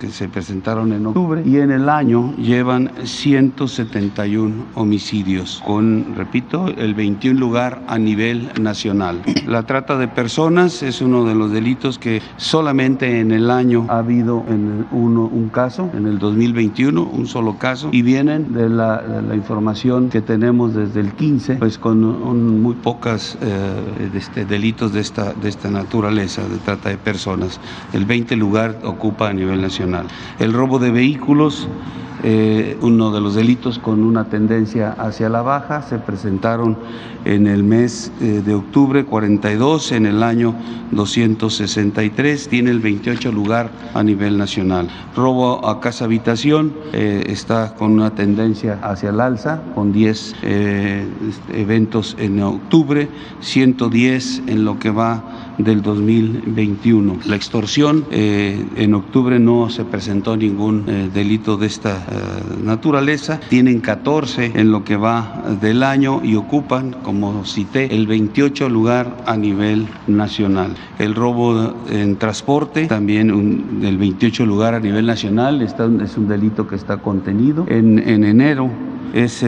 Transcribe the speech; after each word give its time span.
que 0.00 0.08
se 0.08 0.28
presentaron 0.28 0.92
en 0.92 1.06
octubre 1.06 1.42
y 1.44 1.58
en 1.58 1.70
el 1.70 1.88
año 1.88 2.34
llevan 2.36 2.90
171 3.10 4.66
homicidios, 4.74 5.62
con, 5.66 6.14
repito, 6.16 6.68
el 6.68 6.94
21 6.94 7.38
lugar 7.38 7.82
a 7.86 7.98
nivel 7.98 8.48
nacional. 8.60 9.20
La 9.46 9.64
trata 9.64 9.98
de 9.98 10.08
personas 10.08 10.82
es 10.82 11.00
uno 11.02 11.24
de 11.24 11.34
los 11.34 11.50
delitos 11.50 11.98
que 11.98 12.22
solamente 12.36 13.20
en 13.20 13.32
el 13.32 13.50
año 13.50 13.86
ha 13.88 13.98
habido 13.98 14.44
en 14.48 14.86
uno, 14.92 15.24
un 15.26 15.48
caso, 15.48 15.90
en 15.94 16.06
el 16.06 16.18
2021, 16.18 17.02
un 17.02 17.26
solo 17.26 17.58
caso, 17.58 17.90
y 17.92 18.02
vienen 18.02 18.52
de 18.52 18.68
la, 18.68 19.02
información 19.34 20.08
que 20.10 20.20
tenemos 20.20 20.74
desde 20.74 21.00
el 21.00 21.12
15, 21.12 21.56
pues 21.56 21.78
con 21.78 22.04
un- 22.04 22.60
muy 22.62 22.74
pocas 22.74 23.38
eh, 23.40 24.10
este, 24.14 24.44
delitos 24.44 24.92
de 24.92 25.00
esta, 25.00 25.32
de 25.32 25.48
esta 25.48 25.70
naturaleza, 25.70 26.42
de 26.42 26.58
trata 26.58 26.88
de 26.90 26.96
personas. 26.98 27.60
El 27.92 28.04
20 28.04 28.36
lugar 28.36 28.78
ocupa 28.84 29.28
a 29.28 29.32
nivel 29.32 29.60
nacional. 29.60 30.06
El 30.38 30.52
robo 30.52 30.78
de 30.78 30.90
vehículos 30.90 31.68
eh, 32.22 32.76
de 33.08 33.22
los 33.22 33.34
delitos 33.34 33.78
con 33.78 34.02
una 34.02 34.26
tendencia 34.26 34.92
hacia 34.92 35.30
la 35.30 35.40
baja. 35.40 35.80
Se 35.80 35.98
presentaron 35.98 36.76
en 37.24 37.46
el 37.46 37.62
mes 37.62 38.12
eh, 38.20 38.42
de 38.44 38.54
octubre 38.54 39.06
42, 39.06 39.92
en 39.92 40.04
el 40.04 40.22
año 40.22 40.54
263, 40.90 42.48
tiene 42.48 42.70
el 42.70 42.80
28 42.80 43.32
lugar 43.32 43.70
a 43.94 44.02
nivel 44.02 44.36
nacional. 44.36 44.88
Robo 45.16 45.66
a 45.66 45.80
casa 45.80 46.04
habitación 46.04 46.74
eh, 46.92 47.24
está 47.26 47.74
con 47.74 47.92
una 47.92 48.14
tendencia 48.14 48.78
hacia 48.82 49.08
el 49.08 49.20
alza, 49.20 49.62
con 49.74 49.92
10 49.92 50.36
eh, 50.42 51.08
este, 51.28 51.60
eventos 51.60 52.16
en 52.18 52.42
octubre, 52.42 53.08
110 53.40 54.42
en 54.46 54.64
lo 54.64 54.78
que 54.78 54.90
va 54.90 55.39
del 55.58 55.82
2021. 55.82 57.18
La 57.26 57.36
extorsión, 57.36 58.04
eh, 58.10 58.64
en 58.76 58.94
octubre 58.94 59.38
no 59.38 59.70
se 59.70 59.84
presentó 59.84 60.36
ningún 60.36 60.84
eh, 60.86 61.10
delito 61.12 61.56
de 61.56 61.66
esta 61.66 61.96
eh, 61.96 62.62
naturaleza. 62.62 63.40
Tienen 63.48 63.80
14 63.80 64.52
en 64.54 64.70
lo 64.70 64.84
que 64.84 64.96
va 64.96 65.42
del 65.60 65.82
año 65.82 66.20
y 66.24 66.36
ocupan, 66.36 66.96
como 67.02 67.44
cité, 67.44 67.94
el 67.94 68.06
28 68.06 68.68
lugar 68.68 69.16
a 69.26 69.36
nivel 69.36 69.86
nacional. 70.06 70.74
El 70.98 71.14
robo 71.14 71.74
en 71.90 72.16
transporte, 72.16 72.86
también 72.86 73.30
un, 73.30 73.80
el 73.82 73.98
28 73.98 74.46
lugar 74.46 74.74
a 74.74 74.80
nivel 74.80 75.06
nacional, 75.06 75.62
está, 75.62 75.88
es 76.02 76.16
un 76.16 76.28
delito 76.28 76.66
que 76.66 76.76
está 76.76 76.98
contenido. 76.98 77.66
En, 77.68 77.98
en 77.98 78.24
enero 78.24 78.70
es 79.12 79.44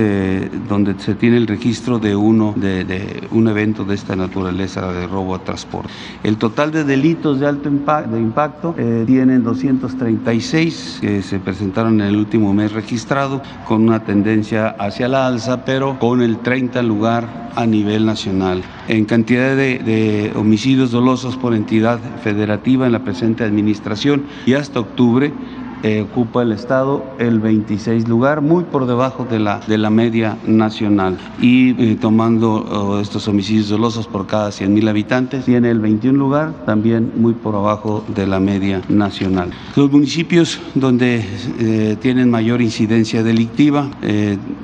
donde 0.69 0.99
se 0.99 1.15
tiene 1.15 1.37
el 1.37 1.47
registro 1.47 1.99
de 1.99 2.17
uno 2.17 2.53
de, 2.57 3.29
un 3.31 3.49
evento 3.49 3.85
de 3.85 3.95
esta 3.95 4.17
naturaleza 4.17 4.93
de 4.93 5.07
robo 5.07 5.35
a 5.35 5.45
transporte. 5.45 5.92
El 6.23 6.37
total 6.37 6.71
de 6.71 6.85
delitos 6.85 7.41
de 7.41 7.47
alto 7.49 7.69
impact, 7.69 8.09
de 8.09 8.21
impacto 8.21 8.75
eh, 8.79 9.05
tienen 9.07 9.43
236 9.43 10.99
que 11.01 11.23
se 11.23 11.41
presentaron 11.41 12.01
en 12.01 12.09
el 12.09 12.17
último 12.17 12.55
mes 12.55 12.73
registrado 12.73 13.43
con 13.67 13.83
una 13.83 14.05
tendencia 14.05 14.69
hacia 14.69 15.09
la 15.09 15.27
alza, 15.27 15.65
pero 15.65 15.99
con 15.99 16.23
el 16.23 16.39
30 16.39 16.83
lugar 16.83 17.51
a 17.57 17.67
nivel 17.67 18.07
nacional. 18.07 18.63
En 18.89 19.05
cantidad 19.05 19.57
de, 19.57 19.79
de 19.79 20.33
homicidios 20.37 20.93
dolosos 20.93 21.37
por 21.37 21.55
entidad 21.55 21.99
federativa 22.23 22.87
en 22.87 22.93
la 22.93 23.05
presente 23.05 23.43
administración 23.45 24.25
y 24.47 24.55
hasta 24.55 24.81
octubre 24.81 25.33
eh, 25.83 26.03
ocupa 26.03 26.43
el 26.43 26.53
Estado 26.53 27.05
el 27.19 27.41
26 27.41 28.07
lugar, 28.07 28.41
muy 28.41 28.63
por 28.63 28.87
debajo 28.87 29.25
de 29.25 29.41
la, 29.41 29.59
de 29.67 29.79
la 29.79 29.91
media 29.91 30.39
nacional. 30.47 31.19
Y 31.41 31.71
eh, 31.83 31.97
tomando 32.01 32.53
oh, 32.53 33.01
estos 33.01 33.27
homicidios 33.27 33.69
dolosos 33.69 34.07
por 34.07 34.29
cada 34.29 34.53
100 34.53 34.73
mil 34.73 34.87
habitantes, 34.89 35.45
tiene 35.45 35.71
el 35.71 35.81
21 35.81 36.17
lugar, 36.17 36.53
también 36.67 37.13
muy 37.17 37.35
por 37.35 37.57
abajo 37.57 38.05
de 38.15 38.29
la 38.29 38.39
media 38.39 38.81
nacional. 38.89 39.51
Los 39.75 39.91
municipios 39.91 40.61
donde 40.77 41.25
eh, 41.59 41.97
tienen 42.01 42.31
mayor 42.31 42.63
incidencia 42.63 43.25
delictiva, 43.25 43.91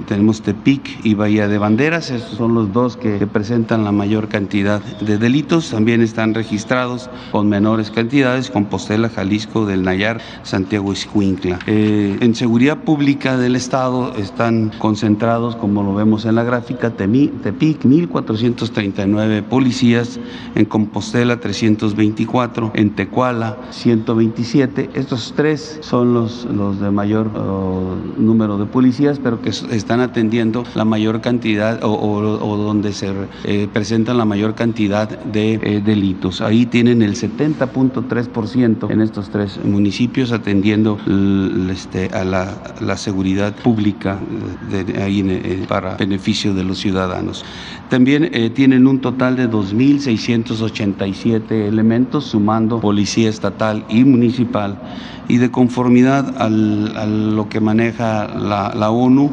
tenemos 0.06 0.42
Tepic 0.42 1.04
y 1.04 1.14
Bahía 1.14 1.48
de 1.48 1.58
Banderas, 1.58 2.10
estos 2.10 2.36
son 2.36 2.54
los 2.54 2.72
dos 2.72 2.96
que, 2.96 3.18
que 3.18 3.26
presentan 3.26 3.84
la 3.84 3.92
mayor 3.92 4.28
cantidad 4.28 4.80
de 5.00 5.18
delitos, 5.18 5.70
también 5.70 6.00
están 6.00 6.34
registrados 6.34 7.10
con 7.32 7.48
menores 7.48 7.90
cantidades, 7.90 8.50
Compostela, 8.50 9.08
Jalisco, 9.08 9.66
del 9.66 9.82
Nayar, 9.82 10.20
Santiago 10.42 10.92
y 10.92 10.96
eh, 11.66 12.16
en 12.20 12.34
seguridad 12.34 12.78
pública 12.78 13.36
del 13.36 13.56
Estado 13.56 14.14
están 14.16 14.70
concentrados, 14.78 15.56
como 15.56 15.82
lo 15.82 15.94
vemos 15.94 16.24
en 16.24 16.34
la 16.34 16.44
gráfica, 16.44 16.90
Tepic, 16.90 17.82
1.439 17.84 19.42
policías, 19.44 20.20
en 20.54 20.64
Compostela 20.66 21.40
324, 21.40 22.72
en 22.74 22.90
Tecuala 22.90 23.56
127. 23.70 24.90
Estos 24.94 25.32
tres 25.34 25.78
son 25.80 26.14
los, 26.14 26.46
de 26.80 26.90
mayor 26.90 27.30
número 28.18 28.58
de 28.58 28.66
policías, 28.66 29.18
pero 29.18 29.40
que 29.40 29.50
están 29.50 30.00
atendiendo 30.00 30.64
la 30.74 30.84
mayor 30.84 31.20
cantidad 31.20 31.80
o 31.82 32.56
donde 32.56 32.92
se 32.92 33.08
eh, 33.44 33.68
presentan 33.72 34.18
la 34.18 34.24
mayor 34.24 34.54
cantidad 34.54 35.08
de 35.08 35.54
eh, 35.54 35.82
delitos. 35.84 36.40
Ahí 36.40 36.66
tienen 36.66 37.02
el 37.02 37.14
70.3% 37.14 38.90
en 38.90 39.00
estos 39.00 39.30
tres 39.30 39.58
municipios 39.64 40.32
atendiendo 40.32 40.97
este, 41.70 42.08
a 42.12 42.24
la, 42.24 42.52
la, 42.80 42.96
seguridad 42.96 43.54
pública 43.54 44.18
de, 44.70 45.02
ahí 45.02 45.22
eh, 45.26 45.66
para 45.68 45.96
beneficio 45.96 46.54
de 46.54 46.64
los 46.64 46.78
ciudadanos. 46.78 47.44
También 47.88 48.30
eh, 48.32 48.50
tienen 48.50 48.86
un 48.86 49.00
total 49.00 49.34
de 49.36 49.50
2.687 49.50 51.50
elementos, 51.50 52.26
sumando 52.26 52.80
policía 52.80 53.30
estatal 53.30 53.84
y 53.88 54.04
municipal, 54.04 54.78
y 55.28 55.38
de 55.38 55.50
conformidad 55.50 56.36
al, 56.38 56.94
a 56.96 57.06
lo 57.06 57.48
que 57.48 57.60
maneja 57.60 58.28
la, 58.28 58.72
la 58.74 58.90
ONU, 58.90 59.32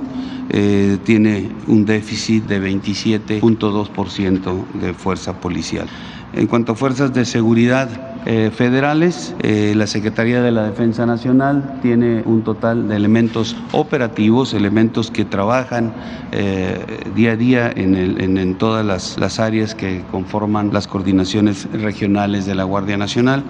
eh, 0.50 0.98
tiene 1.04 1.50
un 1.68 1.86
déficit 1.86 2.46
de 2.46 2.62
27.2% 2.62 4.66
de 4.80 4.94
fuerza 4.94 5.42
policial. 5.42 5.88
En 6.34 6.48
cuanto 6.48 6.72
a 6.74 6.76
fuerzas 6.76 7.14
de 7.14 7.26
seguridad, 7.26 8.15
eh, 8.28 8.50
federales. 8.50 9.36
Eh, 9.44 9.74
la 9.76 9.86
Secretaría 9.86 10.42
de 10.42 10.52
la 10.52 10.64
Defensa 10.64 11.06
Nacional 11.06 11.78
tiene 11.84 12.24
un 12.26 12.44
total 12.44 12.88
de 12.88 12.96
elementos 12.96 13.56
operativos, 13.72 14.56
elementos 14.56 15.12
que 15.12 15.26
trabajan 15.26 15.94
eh, 16.32 16.80
día 17.16 17.34
a 17.34 17.36
día 17.36 17.72
en, 17.76 17.96
en, 17.96 18.38
en 18.40 18.56
todas 18.56 18.84
las, 18.84 19.20
las, 19.20 19.40
áreas 19.40 19.76
que 19.76 20.04
conforman 20.10 20.74
las 20.74 20.88
coordinaciones 20.88 21.68
regionales 21.72 22.48
de 22.48 22.56
la 22.56 22.64
Guardia 22.64 22.98
Nacional. 22.98 23.44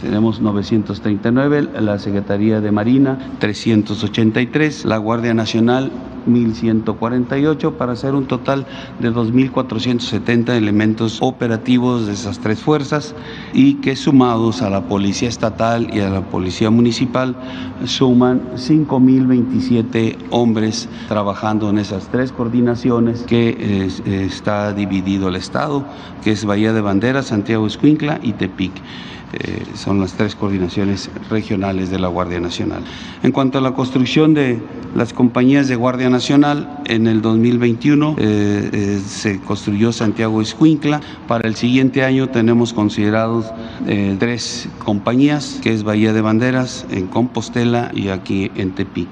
Tenemos 0.00 0.40
939, 0.40 1.68
la 1.80 1.98
Secretaría 1.98 2.60
de 2.60 2.72
Marina 2.72 3.18
383, 3.38 4.84
la 4.84 4.96
Guardia 4.96 5.32
Nacional 5.32 5.92
1.148 6.26 7.72
para 7.72 7.92
hacer 7.92 8.14
un 8.14 8.26
total 8.26 8.66
de 9.00 9.10
2.470 9.12 10.50
elementos 10.50 11.18
operativos 11.20 12.06
de 12.06 12.12
esas 12.12 12.38
tres 12.38 12.60
fuerzas 12.60 13.14
y 13.52 13.74
que 13.74 13.91
sumados 13.96 14.62
a 14.62 14.70
la 14.70 14.82
Policía 14.82 15.28
Estatal 15.28 15.88
y 15.92 16.00
a 16.00 16.10
la 16.10 16.22
Policía 16.22 16.70
Municipal 16.70 17.34
suman 17.84 18.42
5.027 18.56 20.16
hombres 20.30 20.88
trabajando 21.08 21.70
en 21.70 21.78
esas 21.78 22.08
tres 22.08 22.32
coordinaciones 22.32 23.22
que 23.22 23.86
está 24.06 24.72
dividido 24.72 25.28
el 25.28 25.36
Estado, 25.36 25.84
que 26.22 26.32
es 26.32 26.44
Bahía 26.44 26.72
de 26.72 26.80
Banderas, 26.80 27.26
Santiago 27.26 27.66
Escuincla 27.66 28.20
y 28.22 28.32
Tepic. 28.32 28.72
Eh, 29.32 29.64
son 29.74 30.00
las 30.00 30.12
tres 30.14 30.34
coordinaciones 30.34 31.10
regionales 31.30 31.90
de 31.90 31.98
la 31.98 32.08
Guardia 32.08 32.40
Nacional. 32.40 32.82
En 33.22 33.32
cuanto 33.32 33.58
a 33.58 33.60
la 33.60 33.72
construcción 33.72 34.34
de 34.34 34.60
las 34.94 35.12
compañías 35.12 35.68
de 35.68 35.76
Guardia 35.76 36.10
Nacional, 36.10 36.80
en 36.84 37.06
el 37.06 37.22
2021 37.22 38.16
eh, 38.18 38.70
eh, 38.72 39.00
se 39.06 39.40
construyó 39.40 39.92
Santiago 39.92 40.42
Escuincla. 40.42 41.00
Para 41.26 41.48
el 41.48 41.54
siguiente 41.54 42.04
año 42.04 42.28
tenemos 42.28 42.74
considerados 42.74 43.46
eh, 43.86 44.16
tres 44.18 44.68
compañías, 44.84 45.60
que 45.62 45.72
es 45.72 45.82
Bahía 45.82 46.12
de 46.12 46.20
Banderas, 46.20 46.86
en 46.90 47.06
Compostela 47.06 47.90
y 47.94 48.08
aquí 48.08 48.50
en 48.54 48.72
Tepic. 48.72 49.08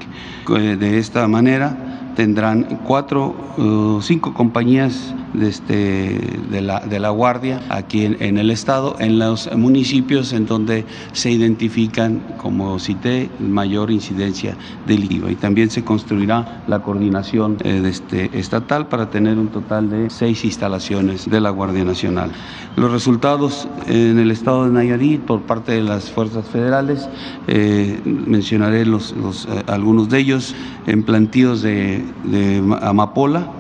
de 0.49 0.99
esta 0.99 1.27
manera 1.29 1.90
tendrán 2.15 2.81
cuatro, 2.85 3.35
uh, 3.59 4.01
cinco 4.03 4.35
compañías 4.35 5.15
de, 5.35 5.49
este, 5.49 6.21
de, 6.51 6.61
la, 6.61 6.81
de 6.81 6.99
la 6.99 7.11
Guardia 7.11 7.61
aquí 7.69 8.05
en, 8.05 8.39
el 8.39 8.51
Estado, 8.51 8.97
en 8.99 9.19
los 9.19 9.51
municipios 9.57 10.33
en 10.33 10.47
donde 10.47 10.85
se 11.13 11.31
identifican, 11.31 12.23
como 12.37 12.79
cité, 12.79 13.31
mayor 13.39 13.91
incidencia 13.91 14.57
delictiva. 14.87 15.31
Y 15.31 15.37
también 15.37 15.71
se 15.71 15.85
construirá 15.85 16.63
la 16.67 16.81
coordinación 16.81 17.59
eh, 17.63 17.81
de 17.81 17.91
este, 17.91 18.39
estatal 18.39 18.89
para 18.89 19.11
tener 19.11 19.39
un 19.39 19.49
total 19.49 19.91
de 19.91 20.11
seis 20.11 20.45
instalaciones 20.45 21.29
de 21.31 21.41
la 21.41 21.51
Guardia 21.51 21.85
Nacional. 21.85 22.33
Los 22.77 22.91
resultados 22.91 23.69
en 23.87 24.19
el 24.19 24.31
Estado 24.31 24.65
de 24.65 24.73
Nayarit 24.73 25.21
por 25.21 25.43
parte 25.43 25.73
de 25.73 25.83
las 25.83 26.11
fuerzas 26.11 26.47
federales, 26.47 27.09
eh, 27.47 28.01
mencionaré 28.05 28.87
los, 28.87 29.13
los, 29.13 29.47
eh, 29.47 29.63
algunos 29.67 30.09
de 30.09 30.19
ellos, 30.19 30.55
en 30.87 31.03
plantíos 31.03 31.63
de, 31.63 32.00
de 32.25 32.63
Amapola, 32.83 33.51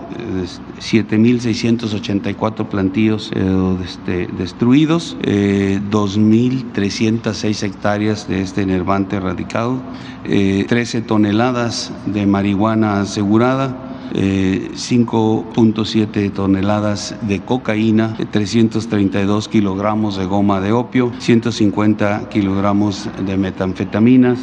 7.684 0.80 2.66
plantíos 2.66 3.30
eh, 3.34 3.76
este, 3.84 4.26
destruidos, 4.38 5.16
eh, 5.22 5.80
2.306 5.90 7.62
hectáreas 7.62 8.28
de 8.28 8.42
este 8.42 8.62
enervante 8.62 9.16
erradicado, 9.16 9.80
eh, 10.24 10.64
13 10.68 11.02
toneladas 11.02 11.92
de 12.06 12.26
marihuana 12.26 13.00
asegurada, 13.00 13.90
eh, 14.12 14.70
5.7 14.74 16.32
toneladas 16.32 17.14
de 17.22 17.40
cocaína, 17.40 18.16
332 18.30 19.48
kilogramos 19.48 20.16
de 20.16 20.26
goma 20.26 20.60
de 20.60 20.72
opio, 20.72 21.12
150 21.18 22.28
kilogramos 22.28 23.08
de 23.24 23.36
metanfetaminas, 23.36 24.40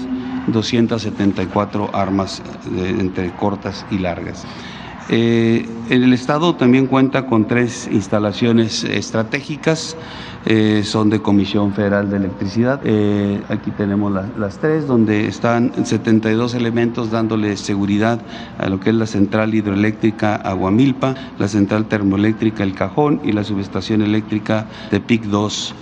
274 0.48 1.92
armas 1.94 2.42
entre 2.75 3.32
cortas 3.32 3.86
y 3.92 4.00
largas. 4.00 4.46
Eh, 5.10 5.66
el 5.89 6.12
Estado 6.12 6.56
también 6.56 6.88
cuenta 6.88 7.25
con 7.27 7.48
tres 7.48 7.88
instalaciones 7.89 8.84
estratégicas, 8.84 9.96
eh, 10.46 10.82
son 10.84 11.10
de 11.10 11.22
Comisión 11.22 11.74
Federal 11.74 12.10
de 12.10 12.18
Electricidad. 12.18 12.82
Eh, 12.84 13.42
aquí 13.48 13.72
tenemos 13.72 14.12
la, 14.12 14.30
las 14.38 14.60
tres, 14.60 14.86
donde 14.86 15.27
están 15.27 15.86
72 15.86 16.56
elementos 16.56 17.10
dándole 17.10 17.56
seguridad 17.56 18.20
a 18.58 18.68
lo 18.68 18.82
que 18.82 18.89
es 18.89 18.96
la 18.98 19.08
central 19.08 19.56
hidroeléctrica 19.56 20.36
Aguamilpa, 20.36 21.16
la 21.39 21.48
central 21.48 21.86
termoeléctrica 21.86 22.63
El 22.63 22.75
Cajón 22.75 23.22
y 23.24 23.32
la 23.32 23.46
subestación 23.46 24.01
eléctrica 24.01 24.68
de 24.92 25.00
PIC 25.00 25.24
2 25.24 25.75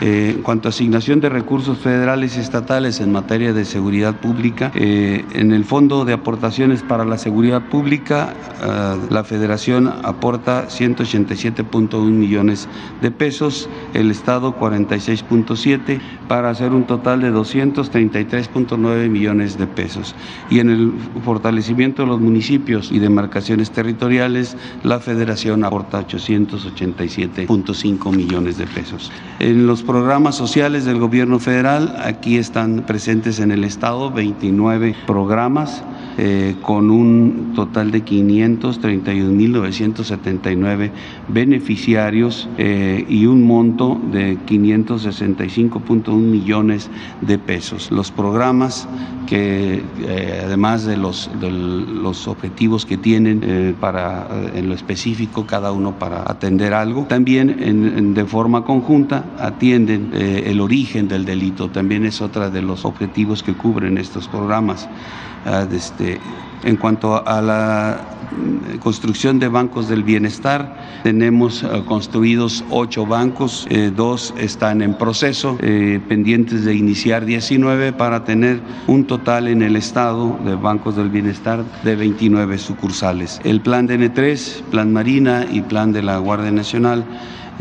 Eh, 0.00 0.32
en 0.36 0.42
cuanto 0.42 0.68
a 0.68 0.70
asignación 0.70 1.20
de 1.20 1.28
recursos 1.28 1.76
federales 1.76 2.38
y 2.38 2.40
estatales 2.40 3.00
en 3.00 3.12
materia 3.12 3.52
de 3.52 3.66
seguridad 3.66 4.18
pública, 4.18 4.72
eh, 4.74 5.26
en 5.34 5.52
el 5.52 5.66
Fondo 5.66 6.06
de 6.06 6.14
Aportaciones 6.14 6.82
para 6.82 7.04
la 7.04 7.18
Seguridad 7.18 7.68
Pública, 7.68 8.32
eh, 8.62 8.96
la 9.10 9.24
Federación 9.24 9.92
aporta 10.02 10.68
187.1 10.68 12.12
millones 12.12 12.66
de 13.02 13.10
pesos, 13.10 13.68
el 13.92 14.10
Estado 14.10 14.58
46.7, 14.58 16.00
para 16.28 16.48
hacer 16.48 16.72
un 16.72 16.84
total 16.84 17.20
de 17.20 17.30
233.9 17.30 19.10
millones 19.10 19.58
de 19.58 19.66
pesos. 19.66 20.14
Y 20.48 20.60
en 20.60 20.70
el 20.70 20.94
fortalecimiento 21.26 22.00
de 22.02 22.08
los 22.08 22.20
municipios 22.20 22.90
y 22.90 23.00
demarcaciones 23.00 23.70
territoriales, 23.70 24.56
la 24.82 24.98
Federación 24.98 25.62
aporta 25.62 26.06
887.5 26.06 28.16
millones 28.16 28.56
de 28.56 28.66
pesos. 28.66 29.12
En 29.40 29.66
los 29.66 29.82
programas 29.90 30.36
sociales 30.36 30.84
del 30.84 31.00
gobierno 31.00 31.40
federal, 31.40 31.96
aquí 32.04 32.36
están 32.36 32.84
presentes 32.86 33.40
en 33.40 33.50
el 33.50 33.64
Estado 33.64 34.12
29 34.12 34.94
programas 35.04 35.82
eh, 36.16 36.54
con 36.62 36.92
un 36.92 37.54
total 37.56 37.90
de 37.90 38.04
531.979 38.04 40.92
beneficiarios 41.26 42.48
eh, 42.56 43.04
y 43.08 43.26
un 43.26 43.44
monto 43.44 44.00
de 44.12 44.38
565.1 44.38 46.16
millones 46.16 46.88
de 47.20 47.36
pesos. 47.38 47.90
Los 47.90 48.12
programas 48.12 48.86
que 49.26 49.82
eh, 50.02 50.42
además 50.44 50.84
de 50.84 50.96
los, 50.96 51.28
los 51.40 52.28
objetivos 52.28 52.86
que 52.86 52.96
tienen 52.96 53.74
para 53.80 54.28
en 54.54 54.68
lo 54.68 54.74
específico 54.74 55.46
cada 55.46 55.72
uno 55.72 55.98
para 55.98 56.30
atender 56.30 56.74
algo, 56.74 57.06
también 57.08 58.14
de 58.14 58.24
forma 58.24 58.64
conjunta 58.64 59.24
atienden 59.38 59.79
el 59.88 60.60
origen 60.60 61.08
del 61.08 61.24
delito, 61.24 61.70
también 61.70 62.04
es 62.04 62.20
otra 62.20 62.50
de 62.50 62.62
los 62.62 62.84
objetivos 62.84 63.42
que 63.42 63.54
cubren 63.54 63.98
estos 63.98 64.28
programas. 64.28 64.88
Ah, 65.46 65.66
este, 65.72 66.20
en 66.64 66.76
cuanto 66.76 67.26
a 67.26 67.40
la 67.40 68.00
construcción 68.80 69.38
de 69.38 69.48
bancos 69.48 69.88
del 69.88 70.02
bienestar, 70.04 70.76
tenemos 71.02 71.64
ah, 71.64 71.82
construidos 71.86 72.62
ocho 72.68 73.06
bancos, 73.06 73.66
eh, 73.70 73.90
dos 73.94 74.34
están 74.36 74.82
en 74.82 74.92
proceso, 74.92 75.56
eh, 75.62 75.98
pendientes 76.08 76.66
de 76.66 76.74
iniciar 76.74 77.24
19 77.24 77.94
para 77.94 78.24
tener 78.24 78.60
un 78.86 79.06
total 79.06 79.48
en 79.48 79.62
el 79.62 79.76
estado 79.76 80.38
de 80.44 80.56
bancos 80.56 80.96
del 80.96 81.08
bienestar 81.08 81.64
de 81.84 81.96
29 81.96 82.58
sucursales. 82.58 83.40
El 83.42 83.62
plan 83.62 83.88
DN3, 83.88 84.62
plan 84.64 84.92
Marina 84.92 85.46
y 85.50 85.62
plan 85.62 85.92
de 85.92 86.02
la 86.02 86.18
Guardia 86.18 86.50
Nacional 86.50 87.04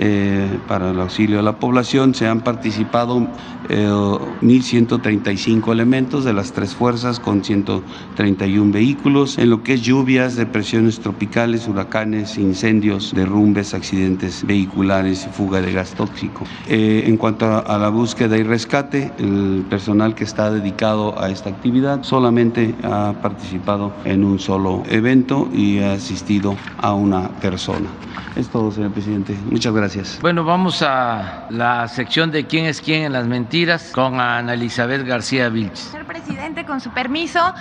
eh, 0.02 0.60
para 0.66 0.92
el 0.92 1.00
auxilio 1.02 1.40
a 1.40 1.42
la 1.42 1.60
población. 1.60 2.16
Se 2.16 2.26
han 2.26 2.40
participado 2.40 3.28
1.135 3.70 5.70
eh, 5.70 5.72
elementos 5.72 6.26
de 6.26 6.34
las 6.34 6.52
tres 6.52 6.74
fuerzas 6.74 7.20
con 7.20 7.44
131 7.44 8.72
vehículos 8.72 9.38
en 9.38 9.52
lo 9.52 9.64
que 9.64 9.76
es 9.76 9.84
lluvias, 9.84 10.36
depresiones 10.36 11.00
tropicales, 11.00 11.68
huracanes, 11.68 12.38
incendios, 12.38 13.14
derrumbes, 13.14 13.74
accidentes 13.74 14.46
vehiculares 14.46 15.28
y 15.28 15.30
fuga 15.30 15.62
de 15.62 15.72
gas 15.72 15.94
tóxico. 15.94 16.46
Eh, 16.68 17.04
en 17.06 17.18
cuanto 17.18 17.46
a, 17.46 17.78
la 17.78 17.90
búsqueda 17.90 18.38
y 18.38 18.44
rescate, 18.44 19.12
el 19.20 19.66
personal 19.70 20.16
que 20.16 20.24
está 20.24 20.52
dedicado 20.52 21.22
a 21.22 21.30
esta 21.30 21.50
actividad 21.50 22.04
solamente 22.04 22.76
ha 22.84 23.14
participado 23.22 23.94
en 24.04 24.24
un 24.24 24.40
solo 24.40 24.84
evento 24.90 25.48
y 25.54 25.80
ha 25.80 25.94
asistido 25.94 26.56
a 26.78 26.94
una 26.94 27.30
persona. 27.40 27.88
Es 28.36 28.50
todo, 28.50 28.72
señor 28.72 28.92
presidente. 28.92 29.36
Muchas 29.50 29.74
gracias. 29.74 30.20
Bueno, 30.22 30.44
vamos 30.44 30.82
a 30.82 31.48
la 31.50 31.88
sección 31.88 32.32
de 32.32 32.46
quién 32.46 32.66
es 32.66 32.82
quién 32.82 33.04
en 33.04 33.14
las 33.14 33.28
mentiras 33.28 33.59
con 33.92 34.22
Ana 34.22 34.54
Elizabeth 34.54 35.06
García 35.06 35.50
Vilches. 35.50 35.80
Señor 35.80 36.06
presidente, 36.06 36.66
con 36.66 36.80
su 36.80 36.92
permiso, 36.92 37.54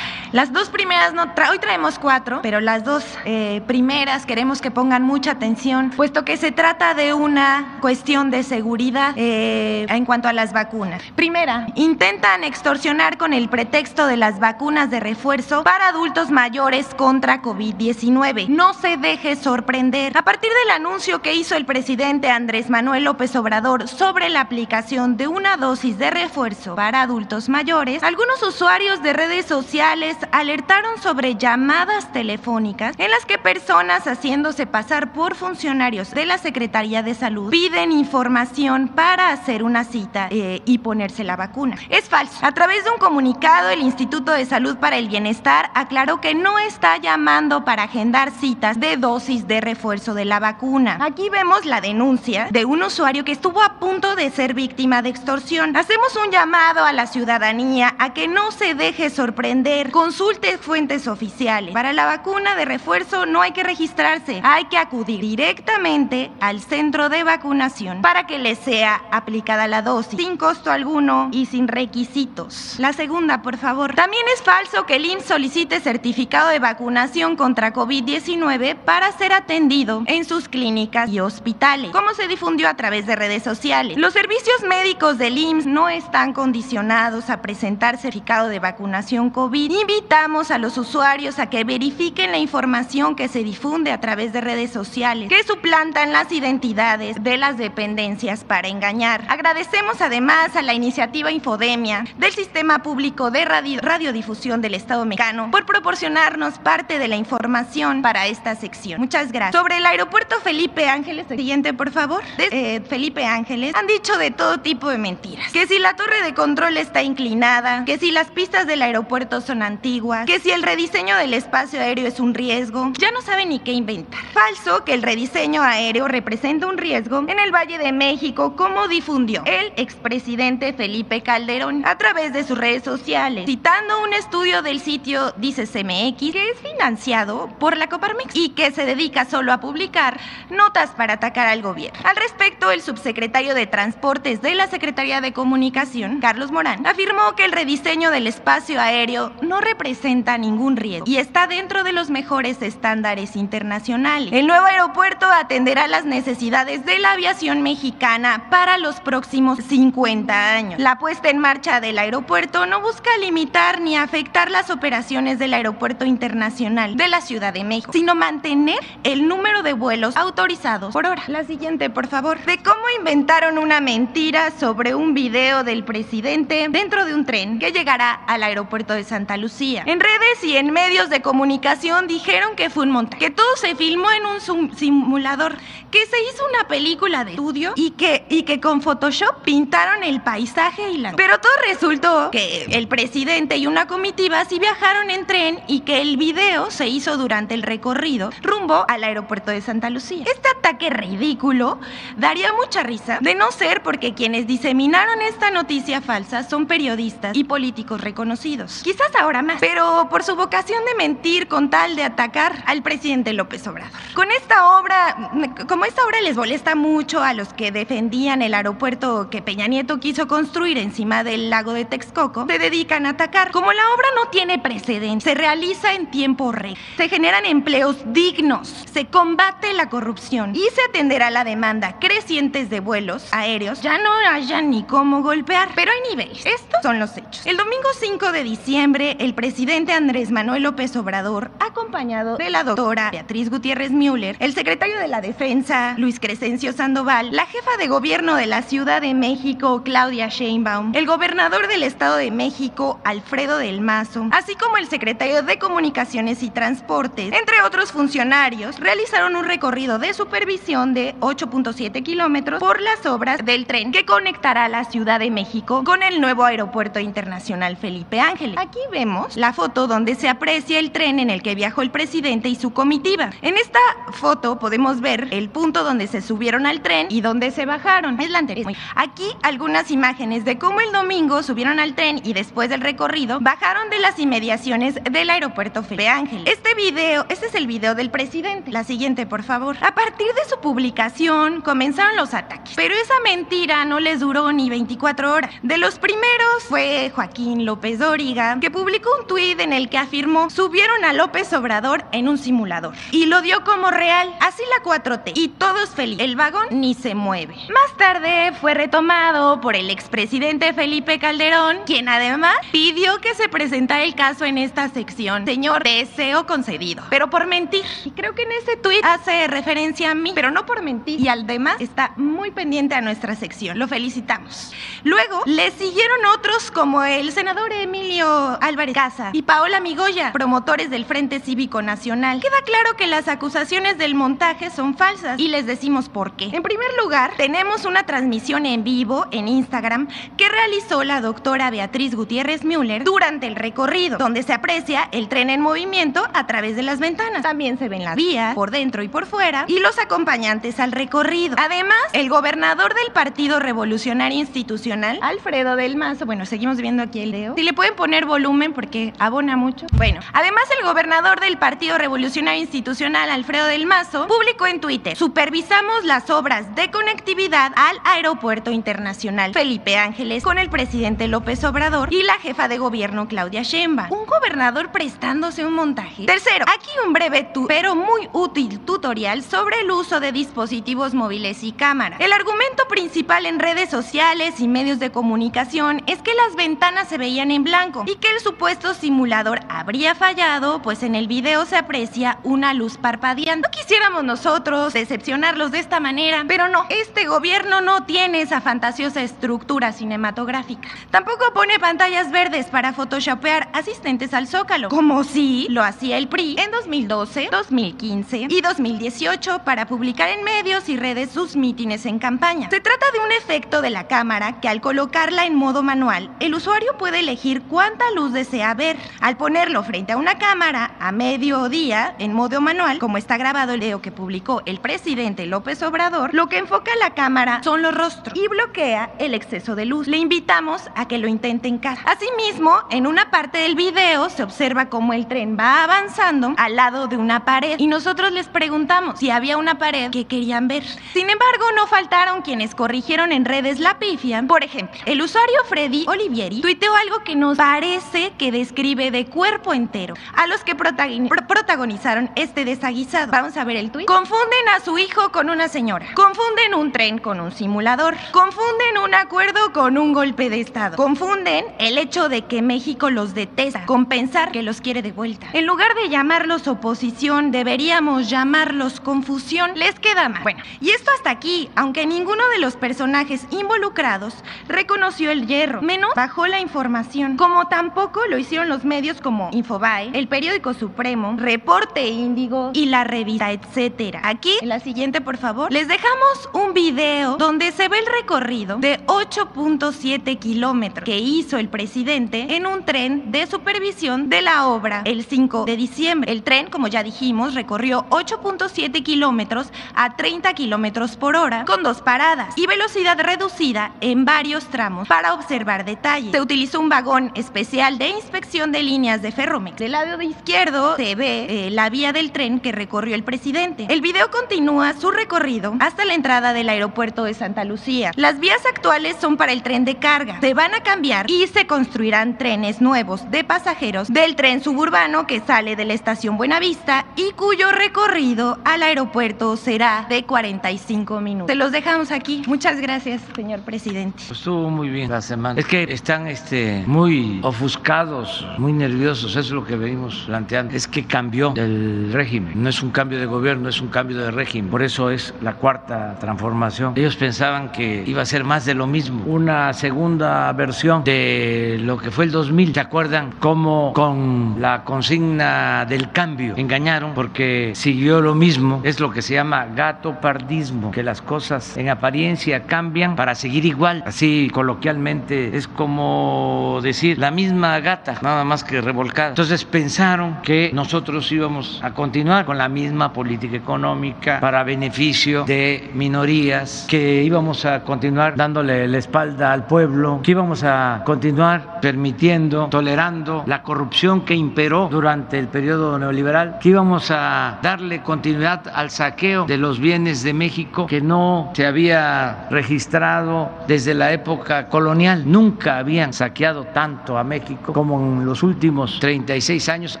las 0.32 0.52
dos 0.52 0.68
primeras, 0.68 1.14
no 1.14 1.26
hoy 1.50 1.58
traemos 1.58 1.98
cuatro, 1.98 2.40
pero 2.42 2.60
las 2.60 2.84
dos 2.84 3.04
eh, 3.24 3.62
primeras 3.66 4.26
queremos 4.26 4.60
que 4.60 4.70
pongan 4.70 5.02
mucha 5.02 5.32
atención, 5.32 5.90
puesto 5.90 6.24
que 6.24 6.36
se 6.36 6.52
trata 6.52 6.94
de 6.94 7.14
una 7.14 7.78
cuestión 7.80 8.30
de 8.30 8.42
seguridad 8.42 9.14
eh, 9.16 9.86
en 9.88 10.04
cuanto 10.04 10.28
a 10.28 10.32
las 10.32 10.52
vacunas. 10.52 11.02
Primera, 11.14 11.68
intentan 11.74 12.44
extorsionar 12.44 13.16
con 13.16 13.32
el 13.32 13.48
pretexto 13.48 14.06
de 14.06 14.16
las 14.16 14.38
vacunas 14.38 14.90
de 14.90 15.00
refuerzo 15.00 15.62
para 15.64 15.88
adultos 15.88 16.30
mayores 16.30 16.86
contra 16.94 17.40
COVID-19. 17.40 18.48
No 18.48 18.74
se 18.74 18.96
deje 18.96 19.36
sorprender. 19.36 20.16
A 20.16 20.22
partir 20.22 20.50
del 20.64 20.70
anuncio 20.70 21.22
que 21.22 21.34
hizo 21.34 21.56
el 21.56 21.64
presidente 21.64 22.30
Andrés 22.30 22.68
Manuel 22.68 23.04
López 23.04 23.34
Obrador 23.36 23.88
sobre 23.88 24.28
la 24.28 24.40
aplicación 24.40 25.16
de 25.16 25.28
una 25.28 25.56
dosis 25.56 25.98
de 25.98 26.10
refuerzo 26.10 26.74
para 26.74 27.02
adultos 27.02 27.48
mayores, 27.48 28.02
algunos 28.02 28.42
usuarios 28.42 29.02
de 29.02 29.12
redes 29.12 29.46
sociales 29.46 30.17
alertaron 30.32 31.00
sobre 31.00 31.36
llamadas 31.36 32.12
telefónicas 32.12 32.94
en 32.98 33.10
las 33.10 33.24
que 33.26 33.38
personas 33.38 34.06
haciéndose 34.06 34.66
pasar 34.66 35.12
por 35.12 35.34
funcionarios 35.34 36.10
de 36.10 36.26
la 36.26 36.38
Secretaría 36.38 37.02
de 37.02 37.14
Salud 37.14 37.50
piden 37.50 37.92
información 37.92 38.88
para 38.88 39.30
hacer 39.30 39.62
una 39.62 39.84
cita 39.84 40.28
eh, 40.30 40.62
y 40.64 40.78
ponerse 40.78 41.24
la 41.24 41.36
vacuna. 41.36 41.76
Es 41.88 42.08
falso. 42.08 42.38
A 42.42 42.52
través 42.52 42.84
de 42.84 42.90
un 42.90 42.98
comunicado, 42.98 43.70
el 43.70 43.80
Instituto 43.80 44.32
de 44.32 44.46
Salud 44.46 44.76
para 44.76 44.96
el 44.96 45.08
Bienestar 45.08 45.70
aclaró 45.74 46.20
que 46.20 46.34
no 46.34 46.58
está 46.58 46.96
llamando 46.96 47.64
para 47.64 47.84
agendar 47.84 48.30
citas 48.30 48.80
de 48.80 48.96
dosis 48.96 49.46
de 49.46 49.60
refuerzo 49.60 50.14
de 50.14 50.24
la 50.24 50.40
vacuna. 50.40 50.98
Aquí 51.00 51.28
vemos 51.30 51.64
la 51.64 51.80
denuncia 51.80 52.48
de 52.50 52.64
un 52.64 52.82
usuario 52.82 53.24
que 53.24 53.32
estuvo 53.32 53.62
a 53.62 53.78
punto 53.78 54.16
de 54.16 54.30
ser 54.30 54.54
víctima 54.54 55.02
de 55.02 55.10
extorsión. 55.10 55.76
Hacemos 55.76 56.16
un 56.16 56.30
llamado 56.30 56.84
a 56.84 56.92
la 56.92 57.06
ciudadanía 57.06 57.94
a 57.98 58.12
que 58.12 58.28
no 58.28 58.50
se 58.50 58.74
deje 58.74 59.10
sorprender. 59.10 59.90
Consulte 60.08 60.56
fuentes 60.56 61.06
oficiales. 61.06 61.74
Para 61.74 61.92
la 61.92 62.06
vacuna 62.06 62.56
de 62.56 62.64
refuerzo 62.64 63.26
no 63.26 63.42
hay 63.42 63.52
que 63.52 63.62
registrarse, 63.62 64.40
hay 64.42 64.64
que 64.64 64.78
acudir 64.78 65.20
directamente 65.20 66.30
al 66.40 66.62
centro 66.62 67.10
de 67.10 67.24
vacunación 67.24 68.00
para 68.00 68.26
que 68.26 68.38
le 68.38 68.54
sea 68.54 69.02
aplicada 69.10 69.68
la 69.68 69.82
dosis, 69.82 70.18
sin 70.18 70.38
costo 70.38 70.70
alguno 70.70 71.28
y 71.30 71.44
sin 71.44 71.68
requisitos. 71.68 72.76
La 72.78 72.94
segunda, 72.94 73.42
por 73.42 73.58
favor. 73.58 73.94
También 73.96 74.22
es 74.32 74.40
falso 74.40 74.86
que 74.86 74.96
el 74.96 75.04
IMSS 75.04 75.26
solicite 75.26 75.78
certificado 75.78 76.48
de 76.48 76.58
vacunación 76.58 77.36
contra 77.36 77.74
COVID-19 77.74 78.76
para 78.76 79.12
ser 79.12 79.34
atendido 79.34 80.04
en 80.06 80.24
sus 80.24 80.48
clínicas 80.48 81.10
y 81.10 81.20
hospitales, 81.20 81.90
como 81.90 82.14
se 82.14 82.28
difundió 82.28 82.70
a 82.70 82.76
través 82.76 83.06
de 83.06 83.14
redes 83.14 83.42
sociales. 83.42 83.98
Los 83.98 84.14
servicios 84.14 84.62
médicos 84.66 85.18
del 85.18 85.36
IMSS 85.36 85.66
no 85.66 85.90
están 85.90 86.32
condicionados 86.32 87.28
a 87.28 87.42
presentar 87.42 87.98
certificado 87.98 88.48
de 88.48 88.58
vacunación 88.58 89.28
COVID. 89.28 89.70
Invitamos 89.98 90.52
a 90.52 90.58
los 90.58 90.78
usuarios 90.78 91.40
a 91.40 91.50
que 91.50 91.64
verifiquen 91.64 92.30
la 92.30 92.38
información 92.38 93.16
que 93.16 93.26
se 93.26 93.42
difunde 93.42 93.90
a 93.90 94.00
través 94.00 94.32
de 94.32 94.40
redes 94.40 94.70
sociales, 94.70 95.28
que 95.28 95.42
suplantan 95.42 96.12
las 96.12 96.30
identidades 96.30 97.20
de 97.20 97.36
las 97.36 97.58
dependencias 97.58 98.44
para 98.44 98.68
engañar. 98.68 99.24
Agradecemos 99.28 100.00
además 100.00 100.54
a 100.54 100.62
la 100.62 100.72
iniciativa 100.72 101.32
Infodemia 101.32 102.04
del 102.16 102.32
Sistema 102.32 102.80
Público 102.80 103.32
de 103.32 103.44
Radiodifusión 103.44 104.62
del 104.62 104.74
Estado 104.74 105.04
mexicano 105.04 105.50
por 105.50 105.66
proporcionarnos 105.66 106.60
parte 106.60 107.00
de 107.00 107.08
la 107.08 107.16
información 107.16 108.00
para 108.00 108.28
esta 108.28 108.54
sección. 108.54 109.00
Muchas 109.00 109.32
gracias. 109.32 109.60
Sobre 109.60 109.78
el 109.78 109.86
aeropuerto 109.86 110.36
Felipe 110.44 110.88
Ángeles, 110.88 111.26
siguiente 111.28 111.74
por 111.74 111.90
favor. 111.90 112.22
Eh, 112.38 112.80
Felipe 112.88 113.26
Ángeles 113.26 113.74
han 113.74 113.88
dicho 113.88 114.16
de 114.16 114.30
todo 114.30 114.58
tipo 114.58 114.90
de 114.90 114.98
mentiras. 114.98 115.50
Que 115.52 115.66
si 115.66 115.80
la 115.80 115.96
torre 115.96 116.22
de 116.22 116.34
control 116.34 116.76
está 116.76 117.02
inclinada, 117.02 117.84
que 117.84 117.98
si 117.98 118.12
las 118.12 118.28
pistas 118.28 118.68
del 118.68 118.82
aeropuerto 118.82 119.40
son 119.40 119.60
antiguas, 119.64 119.87
que 120.26 120.38
si 120.40 120.50
el 120.50 120.62
rediseño 120.62 121.16
del 121.16 121.32
espacio 121.32 121.80
aéreo 121.80 122.06
es 122.06 122.20
un 122.20 122.34
riesgo, 122.34 122.92
ya 122.98 123.10
no 123.10 123.22
saben 123.22 123.48
ni 123.48 123.58
qué 123.58 123.72
inventar. 123.72 124.20
Falso 124.32 124.84
que 124.84 124.92
el 124.92 125.02
rediseño 125.02 125.62
aéreo 125.62 126.08
representa 126.08 126.66
un 126.66 126.76
riesgo 126.76 127.24
en 127.26 127.38
el 127.38 127.54
Valle 127.54 127.78
de 127.78 127.92
México, 127.92 128.54
como 128.54 128.86
difundió 128.86 129.42
el 129.46 129.72
expresidente 129.76 130.74
Felipe 130.74 131.22
Calderón 131.22 131.86
a 131.86 131.96
través 131.96 132.34
de 132.34 132.44
sus 132.44 132.58
redes 132.58 132.82
sociales, 132.84 133.46
citando 133.46 134.02
un 134.02 134.12
estudio 134.12 134.60
del 134.60 134.80
sitio 134.80 135.32
Dice 135.38 135.66
CMX, 135.66 136.32
que 136.32 136.50
es 136.50 136.58
financiado 136.60 137.48
por 137.58 137.78
la 137.78 137.88
Coparmex 137.88 138.36
y 138.36 138.50
que 138.50 138.70
se 138.72 138.84
dedica 138.84 139.24
solo 139.24 139.54
a 139.54 139.60
publicar 139.60 140.20
notas 140.50 140.90
para 140.90 141.14
atacar 141.14 141.46
al 141.46 141.62
gobierno. 141.62 141.98
Al 142.04 142.16
respecto, 142.16 142.70
el 142.70 142.82
subsecretario 142.82 143.54
de 143.54 143.66
Transportes 143.66 144.42
de 144.42 144.54
la 144.54 144.66
Secretaría 144.66 145.22
de 145.22 145.32
Comunicación, 145.32 146.20
Carlos 146.20 146.52
Morán, 146.52 146.86
afirmó 146.86 147.34
que 147.36 147.46
el 147.46 147.52
rediseño 147.52 148.10
del 148.10 148.26
espacio 148.26 148.80
aéreo 148.80 149.32
no 149.40 149.60
representa 149.60 149.77
representa 149.78 150.36
ningún 150.38 150.76
riesgo 150.76 151.04
y 151.06 151.18
está 151.18 151.46
dentro 151.46 151.84
de 151.84 151.92
los 151.92 152.10
mejores 152.10 152.60
estándares 152.62 153.36
internacionales. 153.36 154.32
El 154.32 154.48
nuevo 154.48 154.66
aeropuerto 154.66 155.26
atenderá 155.26 155.86
las 155.86 156.04
necesidades 156.04 156.84
de 156.84 156.98
la 156.98 157.12
aviación 157.12 157.62
mexicana 157.62 158.46
para 158.50 158.78
los 158.78 158.98
próximos 158.98 159.60
50 159.60 160.54
años. 160.54 160.80
La 160.80 160.98
puesta 160.98 161.30
en 161.30 161.38
marcha 161.38 161.80
del 161.80 162.00
aeropuerto 162.00 162.66
no 162.66 162.80
busca 162.80 163.08
limitar 163.20 163.80
ni 163.80 163.96
afectar 163.96 164.50
las 164.50 164.68
operaciones 164.70 165.38
del 165.38 165.54
Aeropuerto 165.54 166.04
Internacional 166.04 166.96
de 166.96 167.06
la 167.06 167.20
Ciudad 167.20 167.52
de 167.52 167.62
México, 167.62 167.92
sino 167.92 168.16
mantener 168.16 168.80
el 169.04 169.28
número 169.28 169.62
de 169.62 169.74
vuelos 169.74 170.16
autorizados 170.16 170.92
por 170.92 171.06
hora. 171.06 171.22
La 171.28 171.44
siguiente, 171.44 171.88
por 171.88 172.08
favor. 172.08 172.44
De 172.46 172.58
cómo 172.58 172.82
inventaron 172.98 173.58
una 173.58 173.80
mentira 173.80 174.50
sobre 174.50 174.96
un 174.96 175.14
video 175.14 175.62
del 175.62 175.84
presidente 175.84 176.66
dentro 176.68 177.04
de 177.04 177.14
un 177.14 177.24
tren 177.24 177.60
que 177.60 177.70
llegará 177.70 178.12
al 178.26 178.42
aeropuerto 178.42 178.94
de 178.94 179.04
Santa 179.04 179.36
Lucía. 179.36 179.67
En 179.76 180.00
redes 180.00 180.42
y 180.42 180.56
en 180.56 180.70
medios 180.72 181.10
de 181.10 181.20
comunicación 181.20 182.06
dijeron 182.06 182.56
que 182.56 182.70
fue 182.70 182.84
un 182.84 182.90
montaje, 182.90 183.26
que 183.26 183.30
todo 183.30 183.56
se 183.56 183.74
filmó 183.74 184.10
en 184.10 184.24
un 184.26 184.76
simulador, 184.76 185.56
que 185.90 186.06
se 186.06 186.16
hizo 186.22 186.44
una 186.48 186.68
película 186.68 187.24
de 187.24 187.32
estudio 187.32 187.72
y 187.76 187.92
que, 187.92 188.24
y 188.28 188.42
que 188.42 188.60
con 188.60 188.82
Photoshop 188.82 189.42
pintaron 189.42 190.02
el 190.02 190.20
paisaje 190.20 190.90
y 190.90 190.98
la... 190.98 191.12
Pero 191.12 191.38
todo 191.38 191.52
resultó 191.66 192.30
que 192.30 192.64
el 192.70 192.88
presidente 192.88 193.56
y 193.56 193.66
una 193.66 193.86
comitiva 193.86 194.44
sí 194.44 194.58
viajaron 194.58 195.10
en 195.10 195.26
tren 195.26 195.60
y 195.66 195.80
que 195.80 196.00
el 196.00 196.16
video 196.16 196.70
se 196.70 196.88
hizo 196.88 197.16
durante 197.16 197.54
el 197.54 197.62
recorrido 197.62 198.30
rumbo 198.42 198.84
al 198.88 199.04
aeropuerto 199.04 199.50
de 199.50 199.60
Santa 199.60 199.90
Lucía. 199.90 200.24
Este 200.26 200.48
ataque 200.58 200.90
ridículo 200.90 201.78
daría 202.16 202.52
mucha 202.52 202.82
risa, 202.82 203.18
de 203.20 203.34
no 203.34 203.50
ser 203.50 203.82
porque 203.82 204.14
quienes 204.14 204.46
diseminaron 204.46 205.22
esta 205.22 205.50
noticia 205.50 206.00
falsa 206.00 206.42
son 206.42 206.66
periodistas 206.66 207.36
y 207.36 207.44
políticos 207.44 208.00
reconocidos. 208.00 208.80
Quizás 208.82 209.14
ahora 209.18 209.42
más, 209.42 209.57
pero 209.60 210.08
por 210.10 210.22
su 210.22 210.36
vocación 210.36 210.84
de 210.84 210.94
mentir 210.94 211.48
con 211.48 211.70
tal 211.70 211.96
de 211.96 212.04
atacar 212.04 212.62
al 212.66 212.82
presidente 212.82 213.32
López 213.32 213.66
Obrador. 213.66 213.92
Con 214.14 214.30
esta 214.30 214.78
obra, 214.78 215.30
como 215.68 215.84
esta 215.84 216.04
obra 216.04 216.20
les 216.20 216.36
molesta 216.36 216.74
mucho 216.74 217.22
a 217.22 217.34
los 217.34 217.52
que 217.52 217.72
defendían 217.72 218.42
el 218.42 218.54
aeropuerto 218.54 219.30
que 219.30 219.42
Peña 219.42 219.66
Nieto 219.66 220.00
quiso 220.00 220.28
construir 220.28 220.78
encima 220.78 221.24
del 221.24 221.50
lago 221.50 221.72
de 221.72 221.84
Texcoco, 221.84 222.46
se 222.46 222.58
dedican 222.58 223.06
a 223.06 223.10
atacar. 223.10 223.50
Como 223.50 223.72
la 223.72 223.90
obra 223.94 224.08
no 224.16 224.30
tiene 224.30 224.58
precedente, 224.58 225.24
se 225.24 225.34
realiza 225.34 225.94
en 225.94 226.10
tiempo 226.10 226.52
récord, 226.52 226.78
se 226.96 227.08
generan 227.08 227.46
empleos 227.46 227.96
dignos, 228.06 228.68
se 228.92 229.06
combate 229.06 229.72
la 229.74 229.88
corrupción 229.88 230.54
y 230.54 230.62
se 230.74 230.82
atenderá 230.88 231.30
la 231.30 231.44
demanda 231.44 231.98
crecientes 231.98 232.70
de 232.70 232.80
vuelos 232.80 233.28
aéreos, 233.32 233.82
ya 233.82 233.98
no 233.98 234.12
haya 234.12 234.60
ni 234.62 234.84
cómo 234.84 235.22
golpear. 235.22 235.70
Pero 235.74 235.92
hay 235.92 236.10
niveles. 236.10 236.44
Estos 236.44 236.82
son 236.82 236.98
los 236.98 237.16
hechos. 237.16 237.46
El 237.46 237.56
domingo 237.56 237.88
5 237.98 238.32
de 238.32 238.44
diciembre, 238.44 239.16
el 239.20 239.34
presidente 239.38 239.92
Andrés 239.92 240.32
Manuel 240.32 240.64
López 240.64 240.96
Obrador, 240.96 241.52
acompañado 241.60 242.36
de 242.38 242.50
la 242.50 242.64
doctora 242.64 243.12
Beatriz 243.12 243.50
Gutiérrez 243.50 243.92
Müller, 243.92 244.34
el 244.40 244.52
secretario 244.52 244.98
de 244.98 245.06
la 245.06 245.20
Defensa, 245.20 245.94
Luis 245.96 246.18
Crescencio 246.18 246.72
Sandoval, 246.72 247.30
la 247.30 247.46
jefa 247.46 247.76
de 247.78 247.86
gobierno 247.86 248.34
de 248.34 248.46
la 248.46 248.62
Ciudad 248.62 249.00
de 249.00 249.14
México, 249.14 249.82
Claudia 249.84 250.26
Sheinbaum, 250.26 250.90
el 250.96 251.06
gobernador 251.06 251.68
del 251.68 251.84
Estado 251.84 252.16
de 252.16 252.32
México, 252.32 252.98
Alfredo 253.04 253.58
del 253.58 253.80
Mazo, 253.80 254.26
así 254.32 254.56
como 254.56 254.76
el 254.76 254.88
secretario 254.88 255.44
de 255.44 255.56
Comunicaciones 255.60 256.42
y 256.42 256.50
Transportes, 256.50 257.32
entre 257.32 257.62
otros 257.62 257.92
funcionarios, 257.92 258.80
realizaron 258.80 259.36
un 259.36 259.44
recorrido 259.44 260.00
de 260.00 260.14
supervisión 260.14 260.94
de 260.94 261.14
8.7 261.20 262.02
kilómetros 262.02 262.58
por 262.58 262.80
las 262.80 263.06
obras 263.06 263.44
del 263.44 263.66
tren 263.66 263.92
que 263.92 264.04
conectará 264.04 264.68
la 264.68 264.82
Ciudad 264.82 265.20
de 265.20 265.30
México 265.30 265.84
con 265.84 266.02
el 266.02 266.20
nuevo 266.20 266.44
aeropuerto 266.44 266.98
internacional 266.98 267.76
Felipe 267.76 268.18
Ángeles. 268.18 268.56
Aquí 268.58 268.80
vemos 268.90 269.27
la 269.36 269.52
foto 269.52 269.86
donde 269.86 270.14
se 270.14 270.28
aprecia 270.28 270.78
el 270.78 270.92
tren 270.92 271.18
en 271.18 271.30
el 271.30 271.42
que 271.42 271.54
viajó 271.54 271.82
el 271.82 271.90
presidente 271.90 272.48
y 272.48 272.56
su 272.56 272.72
comitiva. 272.72 273.30
En 273.42 273.56
esta 273.56 273.78
foto 274.12 274.58
podemos 274.58 275.00
ver 275.00 275.28
el 275.30 275.48
punto 275.48 275.84
donde 275.84 276.06
se 276.06 276.22
subieron 276.22 276.66
al 276.66 276.80
tren 276.80 277.08
y 277.10 277.20
donde 277.20 277.50
se 277.50 277.66
bajaron. 277.66 278.20
Es 278.20 278.30
la 278.30 278.38
anterior. 278.38 278.72
Aquí 278.94 279.26
algunas 279.42 279.90
imágenes 279.90 280.44
de 280.44 280.58
cómo 280.58 280.80
el 280.80 280.92
domingo 280.92 281.42
subieron 281.42 281.80
al 281.80 281.94
tren 281.94 282.20
y 282.24 282.32
después 282.32 282.68
del 282.68 282.80
recorrido 282.80 283.38
bajaron 283.40 283.90
de 283.90 283.98
las 283.98 284.18
inmediaciones 284.18 284.96
del 285.10 285.30
aeropuerto 285.30 285.82
Felipe 285.82 286.08
Ángeles. 286.08 286.44
Este 286.46 286.74
video, 286.74 287.26
este 287.28 287.46
es 287.46 287.54
el 287.54 287.66
video 287.66 287.94
del 287.94 288.10
presidente. 288.10 288.70
La 288.70 288.84
siguiente, 288.84 289.26
por 289.26 289.42
favor. 289.42 289.76
A 289.80 289.94
partir 289.94 290.28
de 290.28 290.48
su 290.48 290.60
publicación 290.60 291.60
comenzaron 291.60 292.16
los 292.16 292.34
ataques, 292.34 292.74
pero 292.76 292.94
esa 292.94 293.14
mentira 293.24 293.84
no 293.84 294.00
les 294.00 294.20
duró 294.20 294.52
ni 294.52 294.70
24 294.70 295.32
horas. 295.32 295.50
De 295.62 295.78
los 295.78 295.98
primeros 295.98 296.64
fue 296.68 297.10
Joaquín 297.14 297.64
López 297.64 297.98
Dóriga, 297.98 298.58
que 298.60 298.70
publicó 298.70 299.10
un 299.18 299.26
tuit 299.26 299.60
en 299.60 299.72
el 299.72 299.88
que 299.88 299.98
afirmó 299.98 300.50
subieron 300.50 301.04
a 301.04 301.12
López 301.12 301.52
Obrador 301.52 302.04
en 302.12 302.28
un 302.28 302.38
simulador 302.38 302.94
y 303.10 303.26
lo 303.26 303.42
dio 303.42 303.64
como 303.64 303.90
real. 303.90 304.34
Así 304.40 304.62
la 304.76 304.84
4T 304.84 305.32
y 305.34 305.48
todos 305.48 305.90
felices. 305.90 306.24
El 306.24 306.36
vagón 306.36 306.66
ni 306.70 306.94
se 306.94 307.14
mueve. 307.14 307.54
Más 307.72 307.96
tarde 307.96 308.52
fue 308.60 308.74
retomado 308.74 309.60
por 309.60 309.76
el 309.76 309.90
expresidente 309.90 310.72
Felipe 310.72 311.18
Calderón, 311.18 311.78
quien 311.86 312.08
además 312.08 312.56
pidió 312.72 313.18
que 313.18 313.34
se 313.34 313.48
presentara 313.48 314.04
el 314.04 314.14
caso 314.14 314.44
en 314.44 314.58
esta 314.58 314.88
sección. 314.88 315.44
Señor, 315.46 315.84
deseo 315.84 316.46
concedido, 316.46 317.04
pero 317.10 317.30
por 317.30 317.46
mentir. 317.46 317.84
Y 318.04 318.10
creo 318.10 318.34
que 318.34 318.42
en 318.42 318.52
ese 318.52 318.76
tuit 318.76 319.04
hace 319.04 319.46
referencia 319.46 320.10
a 320.10 320.14
mí, 320.14 320.32
pero 320.34 320.50
no 320.50 320.66
por 320.66 320.82
mentir. 320.82 321.20
Y 321.20 321.28
además 321.28 321.76
está 321.80 322.12
muy 322.16 322.50
pendiente 322.50 322.94
a 322.94 323.00
nuestra 323.00 323.34
sección. 323.36 323.78
Lo 323.78 323.88
felicitamos. 323.88 324.72
Luego 325.04 325.42
le 325.46 325.70
siguieron 325.70 326.18
otros 326.36 326.70
como 326.70 327.04
el 327.04 327.32
senador 327.32 327.72
Emilio 327.72 328.58
Álvarez 328.60 328.88
Casa 329.08 329.30
y 329.32 329.40
Paola 329.42 329.80
Migoya, 329.80 330.32
promotores 330.32 330.90
del 330.90 331.06
Frente 331.06 331.40
Cívico 331.40 331.80
Nacional. 331.80 332.40
Queda 332.40 332.60
claro 332.64 332.94
que 332.96 333.06
las 333.06 333.26
acusaciones 333.28 333.96
del 333.96 334.14
montaje 334.14 334.68
son 334.68 334.96
falsas 334.96 335.40
y 335.40 335.48
les 335.48 335.64
decimos 335.64 336.10
por 336.10 336.32
qué. 336.32 336.50
En 336.52 336.62
primer 336.62 336.90
lugar, 337.02 337.32
tenemos 337.38 337.86
una 337.86 338.04
transmisión 338.04 338.66
en 338.66 338.84
vivo 338.84 339.26
en 339.30 339.48
Instagram 339.48 340.08
que 340.36 340.46
realizó 340.48 341.04
la 341.04 341.22
doctora 341.22 341.70
Beatriz 341.70 342.14
Gutiérrez 342.14 342.64
Müller 342.64 343.02
durante 343.04 343.46
el 343.46 343.56
recorrido, 343.56 344.18
donde 344.18 344.42
se 344.42 344.52
aprecia 344.52 345.08
el 345.10 345.28
tren 345.28 345.48
en 345.48 345.62
movimiento 345.62 346.28
a 346.34 346.46
través 346.46 346.76
de 346.76 346.82
las 346.82 346.98
ventanas. 346.98 347.42
También 347.42 347.78
se 347.78 347.88
ven 347.88 348.04
las 348.04 348.14
vías 348.14 348.54
por 348.54 348.70
dentro 348.70 349.02
y 349.02 349.08
por 349.08 349.24
fuera 349.24 349.64
y 349.68 349.78
los 349.78 349.98
acompañantes 349.98 350.80
al 350.80 350.92
recorrido. 350.92 351.56
Además, 351.58 351.98
el 352.12 352.28
gobernador 352.28 352.94
del 352.94 353.10
Partido 353.14 353.58
Revolucionario 353.58 354.38
Institucional, 354.38 355.18
Alfredo 355.22 355.76
del 355.76 355.96
Mazo, 355.96 356.26
bueno, 356.26 356.44
seguimos 356.44 356.76
viendo 356.76 357.02
aquí 357.02 357.20
el 357.20 357.32
video. 357.32 357.54
Si 357.54 357.62
le 357.62 357.72
pueden 357.72 357.94
poner 357.94 358.26
volumen 358.26 358.74
porque 358.74 358.97
abona 359.18 359.56
mucho. 359.56 359.86
Bueno, 359.92 360.20
además 360.32 360.64
el 360.78 360.86
gobernador 360.86 361.40
del 361.40 361.58
Partido 361.58 361.98
Revolucionario 361.98 362.60
Institucional, 362.60 363.30
Alfredo 363.30 363.66
del 363.66 363.86
Mazo, 363.86 364.26
publicó 364.26 364.66
en 364.66 364.80
Twitter, 364.80 365.16
supervisamos 365.16 366.04
las 366.04 366.30
obras 366.30 366.74
de 366.74 366.90
conectividad 366.90 367.72
al 367.76 367.98
Aeropuerto 368.04 368.70
Internacional 368.70 369.52
Felipe 369.52 369.96
Ángeles 369.96 370.44
con 370.44 370.58
el 370.58 370.70
presidente 370.70 371.28
López 371.28 371.64
Obrador 371.64 372.12
y 372.12 372.22
la 372.22 372.34
jefa 372.34 372.68
de 372.68 372.78
gobierno 372.78 373.26
Claudia 373.28 373.62
Sheinbaum. 373.62 374.12
Un 374.12 374.26
gobernador 374.26 374.92
prestándose 374.92 375.64
un 375.64 375.74
montaje. 375.74 376.26
Tercero, 376.26 376.66
aquí 376.68 376.90
un 377.04 377.12
breve 377.12 377.38
pero 377.66 377.94
muy 377.94 378.28
útil 378.32 378.80
tutorial 378.80 379.42
sobre 379.42 379.80
el 379.80 379.90
uso 379.90 380.20
de 380.20 380.32
dispositivos 380.32 381.14
móviles 381.14 381.62
y 381.62 381.72
cámaras. 381.72 382.20
El 382.20 382.32
argumento 382.32 382.86
principal 382.88 383.46
en 383.46 383.58
redes 383.58 383.90
sociales 383.90 384.60
y 384.60 384.68
medios 384.68 384.98
de 384.98 385.10
comunicación 385.10 386.02
es 386.06 386.20
que 386.22 386.34
las 386.34 386.56
ventanas 386.56 387.08
se 387.08 387.18
veían 387.18 387.50
en 387.50 387.64
blanco 387.64 388.04
y 388.06 388.16
que 388.16 388.28
el 388.28 388.40
supuesto 388.40 388.87
simulador 388.94 389.60
habría 389.68 390.14
fallado, 390.14 390.82
pues 390.82 391.02
en 391.02 391.14
el 391.14 391.28
video 391.28 391.64
se 391.66 391.76
aprecia 391.76 392.38
una 392.42 392.74
luz 392.74 392.96
parpadeando. 392.96 393.68
No 393.68 393.70
quisiéramos 393.70 394.24
nosotros 394.24 394.92
decepcionarlos 394.92 395.70
de 395.70 395.78
esta 395.78 396.00
manera, 396.00 396.44
pero 396.46 396.68
no, 396.68 396.86
este 396.90 397.26
gobierno 397.26 397.80
no 397.80 398.04
tiene 398.04 398.40
esa 398.40 398.60
fantasiosa 398.60 399.22
estructura 399.22 399.92
cinematográfica. 399.92 400.88
Tampoco 401.10 401.52
pone 401.52 401.78
pantallas 401.78 402.30
verdes 402.30 402.66
para 402.66 402.92
photoshopear 402.92 403.68
asistentes 403.72 404.34
al 404.34 404.46
Zócalo, 404.46 404.88
como 404.88 405.24
si 405.24 405.66
lo 405.70 405.82
hacía 405.82 406.18
el 406.18 406.28
PRI 406.28 406.56
en 406.58 406.70
2012, 406.70 407.48
2015 407.50 408.46
y 408.48 408.60
2018 408.60 409.60
para 409.64 409.86
publicar 409.86 410.28
en 410.28 410.44
medios 410.44 410.88
y 410.88 410.96
redes 410.96 411.30
sus 411.30 411.56
mítines 411.56 412.06
en 412.06 412.18
campaña. 412.18 412.70
Se 412.70 412.80
trata 412.80 413.06
de 413.12 413.20
un 413.20 413.32
efecto 413.32 413.82
de 413.82 413.90
la 413.90 414.06
cámara 414.06 414.60
que 414.60 414.68
al 414.68 414.80
colocarla 414.80 415.46
en 415.46 415.54
modo 415.54 415.82
manual, 415.82 416.30
el 416.40 416.54
usuario 416.54 416.96
puede 416.98 417.20
elegir 417.20 417.62
cuánta 417.62 418.04
luz 418.14 418.32
desea 418.32 418.74
ver. 418.78 418.96
Al 419.20 419.36
ponerlo 419.36 419.82
frente 419.82 420.12
a 420.12 420.16
una 420.16 420.38
cámara 420.38 420.92
a 420.98 421.12
mediodía 421.12 422.14
en 422.18 422.32
modo 422.32 422.62
manual, 422.62 422.98
como 422.98 423.18
está 423.18 423.36
grabado 423.36 423.74
el 423.74 423.80
video 423.80 424.00
que 424.00 424.10
publicó 424.10 424.62
el 424.64 424.80
presidente 424.80 425.44
López 425.44 425.82
Obrador, 425.82 426.32
lo 426.32 426.48
que 426.48 426.56
enfoca 426.56 426.92
la 426.98 427.14
cámara 427.14 427.60
son 427.62 427.82
los 427.82 427.94
rostros 427.94 428.38
y 428.38 428.48
bloquea 428.48 429.10
el 429.18 429.34
exceso 429.34 429.74
de 429.74 429.84
luz. 429.84 430.06
Le 430.06 430.16
invitamos 430.16 430.88
a 430.94 431.06
que 431.06 431.18
lo 431.18 431.28
intente 431.28 431.68
en 431.68 431.78
casa. 431.78 432.02
Asimismo, 432.06 432.72
en 432.90 433.06
una 433.06 433.30
parte 433.30 433.58
del 433.58 433.74
video 433.74 434.30
se 434.30 434.42
observa 434.42 434.88
cómo 434.88 435.12
el 435.12 435.26
tren 435.26 435.56
va 435.58 435.84
avanzando 435.84 436.54
al 436.56 436.76
lado 436.76 437.08
de 437.08 437.16
una 437.16 437.44
pared 437.44 437.76
y 437.78 437.86
nosotros 437.88 438.32
les 438.32 438.48
preguntamos 438.48 439.18
si 439.18 439.30
había 439.30 439.58
una 439.58 439.78
pared 439.78 440.10
que 440.10 440.26
querían 440.26 440.68
ver. 440.68 440.84
Sin 441.12 441.28
embargo, 441.28 441.64
no 441.76 441.86
faltaron 441.86 442.42
quienes 442.42 442.74
corrigieron 442.74 443.32
en 443.32 443.44
redes 443.44 443.80
la 443.80 443.98
pifia. 443.98 444.42
Por 444.46 444.62
ejemplo, 444.62 444.98
el 445.06 445.20
usuario 445.20 445.64
Freddy 445.68 446.04
Olivieri 446.06 446.60
tuiteó 446.60 446.94
algo 446.94 447.24
que 447.24 447.34
nos 447.34 447.58
parece 447.58 448.32
que 448.38 448.52
describe 448.68 449.10
de 449.10 449.24
cuerpo 449.24 449.72
entero 449.72 450.14
a 450.34 450.46
los 450.46 450.62
que 450.62 450.74
protagonizaron 450.74 452.30
este 452.36 452.66
desaguisado. 452.66 453.32
Vamos 453.32 453.56
a 453.56 453.64
ver 453.64 453.76
el 453.76 453.90
tuit. 453.90 454.06
Confunden 454.06 454.68
a 454.76 454.80
su 454.80 454.98
hijo 454.98 455.32
con 455.32 455.48
una 455.48 455.68
señora. 455.68 456.06
Confunden 456.14 456.74
un 456.74 456.92
tren 456.92 457.16
con 457.18 457.40
un 457.40 457.50
simulador. 457.50 458.14
Confunden 458.30 458.98
un 459.02 459.14
acuerdo 459.14 459.72
con 459.72 459.96
un 459.96 460.12
golpe 460.12 460.50
de 460.50 460.60
Estado. 460.60 460.98
Confunden 460.98 461.64
el 461.78 461.96
hecho 461.96 462.28
de 462.28 462.42
que 462.42 462.60
México 462.60 463.08
los 463.08 463.32
detesta 463.32 463.86
con 463.86 464.04
pensar 464.04 464.52
que 464.52 464.62
los 464.62 464.82
quiere 464.82 465.00
de 465.00 465.12
vuelta. 465.12 465.46
En 465.54 465.64
lugar 465.64 465.94
de 465.94 466.10
llamarlos 466.10 466.68
oposición, 466.68 467.50
deberíamos 467.50 468.28
llamarlos 468.28 469.00
confusión. 469.00 469.72
Les 469.76 469.98
queda 469.98 470.28
mal. 470.28 470.42
Bueno, 470.42 470.62
y 470.82 470.90
esto 470.90 471.10
hasta 471.16 471.30
aquí, 471.30 471.70
aunque 471.74 472.04
ninguno 472.04 472.46
de 472.50 472.58
los 472.58 472.76
personajes 472.76 473.46
involucrados 473.50 474.34
reconoció 474.68 475.30
el 475.30 475.46
hierro, 475.46 475.80
menos 475.80 476.10
bajó 476.14 476.46
la 476.46 476.60
información, 476.60 477.38
como 477.38 477.68
tampoco 477.68 478.20
lo 478.28 478.36
hicieron 478.36 478.57
los 478.64 478.84
medios 478.84 479.20
como 479.20 479.50
Infobae, 479.52 480.10
el 480.14 480.28
periódico 480.28 480.74
Supremo, 480.74 481.34
Reporte 481.36 482.08
Índigo 482.08 482.70
y 482.72 482.86
la 482.86 483.04
revista, 483.04 483.52
etcétera. 483.52 484.22
Aquí, 484.24 484.54
en 484.60 484.68
la 484.68 484.80
siguiente, 484.80 485.20
por 485.20 485.36
favor, 485.36 485.70
les 485.70 485.86
dejamos 485.86 486.48
un 486.54 486.72
video 486.72 487.36
donde 487.36 487.72
se 487.72 487.88
ve 487.88 487.98
el 487.98 488.06
recorrido 488.06 488.78
de 488.78 489.04
8.7 489.06 490.38
kilómetros 490.38 491.04
que 491.04 491.18
hizo 491.18 491.58
el 491.58 491.68
presidente 491.68 492.56
en 492.56 492.66
un 492.66 492.84
tren 492.84 493.30
de 493.30 493.46
supervisión 493.46 494.28
de 494.28 494.42
la 494.42 494.68
obra 494.68 495.02
el 495.04 495.24
5 495.24 495.64
de 495.64 495.76
diciembre. 495.76 496.32
El 496.32 496.42
tren, 496.42 496.70
como 496.70 496.88
ya 496.88 497.02
dijimos, 497.02 497.54
recorrió 497.54 498.06
8.7 498.10 499.02
kilómetros 499.02 499.68
a 499.94 500.16
30 500.16 500.54
kilómetros 500.54 501.16
por 501.16 501.36
hora 501.36 501.64
con 501.64 501.82
dos 501.82 502.00
paradas 502.00 502.56
y 502.56 502.66
velocidad 502.66 503.18
reducida 503.20 503.92
en 504.00 504.24
varios 504.24 504.64
tramos 504.66 505.08
para 505.08 505.34
observar 505.34 505.84
detalles. 505.84 506.32
Se 506.32 506.40
utilizó 506.40 506.80
un 506.80 506.88
vagón 506.88 507.30
especial 507.34 507.98
de 507.98 508.08
inspección 508.08 508.37
de 508.38 508.82
líneas 508.84 509.20
de 509.20 509.32
Ferromex. 509.32 509.76
Del 509.78 509.92
lado 509.92 510.16
de 510.16 510.26
izquierdo 510.26 510.96
se 510.96 511.16
ve 511.16 511.66
eh, 511.66 511.70
la 511.70 511.90
vía 511.90 512.12
del 512.12 512.30
tren 512.30 512.60
que 512.60 512.70
recorrió 512.70 513.16
el 513.16 513.24
presidente. 513.24 513.86
El 513.90 514.00
video 514.00 514.30
continúa 514.30 514.94
su 514.94 515.10
recorrido 515.10 515.74
hasta 515.80 516.04
la 516.04 516.14
entrada 516.14 516.52
del 516.52 516.68
aeropuerto 516.68 517.24
de 517.24 517.34
Santa 517.34 517.64
Lucía. 517.64 518.12
Las 518.14 518.38
vías 518.38 518.64
actuales 518.64 519.16
son 519.20 519.36
para 519.36 519.52
el 519.52 519.64
tren 519.64 519.84
de 519.84 519.96
carga. 519.96 520.40
Se 520.40 520.54
van 520.54 520.72
a 520.72 520.84
cambiar 520.84 521.28
y 521.28 521.48
se 521.48 521.66
construirán 521.66 522.38
trenes 522.38 522.80
nuevos 522.80 523.28
de 523.30 523.42
pasajeros 523.42 524.08
del 524.08 524.36
tren 524.36 524.62
suburbano 524.62 525.26
que 525.26 525.40
sale 525.40 525.74
de 525.74 525.84
la 525.84 525.94
estación 525.94 526.36
Buenavista 526.36 527.06
y 527.16 527.32
cuyo 527.32 527.72
recorrido 527.72 528.58
al 528.64 528.84
aeropuerto 528.84 529.56
será 529.56 530.06
de 530.08 530.24
45 530.24 531.20
minutos. 531.20 531.50
Se 531.50 531.56
los 531.56 531.72
dejamos 531.72 532.12
aquí. 532.12 532.42
Muchas 532.46 532.80
gracias, 532.80 533.20
señor 533.34 533.62
presidente. 533.62 534.22
Estuvo 534.30 534.70
muy 534.70 534.90
bien 534.90 535.10
la 535.10 535.20
semana. 535.20 535.58
Es 535.58 535.66
que 535.66 535.82
están 535.82 536.28
este, 536.28 536.84
muy 536.86 537.40
ofuscados, 537.42 538.27
muy 538.58 538.72
nerviosos. 538.72 539.30
Eso 539.30 539.40
es 539.40 539.50
lo 539.50 539.64
que 539.64 539.76
venimos 539.76 540.24
planteando. 540.26 540.74
Es 540.74 540.86
que 540.86 541.04
cambió 541.04 541.52
el 541.56 542.12
régimen. 542.12 542.62
No 542.62 542.68
es 542.68 542.82
un 542.82 542.90
cambio 542.90 543.18
de 543.18 543.26
gobierno, 543.26 543.68
es 543.68 543.80
un 543.80 543.88
cambio 543.88 544.18
de 544.18 544.30
régimen. 544.30 544.70
Por 544.70 544.82
eso 544.82 545.10
es 545.10 545.34
la 545.40 545.54
cuarta 545.54 546.16
transformación. 546.20 546.94
Ellos 546.96 547.16
pensaban 547.16 547.72
que 547.72 548.02
iba 548.06 548.22
a 548.22 548.26
ser 548.26 548.44
más 548.44 548.64
de 548.64 548.74
lo 548.74 548.86
mismo. 548.86 549.24
Una 549.26 549.72
segunda 549.72 550.52
versión 550.52 551.04
de 551.04 551.78
lo 551.82 551.98
que 551.98 552.10
fue 552.10 552.24
el 552.24 552.30
2000. 552.30 552.74
¿Se 552.74 552.80
acuerdan 552.80 553.32
cómo 553.38 553.92
con 553.94 554.56
la 554.60 554.84
consigna 554.84 555.84
del 555.86 556.10
cambio 556.10 556.54
engañaron? 556.56 557.14
Porque 557.14 557.72
siguió 557.74 558.20
lo 558.20 558.34
mismo. 558.34 558.80
Es 558.84 559.00
lo 559.00 559.10
que 559.10 559.22
se 559.22 559.34
llama 559.34 559.66
gato 559.74 560.20
pardismo, 560.20 560.90
que 560.90 561.02
las 561.02 561.22
cosas 561.22 561.76
en 561.76 561.88
apariencia 561.88 562.64
cambian 562.64 563.16
para 563.16 563.34
seguir 563.34 563.64
igual. 563.64 564.02
Así 564.06 564.50
coloquialmente 564.52 565.56
es 565.56 565.68
como 565.68 566.80
decir 566.82 567.18
la 567.18 567.30
misma 567.30 567.78
gata, 567.80 568.17
nada 568.22 568.44
más 568.44 568.64
que 568.64 568.80
revolcada. 568.80 569.30
Entonces 569.30 569.64
pensaron 569.64 570.38
que 570.42 570.70
nosotros 570.72 571.30
íbamos 571.32 571.80
a 571.82 571.92
continuar 571.92 572.44
con 572.44 572.58
la 572.58 572.68
misma 572.68 573.12
política 573.12 573.56
económica 573.56 574.40
para 574.40 574.62
beneficio 574.64 575.44
de 575.44 575.90
minorías, 575.94 576.86
que 576.88 577.22
íbamos 577.22 577.64
a 577.64 577.82
continuar 577.82 578.36
dándole 578.36 578.88
la 578.88 578.98
espalda 578.98 579.52
al 579.52 579.66
pueblo, 579.66 580.20
que 580.22 580.32
íbamos 580.32 580.62
a 580.64 581.02
continuar 581.04 581.80
permitiendo, 581.80 582.68
tolerando 582.68 583.44
la 583.46 583.62
corrupción 583.62 584.22
que 584.22 584.34
imperó 584.34 584.88
durante 584.90 585.38
el 585.38 585.48
periodo 585.48 585.98
neoliberal, 585.98 586.58
que 586.60 586.70
íbamos 586.70 587.10
a 587.10 587.58
darle 587.62 588.02
continuidad 588.02 588.62
al 588.74 588.90
saqueo 588.90 589.44
de 589.46 589.56
los 589.56 589.80
bienes 589.80 590.22
de 590.22 590.32
México 590.32 590.86
que 590.86 591.00
no 591.00 591.50
se 591.54 591.66
había 591.66 592.46
registrado 592.50 593.50
desde 593.66 593.94
la 593.94 594.12
época 594.12 594.68
colonial. 594.68 595.24
Nunca 595.26 595.78
habían 595.78 596.12
saqueado 596.12 596.64
tanto 596.64 597.18
a 597.18 597.24
México 597.24 597.72
como 597.72 598.00
en 598.00 598.07
los 598.24 598.42
últimos 598.42 598.98
36 599.00 599.68
años 599.68 600.00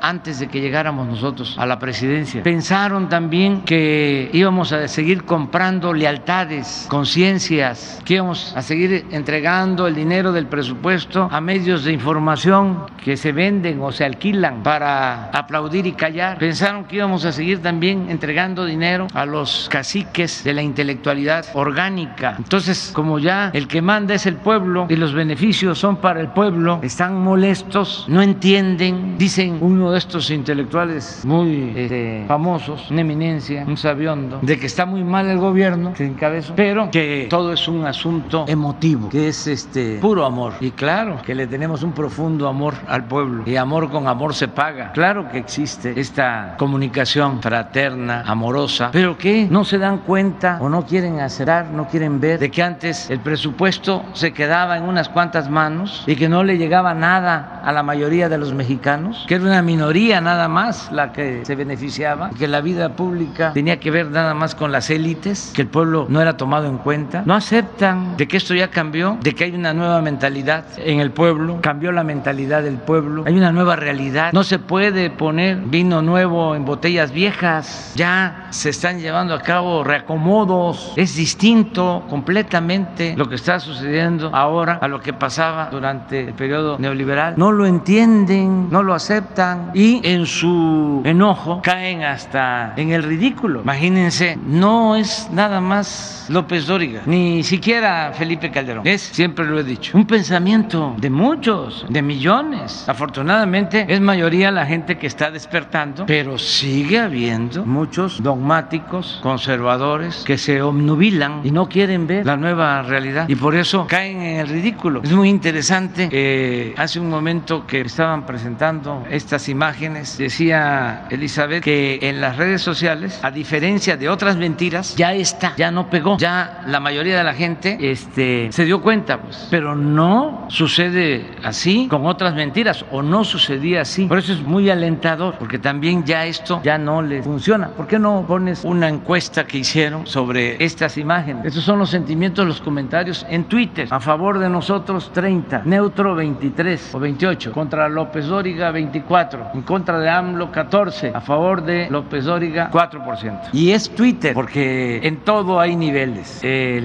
antes 0.00 0.38
de 0.38 0.48
que 0.48 0.60
llegáramos 0.60 1.06
nosotros 1.06 1.56
a 1.58 1.66
la 1.66 1.78
presidencia. 1.78 2.42
Pensaron 2.42 3.08
también 3.08 3.62
que 3.62 4.30
íbamos 4.32 4.72
a 4.72 4.88
seguir 4.88 5.24
comprando 5.24 5.92
lealtades, 5.92 6.86
conciencias, 6.88 8.00
que 8.04 8.14
íbamos 8.14 8.54
a 8.56 8.62
seguir 8.62 9.06
entregando 9.10 9.86
el 9.86 9.94
dinero 9.94 10.32
del 10.32 10.46
presupuesto 10.46 11.28
a 11.30 11.40
medios 11.40 11.84
de 11.84 11.92
información 11.92 12.86
que 13.02 13.16
se 13.16 13.32
venden 13.32 13.80
o 13.80 13.92
se 13.92 14.04
alquilan 14.04 14.62
para 14.62 15.30
aplaudir 15.30 15.86
y 15.86 15.92
callar. 15.92 16.38
Pensaron 16.38 16.84
que 16.84 16.96
íbamos 16.96 17.24
a 17.24 17.32
seguir 17.32 17.62
también 17.62 18.06
entregando 18.10 18.64
dinero 18.64 19.06
a 19.14 19.26
los 19.26 19.68
caciques 19.70 20.44
de 20.44 20.54
la 20.54 20.62
intelectualidad 20.62 21.46
orgánica. 21.54 22.34
Entonces, 22.38 22.90
como 22.94 23.18
ya 23.18 23.50
el 23.52 23.68
que 23.68 23.82
manda 23.82 24.14
es 24.14 24.26
el 24.26 24.36
pueblo 24.36 24.86
y 24.88 24.96
los 24.96 25.12
beneficios 25.12 25.78
son 25.78 25.96
para 25.96 26.20
el 26.20 26.28
pueblo, 26.28 26.80
están 26.82 27.22
molestos, 27.22 27.93
no 28.08 28.22
entienden, 28.22 29.16
dicen 29.18 29.58
uno 29.60 29.92
de 29.92 29.98
estos 29.98 30.30
intelectuales 30.30 31.22
muy 31.24 31.72
este, 31.74 32.24
famosos, 32.26 32.90
una 32.90 33.00
eminencia, 33.00 33.64
un 33.66 33.76
sabiondo, 33.76 34.38
de 34.42 34.58
que 34.58 34.66
está 34.66 34.86
muy 34.86 35.04
mal 35.04 35.26
el 35.26 35.38
gobierno 35.38 35.92
que 35.94 36.04
encabezó, 36.04 36.54
pero 36.54 36.90
que 36.90 37.26
todo 37.30 37.52
es 37.52 37.66
un 37.68 37.86
asunto 37.86 38.44
emotivo, 38.48 39.08
que 39.08 39.28
es 39.28 39.46
este 39.46 39.98
puro 39.98 40.24
amor. 40.24 40.54
Y 40.60 40.70
claro 40.70 41.20
que 41.24 41.34
le 41.34 41.46
tenemos 41.46 41.82
un 41.82 41.92
profundo 41.92 42.48
amor 42.48 42.74
al 42.88 43.04
pueblo 43.04 43.44
y 43.46 43.56
amor 43.56 43.90
con 43.90 44.06
amor 44.08 44.34
se 44.34 44.48
paga. 44.48 44.92
Claro 44.92 45.28
que 45.30 45.38
existe 45.38 45.98
esta 45.98 46.54
comunicación 46.58 47.40
fraterna, 47.40 48.22
amorosa, 48.26 48.90
pero 48.92 49.16
que 49.16 49.46
no 49.50 49.64
se 49.64 49.78
dan 49.78 49.98
cuenta 49.98 50.58
o 50.60 50.68
no 50.68 50.84
quieren 50.84 51.20
acercar, 51.20 51.70
no 51.70 51.86
quieren 51.88 52.20
ver 52.20 52.38
de 52.38 52.50
que 52.50 52.62
antes 52.62 53.10
el 53.10 53.20
presupuesto 53.20 54.04
se 54.12 54.32
quedaba 54.32 54.76
en 54.76 54.84
unas 54.84 55.08
cuantas 55.08 55.48
manos 55.48 56.04
y 56.06 56.16
que 56.16 56.28
no 56.28 56.44
le 56.44 56.58
llegaba 56.58 56.94
nada 56.94 57.60
a 57.64 57.72
la 57.72 57.82
mayoría 57.84 58.28
de 58.28 58.38
los 58.38 58.52
mexicanos, 58.52 59.24
que 59.28 59.36
era 59.36 59.44
una 59.44 59.62
minoría 59.62 60.20
nada 60.20 60.48
más 60.48 60.90
la 60.90 61.12
que 61.12 61.44
se 61.44 61.54
beneficiaba, 61.54 62.30
que 62.30 62.48
la 62.48 62.60
vida 62.60 62.96
pública 62.96 63.52
tenía 63.52 63.78
que 63.78 63.90
ver 63.90 64.10
nada 64.10 64.34
más 64.34 64.54
con 64.54 64.72
las 64.72 64.90
élites, 64.90 65.52
que 65.54 65.62
el 65.62 65.68
pueblo 65.68 66.06
no 66.08 66.20
era 66.20 66.36
tomado 66.36 66.66
en 66.66 66.78
cuenta. 66.78 67.22
No 67.26 67.34
aceptan 67.34 68.16
de 68.16 68.26
que 68.26 68.36
esto 68.36 68.54
ya 68.54 68.68
cambió, 68.68 69.18
de 69.22 69.34
que 69.34 69.44
hay 69.44 69.54
una 69.54 69.72
nueva 69.74 70.00
mentalidad 70.00 70.64
en 70.78 71.00
el 71.00 71.10
pueblo, 71.10 71.58
cambió 71.60 71.92
la 71.92 72.02
mentalidad 72.02 72.62
del 72.62 72.78
pueblo, 72.78 73.24
hay 73.26 73.36
una 73.36 73.52
nueva 73.52 73.76
realidad. 73.76 74.32
No 74.32 74.42
se 74.42 74.58
puede 74.58 75.10
poner 75.10 75.58
vino 75.58 76.02
nuevo 76.02 76.54
en 76.54 76.64
botellas 76.64 77.12
viejas, 77.12 77.92
ya 77.94 78.46
se 78.50 78.70
están 78.70 79.00
llevando 79.00 79.34
a 79.34 79.40
cabo 79.40 79.84
reacomodos, 79.84 80.92
es 80.96 81.16
distinto 81.16 82.04
completamente 82.08 83.14
lo 83.16 83.28
que 83.28 83.34
está 83.34 83.60
sucediendo 83.60 84.30
ahora 84.32 84.78
a 84.80 84.88
lo 84.88 85.00
que 85.00 85.12
pasaba 85.12 85.68
durante 85.70 86.28
el 86.28 86.34
periodo 86.34 86.78
neoliberal. 86.78 87.34
No 87.36 87.52
lo 87.52 87.66
entienden, 87.74 88.68
no 88.70 88.82
lo 88.82 88.94
aceptan 88.94 89.70
y 89.74 90.00
en 90.04 90.26
su 90.26 91.02
enojo 91.04 91.60
caen 91.62 92.02
hasta 92.02 92.72
en 92.76 92.92
el 92.92 93.02
ridículo. 93.02 93.62
Imagínense, 93.62 94.38
no 94.46 94.96
es 94.96 95.28
nada 95.32 95.60
más 95.60 96.26
López 96.28 96.66
Dóriga, 96.66 97.02
ni 97.06 97.42
siquiera 97.42 98.12
Felipe 98.16 98.50
Calderón. 98.50 98.86
Es, 98.86 99.02
siempre 99.02 99.44
lo 99.44 99.58
he 99.58 99.64
dicho, 99.64 99.96
un 99.96 100.06
pensamiento 100.06 100.94
de 100.98 101.10
muchos, 101.10 101.84
de 101.88 102.02
millones. 102.02 102.88
Afortunadamente 102.88 103.86
es 103.88 104.00
mayoría 104.00 104.50
la 104.50 104.66
gente 104.66 104.96
que 104.98 105.06
está 105.06 105.30
despertando, 105.30 106.06
pero 106.06 106.38
sigue 106.38 107.00
habiendo 107.00 107.64
muchos 107.64 108.22
dogmáticos, 108.22 109.18
conservadores, 109.22 110.24
que 110.24 110.38
se 110.38 110.62
obnubilan 110.62 111.40
y 111.44 111.50
no 111.50 111.68
quieren 111.68 112.06
ver 112.06 112.24
la 112.24 112.36
nueva 112.36 112.82
realidad 112.82 113.28
y 113.28 113.34
por 113.34 113.54
eso 113.54 113.86
caen 113.86 114.22
en 114.22 114.40
el 114.40 114.48
ridículo. 114.48 115.00
Es 115.02 115.12
muy 115.12 115.28
interesante 115.28 116.08
que 116.08 116.74
hace 116.76 117.00
un 117.00 117.10
momento 117.10 117.63
que 117.66 117.80
estaban 117.80 118.26
presentando 118.26 119.04
estas 119.10 119.48
imágenes, 119.48 120.18
decía 120.18 121.06
Elizabeth 121.10 121.62
que 121.62 121.98
en 122.02 122.20
las 122.20 122.36
redes 122.36 122.62
sociales, 122.62 123.20
a 123.22 123.30
diferencia 123.30 123.96
de 123.96 124.08
otras 124.08 124.36
mentiras, 124.36 124.94
ya 124.96 125.14
está, 125.14 125.54
ya 125.56 125.70
no 125.70 125.88
pegó, 125.88 126.16
ya 126.18 126.62
la 126.66 126.80
mayoría 126.80 127.16
de 127.16 127.24
la 127.24 127.34
gente 127.34 127.76
este, 127.80 128.50
se 128.52 128.64
dio 128.64 128.80
cuenta, 128.80 129.20
pues, 129.20 129.48
pero 129.50 129.74
no 129.74 130.46
sucede 130.48 131.26
así 131.42 131.86
con 131.88 132.06
otras 132.06 132.34
mentiras 132.34 132.84
o 132.90 133.02
no 133.02 133.24
sucedía 133.24 133.82
así. 133.82 134.06
Por 134.06 134.18
eso 134.18 134.32
es 134.32 134.42
muy 134.42 134.70
alentador, 134.70 135.36
porque 135.38 135.58
también 135.58 136.04
ya 136.04 136.26
esto 136.26 136.60
ya 136.62 136.78
no 136.78 137.02
le 137.02 137.22
funciona. 137.22 137.68
¿Por 137.68 137.86
qué 137.86 137.98
no 137.98 138.24
pones 138.26 138.64
una 138.64 138.88
encuesta 138.88 139.44
que 139.44 139.58
hicieron 139.58 140.06
sobre 140.06 140.62
estas 140.64 140.96
imágenes? 140.98 141.44
Esos 141.46 141.64
son 141.64 141.78
los 141.78 141.90
sentimientos, 141.90 142.46
los 142.46 142.60
comentarios 142.60 143.26
en 143.28 143.44
Twitter. 143.44 143.88
A 143.90 144.00
favor 144.00 144.38
de 144.38 144.48
nosotros 144.48 145.12
30, 145.12 145.62
neutro 145.64 146.14
23 146.14 146.94
o 146.94 147.00
28 147.00 147.43
18, 147.44 147.52
contra 147.52 147.88
López 147.88 148.26
Dóriga 148.26 148.70
24, 148.70 149.50
en 149.54 149.62
contra 149.62 149.98
de 149.98 150.08
AMLO 150.08 150.50
14, 150.50 151.12
a 151.14 151.20
favor 151.20 151.62
de 151.62 151.88
López 151.90 152.24
Dóriga 152.24 152.70
4%. 152.70 153.50
Y 153.52 153.70
es 153.70 153.90
Twitter, 153.90 154.34
porque 154.34 155.00
en 155.02 155.18
todo 155.18 155.60
hay 155.60 155.76
niveles. 155.76 156.40
El 156.42 156.84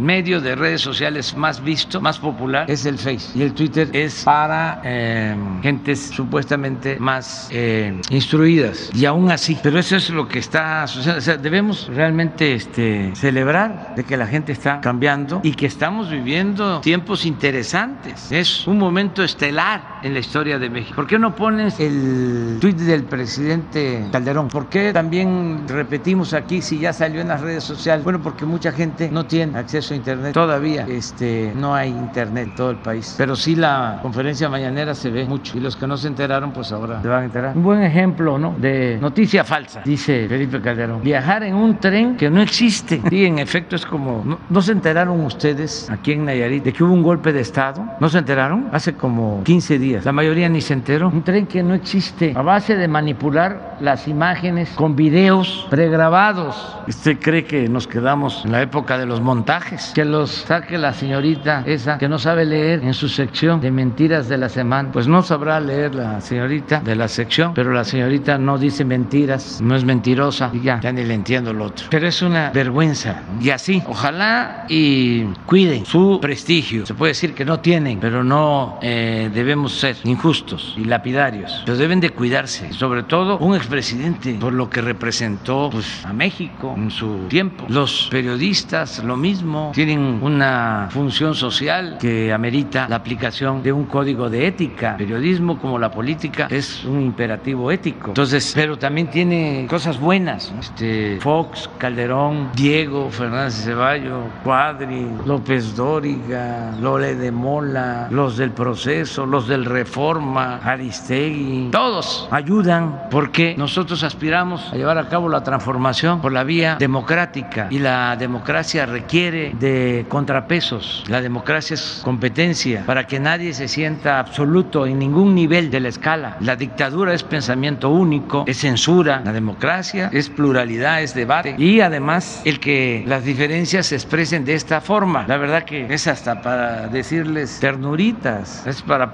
medio 0.00 0.40
de 0.40 0.54
redes 0.54 0.80
sociales 0.80 1.36
más 1.36 1.62
visto, 1.62 2.00
más 2.00 2.18
popular, 2.18 2.70
es 2.70 2.86
el 2.86 2.98
Face. 2.98 3.38
Y 3.38 3.42
el 3.42 3.52
Twitter 3.54 3.88
es 3.92 4.24
para 4.24 4.80
eh, 4.84 5.34
gentes 5.62 6.10
supuestamente 6.14 6.96
más 6.98 7.48
eh, 7.50 8.00
instruidas. 8.10 8.90
Y 8.94 9.04
aún 9.06 9.30
así, 9.30 9.58
pero 9.62 9.78
eso 9.78 9.96
es 9.96 10.10
lo 10.10 10.28
que 10.28 10.38
está 10.38 10.86
sucediendo. 10.86 11.18
O 11.18 11.22
sea, 11.22 11.36
debemos 11.36 11.88
realmente 11.88 12.54
este, 12.54 13.14
celebrar 13.14 13.94
de 13.96 14.04
que 14.04 14.16
la 14.16 14.26
gente 14.26 14.52
está 14.52 14.80
cambiando 14.80 15.40
y 15.42 15.52
que 15.52 15.66
estamos 15.66 16.10
viviendo 16.10 16.80
tiempos 16.80 17.24
interesantes. 17.24 18.30
Es 18.30 18.66
un 18.66 18.78
momento 18.78 19.22
estelar 19.22 19.89
en 20.02 20.14
la 20.14 20.20
historia 20.20 20.58
de 20.58 20.70
México. 20.70 20.96
¿Por 20.96 21.06
qué 21.06 21.18
no 21.18 21.34
pones 21.34 21.78
el 21.80 22.58
tweet 22.60 22.74
del 22.74 23.04
presidente 23.04 24.06
Calderón? 24.10 24.48
¿Por 24.48 24.68
qué 24.68 24.92
también 24.92 25.64
repetimos 25.68 26.34
aquí 26.34 26.62
si 26.62 26.78
ya 26.78 26.92
salió 26.92 27.20
en 27.20 27.28
las 27.28 27.40
redes 27.40 27.64
sociales? 27.64 28.04
Bueno, 28.04 28.20
porque 28.22 28.44
mucha 28.44 28.72
gente 28.72 29.10
no 29.10 29.26
tiene 29.26 29.58
acceso 29.58 29.94
a 29.94 29.96
internet. 29.96 30.32
Todavía 30.32 30.86
este, 30.88 31.52
no 31.54 31.74
hay 31.74 31.90
internet 31.90 32.48
en 32.48 32.54
todo 32.54 32.70
el 32.70 32.76
país. 32.76 33.14
Pero 33.16 33.36
sí 33.36 33.56
la 33.56 33.98
conferencia 34.02 34.48
mañanera 34.48 34.94
se 34.94 35.10
ve 35.10 35.24
mucho. 35.24 35.56
Y 35.56 35.60
los 35.60 35.76
que 35.76 35.86
no 35.86 35.96
se 35.96 36.08
enteraron, 36.08 36.52
pues 36.52 36.72
ahora 36.72 37.02
se 37.02 37.08
van 37.08 37.22
a 37.22 37.24
enterar. 37.26 37.56
Un 37.56 37.62
buen 37.62 37.82
ejemplo, 37.82 38.38
¿no? 38.38 38.54
De 38.58 38.98
noticia 39.00 39.44
falsa, 39.44 39.82
dice 39.84 40.26
Felipe 40.28 40.60
Calderón. 40.60 41.02
Viajar 41.02 41.42
en 41.42 41.54
un 41.54 41.78
tren 41.78 42.16
que 42.16 42.30
no 42.30 42.40
existe. 42.40 43.00
Sí, 43.08 43.24
en 43.24 43.38
efecto 43.38 43.76
es 43.76 43.84
como... 43.84 44.22
¿No, 44.24 44.38
¿no 44.48 44.62
se 44.62 44.72
enteraron 44.72 45.20
ustedes 45.24 45.88
aquí 45.90 46.12
en 46.12 46.24
Nayarit 46.24 46.64
de 46.64 46.72
que 46.72 46.84
hubo 46.84 46.92
un 46.92 47.02
golpe 47.02 47.32
de 47.32 47.40
Estado? 47.40 47.84
¿No 48.00 48.08
se 48.08 48.18
enteraron? 48.18 48.68
Hace 48.72 48.94
como 48.94 49.42
15 49.44 49.78
días. 49.78 49.89
La 50.04 50.12
mayoría 50.12 50.48
ni 50.48 50.60
se 50.60 50.74
enteró. 50.74 51.08
Un 51.08 51.22
tren 51.22 51.46
que 51.46 51.62
no 51.62 51.74
existe. 51.74 52.32
A 52.36 52.42
base 52.42 52.76
de 52.76 52.88
manipular 52.88 53.76
las 53.80 54.06
imágenes 54.08 54.70
con 54.70 54.94
videos 54.94 55.66
pregrabados. 55.70 56.76
¿Usted 56.86 57.18
cree 57.18 57.44
que 57.44 57.68
nos 57.68 57.86
quedamos 57.86 58.44
en 58.44 58.52
la 58.52 58.62
época 58.62 58.98
de 58.98 59.06
los 59.06 59.20
montajes? 59.20 59.92
Que 59.94 60.04
los 60.04 60.30
saque 60.30 60.78
la 60.78 60.92
señorita 60.92 61.62
esa 61.66 61.98
que 61.98 62.08
no 62.08 62.18
sabe 62.18 62.44
leer 62.44 62.82
en 62.82 62.94
su 62.94 63.08
sección 63.08 63.60
de 63.60 63.70
mentiras 63.70 64.28
de 64.28 64.38
la 64.38 64.48
semana. 64.48 64.90
Pues 64.92 65.08
no 65.08 65.22
sabrá 65.22 65.60
leer 65.60 65.94
la 65.94 66.20
señorita 66.20 66.80
de 66.80 66.94
la 66.94 67.08
sección, 67.08 67.52
pero 67.54 67.72
la 67.72 67.84
señorita 67.84 68.38
no 68.38 68.58
dice 68.58 68.84
mentiras, 68.84 69.60
no 69.60 69.74
es 69.74 69.84
mentirosa 69.84 70.50
y 70.52 70.60
ya, 70.60 70.80
ya 70.80 70.92
ni 70.92 71.04
le 71.04 71.14
entiendo 71.14 71.52
lo 71.52 71.66
otro. 71.66 71.86
Pero 71.90 72.06
es 72.06 72.22
una 72.22 72.50
vergüenza. 72.50 73.22
Y 73.40 73.50
así, 73.50 73.82
ojalá 73.86 74.66
y 74.68 75.24
cuiden 75.46 75.86
su 75.86 76.18
prestigio. 76.20 76.86
Se 76.86 76.94
puede 76.94 77.10
decir 77.10 77.34
que 77.34 77.44
no 77.44 77.60
tienen, 77.60 77.98
pero 78.00 78.22
no 78.22 78.78
eh, 78.82 79.30
debemos 79.32 79.79
ser 79.80 79.96
injustos 80.04 80.74
y 80.76 80.84
lapidarios. 80.84 81.62
Pero 81.64 81.78
deben 81.78 82.00
de 82.00 82.10
cuidarse, 82.10 82.72
sobre 82.72 83.02
todo 83.02 83.38
un 83.38 83.54
expresidente 83.56 84.34
por 84.34 84.52
lo 84.52 84.68
que 84.68 84.82
representó 84.82 85.70
pues, 85.72 86.04
a 86.04 86.12
México 86.12 86.74
en 86.76 86.90
su 86.90 87.26
tiempo. 87.28 87.64
Los 87.68 88.08
periodistas, 88.10 89.02
lo 89.02 89.16
mismo, 89.16 89.72
tienen 89.74 90.20
una 90.22 90.88
función 90.90 91.34
social 91.34 91.96
que 91.98 92.32
amerita 92.32 92.86
la 92.88 92.96
aplicación 92.96 93.62
de 93.62 93.72
un 93.72 93.86
código 93.86 94.28
de 94.28 94.46
ética. 94.46 94.96
Periodismo 94.98 95.58
como 95.58 95.78
la 95.78 95.90
política 95.90 96.48
es 96.50 96.84
un 96.84 97.00
imperativo 97.00 97.70
ético. 97.70 98.08
Entonces, 98.08 98.52
pero 98.54 98.78
también 98.78 99.08
tiene 99.08 99.66
cosas 99.68 99.98
buenas. 99.98 100.52
Este, 100.60 101.18
Fox, 101.20 101.70
Calderón, 101.78 102.50
Diego, 102.54 103.10
Fernández 103.10 103.64
Ceballos, 103.64 104.24
Cuadri, 104.44 105.06
López 105.24 105.74
Dóriga, 105.74 106.72
Lole 106.80 107.14
de 107.14 107.32
Mola, 107.32 108.08
los 108.10 108.36
del 108.36 108.50
proceso, 108.50 109.24
los 109.24 109.48
del 109.48 109.64
Reforma, 109.70 110.56
Aristegui, 110.56 111.68
todos 111.70 112.28
ayudan 112.30 113.08
porque 113.10 113.54
nosotros 113.56 114.02
aspiramos 114.02 114.72
a 114.72 114.76
llevar 114.76 114.98
a 114.98 115.08
cabo 115.08 115.28
la 115.28 115.42
transformación 115.42 116.20
por 116.20 116.32
la 116.32 116.44
vía 116.44 116.76
democrática 116.78 117.68
y 117.70 117.78
la 117.78 118.16
democracia 118.16 118.84
requiere 118.86 119.52
de 119.58 120.06
contrapesos. 120.08 121.04
La 121.08 121.20
democracia 121.20 121.74
es 121.74 122.00
competencia 122.04 122.84
para 122.84 123.06
que 123.06 123.20
nadie 123.20 123.54
se 123.54 123.68
sienta 123.68 124.18
absoluto 124.18 124.86
en 124.86 124.98
ningún 124.98 125.34
nivel 125.34 125.70
de 125.70 125.80
la 125.80 125.88
escala. 125.88 126.36
La 126.40 126.56
dictadura 126.56 127.14
es 127.14 127.22
pensamiento 127.22 127.90
único, 127.90 128.44
es 128.46 128.58
censura. 128.58 129.22
La 129.24 129.32
democracia 129.32 130.10
es 130.12 130.28
pluralidad, 130.28 131.02
es 131.02 131.14
debate 131.14 131.54
y 131.56 131.80
además 131.80 132.42
el 132.44 132.60
que 132.60 133.04
las 133.06 133.24
diferencias 133.24 133.86
se 133.86 133.94
expresen 133.94 134.44
de 134.44 134.54
esta 134.54 134.80
forma. 134.80 135.24
La 135.28 135.36
verdad 135.36 135.64
que 135.64 135.86
es 135.92 136.06
hasta 136.06 136.42
para 136.42 136.88
decirles 136.88 137.58
ternuritas, 137.60 138.66
es 138.66 138.82
para 138.82 139.10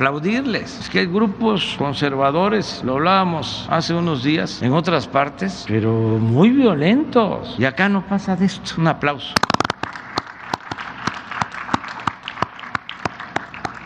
Es 0.54 0.88
que 0.90 1.00
hay 1.00 1.06
grupos 1.06 1.74
conservadores, 1.76 2.80
lo 2.84 2.94
hablábamos 2.94 3.66
hace 3.68 3.92
unos 3.94 4.22
días 4.22 4.62
en 4.62 4.72
otras 4.74 5.08
partes, 5.08 5.64
pero 5.66 5.90
muy 5.90 6.50
violentos. 6.50 7.56
Y 7.58 7.64
acá 7.64 7.88
no 7.88 8.06
pasa 8.06 8.36
de 8.36 8.46
esto. 8.46 8.74
Un 8.78 8.86
aplauso. 8.86 9.34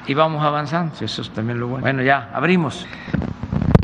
Y 0.06 0.12
vamos 0.12 0.44
avanzando, 0.44 0.94
eso 1.00 1.22
es 1.22 1.30
también 1.30 1.58
lo 1.58 1.68
bueno. 1.68 1.80
Bueno, 1.80 2.02
ya, 2.02 2.28
abrimos. 2.34 2.86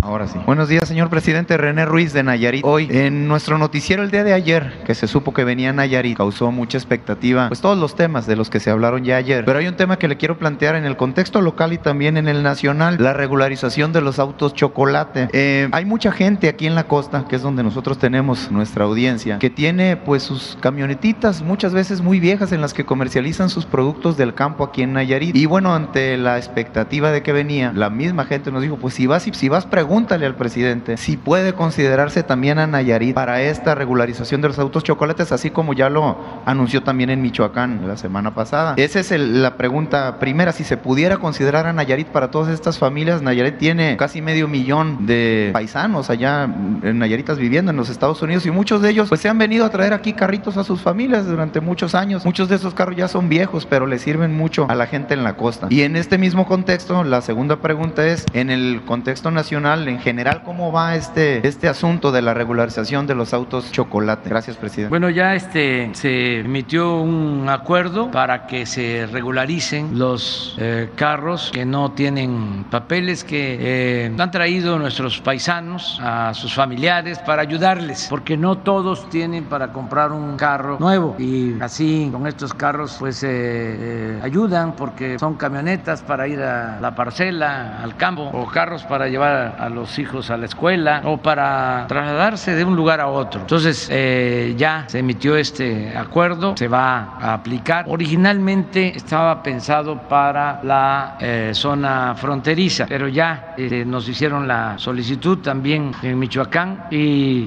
Ahora 0.07 0.29
sí. 0.29 0.39
Buenos 0.47 0.69
días, 0.69 0.87
señor 0.87 1.11
presidente. 1.11 1.57
René 1.57 1.85
Ruiz 1.85 2.13
de 2.13 2.23
Nayarit. 2.23 2.65
Hoy, 2.65 2.87
en 2.93 3.27
nuestro 3.27 3.59
noticiero 3.59 4.05
el 4.05 4.13
día 4.13 4.23
de 4.23 4.35
ayer, 4.35 4.85
que 4.87 4.95
se 4.95 5.09
supo 5.09 5.35
que 5.35 5.43
venía 5.43 5.73
Nayarit, 5.73 6.17
causó 6.17 6.53
mucha 6.53 6.79
expectativa, 6.79 7.49
pues 7.49 7.61
todos 7.61 7.77
los 7.77 7.97
temas 7.97 8.25
de 8.29 8.37
los 8.37 8.49
que 8.49 8.61
se 8.61 8.71
hablaron 8.71 9.03
ya 9.03 9.17
ayer. 9.17 9.45
Pero 9.45 9.59
hay 9.59 9.67
un 9.67 9.75
tema 9.75 9.99
que 9.99 10.07
le 10.07 10.17
quiero 10.17 10.39
plantear 10.39 10.77
en 10.77 10.85
el 10.85 10.97
contexto 10.97 11.41
local 11.41 11.73
y 11.73 11.79
también 11.79 12.17
en 12.19 12.29
el 12.29 12.45
nacional, 12.45 12.99
la 13.01 13.15
regularización 13.15 13.93
de 13.93 14.01
los 14.01 14.21
autos 14.21 14.55
chocolate. 14.55 15.29
Eh, 15.33 15.69
hay 15.73 15.85
mucha 15.85 16.13
gente 16.13 16.49
aquí 16.49 16.69
en 16.69 16.77
la 16.77 16.85
costa, 16.85 17.25
que 17.29 17.35
es 17.35 17.43
donde 17.43 17.65
nosotros 17.65 17.99
tenemos 17.99 18.53
nuestra 18.53 18.85
audiencia, 18.85 19.41
que 19.41 19.51
tiene 19.51 19.97
pues 19.97 20.23
sus 20.23 20.57
camionetitas 20.61 21.43
muchas 21.43 21.75
veces 21.75 22.01
muy 22.01 22.21
viejas 22.21 22.53
en 22.53 22.61
las 22.61 22.75
que 22.75 22.87
comercializan 22.87 23.51
sus 23.51 23.67
productos 23.67 24.17
del 24.17 24.35
campo 24.35 24.63
aquí 24.63 24.83
en 24.83 24.93
Nayarit. 24.93 25.35
Y 25.35 25.47
bueno, 25.47 25.75
ante 25.75 26.17
la 26.17 26.37
expectativa 26.39 27.11
de 27.11 27.25
que 27.25 27.33
venía, 27.33 27.73
la 27.75 27.91
misma 27.91 28.25
gente 28.25 28.53
nos 28.53 28.63
dijo, 28.63 28.77
pues 28.77 28.95
si 28.95 29.09
vas, 29.09 29.25
si 29.25 29.49
vas, 29.49 29.67
pregúntale 29.97 30.27
al 30.27 30.35
presidente 30.35 30.99
si 30.99 31.17
puede 31.17 31.55
considerarse 31.55 32.23
también 32.23 32.59
a 32.59 32.67
Nayarit 32.67 33.15
para 33.15 33.41
esta 33.41 33.75
regularización 33.75 34.43
de 34.43 34.49
los 34.49 34.59
autos 34.59 34.85
chocolates, 34.85 35.33
así 35.33 35.49
como 35.49 35.73
ya 35.73 35.89
lo 35.89 36.19
anunció 36.45 36.83
también 36.83 37.09
en 37.09 37.23
Michoacán 37.23 37.89
la 37.89 37.97
semana 37.97 38.35
pasada. 38.35 38.75
Esa 38.77 39.01
es 39.01 39.11
la 39.13 39.57
pregunta 39.57 40.19
primera, 40.19 40.53
si 40.53 40.65
se 40.65 40.77
pudiera 40.77 41.17
considerar 41.17 41.67
a 41.67 41.73
Nayarit 41.73 42.09
para 42.09 42.31
todas 42.31 42.53
estas 42.53 42.79
familias. 42.79 43.23
Nayarit 43.23 43.57
tiene 43.57 43.97
casi 43.97 44.21
medio 44.21 44.49
millón 44.49 45.07
de 45.07 45.49
paisanos 45.55 46.11
allá 46.11 46.45
en 46.45 46.99
Nayaritas 46.99 47.39
viviendo 47.39 47.71
en 47.71 47.79
los 47.79 47.89
Estados 47.89 48.21
Unidos 48.21 48.45
y 48.45 48.51
muchos 48.51 48.83
de 48.83 48.91
ellos 48.91 49.09
pues 49.09 49.23
se 49.23 49.31
han 49.31 49.39
venido 49.39 49.65
a 49.65 49.71
traer 49.71 49.95
aquí 49.95 50.13
carritos 50.13 50.59
a 50.59 50.65
sus 50.65 50.83
familias 50.83 51.25
durante 51.25 51.63
muchos 51.63 51.95
años. 51.95 52.27
Muchos 52.27 52.51
de 52.51 52.57
esos 52.57 52.75
carros 52.75 52.97
ya 52.97 53.09
son 53.09 53.31
viejos, 53.31 53.65
pero 53.65 53.87
le 53.87 53.99
sirven 53.99 54.37
mucho 54.37 54.67
a 54.69 54.75
la 54.75 54.89
gente 54.89 55.15
en 55.15 55.25
la 55.25 55.39
costa. 55.39 55.69
Y 55.71 55.81
en 55.81 55.97
este 55.97 56.19
mismo 56.19 56.45
contexto, 56.45 57.03
la 57.03 57.23
segunda 57.23 57.63
pregunta 57.63 58.07
es, 58.07 58.27
en 58.35 58.51
el 58.51 58.83
contexto 58.85 59.31
nacional, 59.31 59.86
en 59.89 59.99
general, 59.99 60.43
¿cómo 60.45 60.73
va 60.73 60.97
este, 60.97 61.47
este 61.47 61.69
asunto 61.69 62.13
de 62.13 62.23
la 62.23 62.35
regularización 62.35 63.07
de 63.07 63.15
los 63.15 63.33
autos 63.33 63.73
chocolate? 63.73 64.29
Gracias, 64.29 64.57
presidente. 64.57 64.91
Bueno, 64.91 65.11
ya 65.11 65.35
este 65.35 65.91
se 65.93 66.41
emitió 66.41 67.01
un 67.01 67.47
acuerdo 67.49 68.11
para 68.11 68.47
que 68.47 68.67
se 68.67 69.07
regularicen 69.07 69.99
los 69.99 70.57
eh, 70.59 70.91
carros 70.97 71.51
que 71.53 71.65
no 71.65 71.93
tienen 71.93 72.65
papeles 72.71 73.25
que 73.25 73.57
eh, 73.61 74.17
han 74.17 74.31
traído 74.31 74.79
nuestros 74.79 75.21
paisanos 75.21 76.01
a 76.03 76.35
sus 76.35 76.55
familiares 76.55 77.19
para 77.21 77.43
ayudarles, 77.43 78.07
porque 78.11 78.37
no 78.37 78.59
todos 78.59 79.09
tienen 79.11 79.45
para 79.45 79.73
comprar 79.73 80.13
un 80.13 80.37
carro 80.37 80.79
nuevo 80.81 81.17
y 81.19 81.61
así 81.61 82.09
con 82.13 82.27
estos 82.27 82.55
carros 82.55 82.97
pues 82.99 83.23
eh, 83.23 83.29
eh, 83.31 84.21
ayudan 84.23 84.73
porque 84.73 85.19
son 85.19 85.35
camionetas 85.35 86.03
para 86.03 86.27
ir 86.29 86.41
a 86.41 86.81
la 86.81 86.95
parcela, 86.95 87.83
al 87.83 87.97
campo 87.97 88.31
o 88.33 88.47
carros 88.47 88.85
para 88.85 89.09
llevar 89.09 89.57
a 89.59 89.69
hijos 89.99 90.31
a 90.31 90.37
la 90.37 90.47
escuela 90.47 91.03
o 91.05 91.19
para 91.19 91.87
trasladarse 91.89 92.55
de 92.55 92.65
un 92.65 92.77
lugar 92.77 93.01
a 93.01 93.09
otro. 93.09 93.41
Entonces 93.41 93.89
eh, 93.91 94.55
ya 94.57 94.85
se 94.87 94.99
emitió 94.99 95.37
este 95.37 95.97
acuerdo, 95.97 96.57
se 96.57 96.69
va 96.69 97.17
a 97.21 97.35
aplicar. 97.35 97.85
Originalmente 97.89 98.97
estaba 98.97 99.43
pensado 99.43 100.09
para 100.09 100.61
la 100.63 101.17
eh, 101.21 101.51
zona 101.53 102.15
fronteriza, 102.15 102.87
pero 102.89 103.09
ya 103.09 103.55
eh, 103.57 103.85
nos 103.87 104.09
hicieron 104.09 104.49
la 104.49 104.79
solicitud 104.79 105.39
también 105.39 105.93
en 106.03 106.19
Michoacán 106.19 106.87
y 106.91 107.45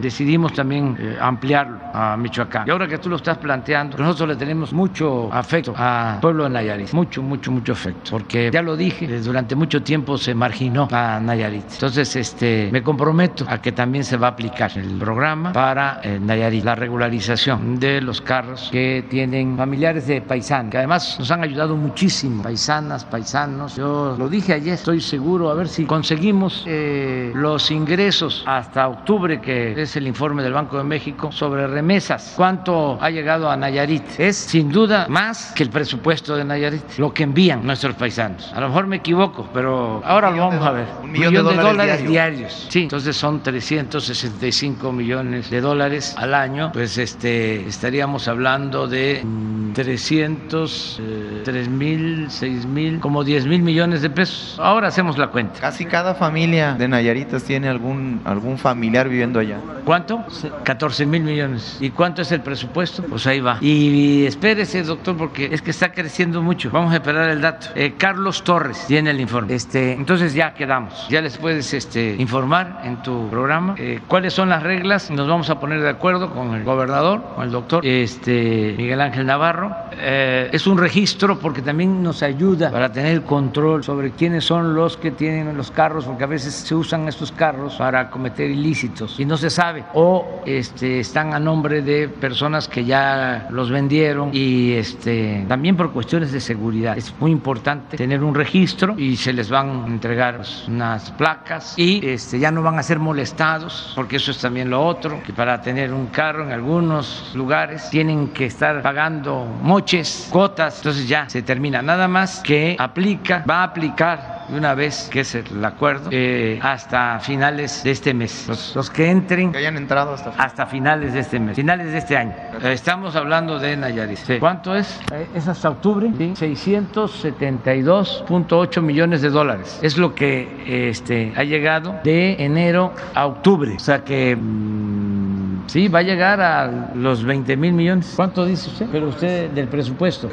decidimos 0.00 0.52
también 0.52 0.96
ampliarlo 1.20 1.78
a 1.92 2.16
Michoacán. 2.16 2.66
Y 2.66 2.70
ahora 2.70 2.86
que 2.86 2.98
tú 2.98 3.08
lo 3.08 3.16
estás 3.16 3.38
planteando, 3.38 3.96
nosotros 3.96 4.28
le 4.30 4.36
tenemos 4.36 4.72
mucho 4.72 5.32
afecto 5.32 5.74
al 5.76 6.20
pueblo 6.20 6.44
de 6.44 6.50
Nayarit, 6.50 6.92
mucho, 6.92 7.22
mucho, 7.22 7.50
mucho 7.50 7.72
afecto, 7.72 8.10
porque 8.12 8.50
ya 8.52 8.62
lo 8.62 8.76
dije, 8.76 9.20
durante 9.20 9.54
mucho 9.54 9.82
tiempo 9.82 10.18
se 10.18 10.34
marginó 10.34 10.88
a 10.90 11.20
Nayarit 11.20 11.59
Nayarit. 11.60 11.72
Entonces, 11.72 12.16
este, 12.16 12.68
me 12.72 12.82
comprometo 12.82 13.44
a 13.48 13.60
que 13.60 13.72
también 13.72 14.04
se 14.04 14.16
va 14.16 14.28
a 14.28 14.30
aplicar 14.30 14.70
el 14.76 14.98
programa 14.98 15.52
para 15.52 16.00
eh, 16.02 16.18
Nayarit, 16.20 16.64
la 16.64 16.74
regularización 16.74 17.78
de 17.78 18.00
los 18.00 18.20
carros 18.20 18.68
que 18.70 19.04
tienen 19.08 19.56
familiares 19.56 20.06
de 20.06 20.20
paisanos, 20.20 20.70
que 20.70 20.78
además 20.78 21.16
nos 21.18 21.30
han 21.30 21.42
ayudado 21.42 21.76
muchísimo, 21.76 22.42
paisanas, 22.42 23.04
paisanos. 23.04 23.76
Yo 23.76 24.16
lo 24.18 24.28
dije 24.28 24.54
ayer, 24.54 24.74
estoy 24.74 25.00
seguro, 25.00 25.50
a 25.50 25.54
ver 25.54 25.68
si 25.68 25.84
conseguimos 25.84 26.64
eh, 26.66 27.32
los 27.34 27.70
ingresos 27.70 28.44
hasta 28.46 28.88
octubre, 28.88 29.40
que 29.40 29.80
es 29.80 29.96
el 29.96 30.06
informe 30.06 30.42
del 30.42 30.52
Banco 30.52 30.78
de 30.78 30.84
México, 30.84 31.32
sobre 31.32 31.66
remesas. 31.66 32.34
¿Cuánto 32.36 32.98
ha 33.00 33.10
llegado 33.10 33.50
a 33.50 33.56
Nayarit? 33.56 34.18
Es 34.18 34.36
sin 34.36 34.70
duda 34.70 35.06
más 35.08 35.52
que 35.52 35.62
el 35.62 35.70
presupuesto 35.70 36.36
de 36.36 36.44
Nayarit, 36.44 36.98
lo 36.98 37.12
que 37.12 37.22
envían 37.24 37.64
nuestros 37.64 37.94
paisanos. 37.94 38.52
A 38.54 38.60
lo 38.60 38.68
mejor 38.68 38.86
me 38.86 38.96
equivoco, 38.96 39.48
pero 39.52 40.02
ahora 40.04 40.30
lo 40.30 40.38
vamos 40.38 40.66
a 40.66 40.72
ver. 40.72 40.86
Un 41.02 41.12
millón 41.12 41.34
de 41.34 41.42
dólares 41.56 42.06
diarios. 42.06 42.66
Sí, 42.68 42.82
entonces 42.82 43.16
son 43.16 43.42
365 43.42 44.92
millones 44.92 45.50
de 45.50 45.60
dólares 45.60 46.14
al 46.16 46.34
año. 46.34 46.70
Pues 46.72 46.98
este 46.98 47.66
estaríamos 47.66 48.28
hablando 48.28 48.86
de 48.86 49.22
mm, 49.24 49.72
300, 49.72 51.00
eh, 51.00 51.42
3 51.44 51.68
mil, 51.68 52.26
6 52.30 52.66
mil, 52.66 53.00
como 53.00 53.24
10 53.24 53.46
mil 53.46 53.62
millones 53.62 54.02
de 54.02 54.10
pesos. 54.10 54.56
Ahora 54.58 54.88
hacemos 54.88 55.18
la 55.18 55.28
cuenta. 55.28 55.60
Casi 55.60 55.84
cada 55.84 56.14
familia 56.14 56.74
de 56.74 56.88
Nayaritas 56.88 57.44
tiene 57.44 57.68
algún, 57.68 58.20
algún 58.24 58.58
familiar 58.58 59.08
viviendo 59.08 59.40
allá. 59.40 59.58
¿Cuánto? 59.84 60.24
14 60.64 61.06
mil 61.06 61.22
millones. 61.22 61.78
¿Y 61.80 61.90
cuánto 61.90 62.22
es 62.22 62.32
el 62.32 62.40
presupuesto? 62.40 63.02
Pues 63.02 63.26
ahí 63.26 63.40
va. 63.40 63.58
Y, 63.60 64.24
espérese, 64.26 64.82
doctor, 64.82 65.16
porque 65.16 65.48
es 65.52 65.62
que 65.62 65.70
está 65.70 65.92
creciendo 65.92 66.42
mucho. 66.42 66.70
Vamos 66.70 66.92
a 66.92 66.96
esperar 66.96 67.30
el 67.30 67.40
dato. 67.40 67.68
Eh, 67.74 67.94
Carlos 67.96 68.42
Torres 68.44 68.84
tiene 68.86 69.10
el 69.10 69.20
informe. 69.20 69.54
Este, 69.54 69.92
entonces 69.92 70.34
ya 70.34 70.54
quedamos. 70.54 71.06
Ya 71.08 71.20
les 71.20 71.38
puedes 71.40 71.72
este, 71.74 72.16
informar 72.18 72.82
en 72.84 73.02
tu 73.02 73.28
programa 73.28 73.74
eh, 73.78 74.00
cuáles 74.06 74.34
son 74.34 74.48
las 74.48 74.62
reglas. 74.62 75.10
Nos 75.10 75.26
vamos 75.26 75.48
a 75.50 75.58
poner 75.58 75.80
de 75.80 75.88
acuerdo 75.88 76.30
con 76.30 76.54
el 76.54 76.64
gobernador, 76.64 77.22
con 77.34 77.44
el 77.44 77.50
doctor 77.50 77.84
este, 77.84 78.74
Miguel 78.76 79.00
Ángel 79.00 79.26
Navarro. 79.26 79.74
Eh, 79.92 80.50
es 80.52 80.66
un 80.66 80.78
registro 80.78 81.38
porque 81.38 81.62
también 81.62 82.02
nos 82.02 82.22
ayuda 82.22 82.70
para 82.70 82.92
tener 82.92 83.22
control 83.22 83.82
sobre 83.82 84.12
quiénes 84.12 84.44
son 84.44 84.74
los 84.74 84.96
que 84.96 85.10
tienen 85.10 85.56
los 85.56 85.70
carros, 85.70 86.04
porque 86.04 86.24
a 86.24 86.26
veces 86.26 86.54
se 86.54 86.74
usan 86.74 87.08
estos 87.08 87.32
carros 87.32 87.76
para 87.76 88.10
cometer 88.10 88.50
ilícitos 88.50 89.18
y 89.18 89.24
no 89.24 89.36
se 89.36 89.50
sabe. 89.50 89.84
O 89.94 90.42
este, 90.44 91.00
están 91.00 91.32
a 91.34 91.38
nombre 91.38 91.82
de 91.82 92.08
personas 92.08 92.68
que 92.68 92.84
ya 92.84 93.48
los 93.50 93.70
vendieron 93.70 94.30
y 94.32 94.72
este, 94.72 95.44
también 95.48 95.76
por 95.76 95.92
cuestiones 95.92 96.32
de 96.32 96.40
seguridad. 96.40 96.96
Es 96.96 97.14
muy 97.18 97.30
importante 97.30 97.96
tener 97.96 98.22
un 98.22 98.34
registro 98.34 98.94
y 98.98 99.16
se 99.16 99.32
les 99.32 99.50
van 99.50 99.84
a 99.84 99.86
entregar 99.86 100.42
unas 100.68 101.10
placas 101.12 101.29
y 101.76 102.06
este, 102.06 102.38
ya 102.38 102.50
no 102.50 102.62
van 102.62 102.78
a 102.78 102.82
ser 102.82 102.98
molestados, 102.98 103.92
porque 103.94 104.16
eso 104.16 104.30
es 104.30 104.38
también 104.38 104.70
lo 104.70 104.82
otro, 104.84 105.22
que 105.22 105.32
para 105.32 105.60
tener 105.60 105.92
un 105.92 106.06
carro 106.06 106.44
en 106.44 106.52
algunos 106.52 107.32
lugares 107.34 107.88
tienen 107.90 108.28
que 108.28 108.46
estar 108.46 108.80
pagando 108.82 109.44
moches, 109.62 110.28
cuotas, 110.30 110.78
entonces 110.78 111.08
ya 111.08 111.28
se 111.28 111.42
termina. 111.42 111.82
Nada 111.82 112.08
más 112.08 112.40
que 112.40 112.76
aplica, 112.78 113.44
va 113.48 113.60
a 113.60 113.64
aplicar 113.64 114.40
de 114.50 114.58
una 114.58 114.74
vez, 114.74 115.08
que 115.12 115.20
es 115.20 115.34
el 115.36 115.64
acuerdo, 115.64 116.08
eh, 116.12 116.58
hasta 116.60 117.20
finales 117.20 117.84
de 117.84 117.92
este 117.92 118.12
mes. 118.12 118.46
Los, 118.48 118.74
los 118.74 118.90
que 118.90 119.08
entren 119.08 119.52
Que 119.52 119.58
hayan 119.58 119.76
entrado 119.76 120.14
hasta... 120.14 120.30
hasta 120.30 120.66
finales 120.66 121.12
de 121.12 121.20
este 121.20 121.38
mes, 121.38 121.54
finales 121.56 121.92
de 121.92 121.98
este 121.98 122.16
año. 122.16 122.34
Eh, 122.62 122.72
Estamos 122.72 123.14
hablando 123.14 123.60
de 123.60 123.76
Nayarit. 123.76 124.18
Sí. 124.18 124.38
¿Cuánto 124.40 124.74
es? 124.74 124.98
Eh, 125.12 125.28
Es 125.34 125.46
hasta 125.46 125.70
octubre. 125.70 126.10
Sí. 126.18 126.32
672.8 126.34 128.82
millones 128.82 129.22
de 129.22 129.30
dólares. 129.30 129.78
Es 129.82 129.96
lo 129.96 130.14
que 130.14 130.88
este, 130.90 131.19
ha 131.36 131.44
llegado 131.44 131.94
de 132.04 132.36
enero 132.44 132.92
a 133.14 133.26
octubre. 133.26 133.74
O 133.76 133.78
sea 133.78 134.04
que 134.04 134.36
mm, 134.36 135.68
sí, 135.68 135.88
va 135.88 136.00
a 136.00 136.02
llegar 136.02 136.40
a 136.40 136.92
los 136.94 137.24
20 137.24 137.56
mil 137.56 137.72
millones. 137.72 138.12
¿Cuánto 138.16 138.44
dice 138.44 138.70
usted? 138.70 138.86
Pero 138.90 139.08
usted 139.08 139.50
del 139.50 139.68
presupuesto. 139.68 140.28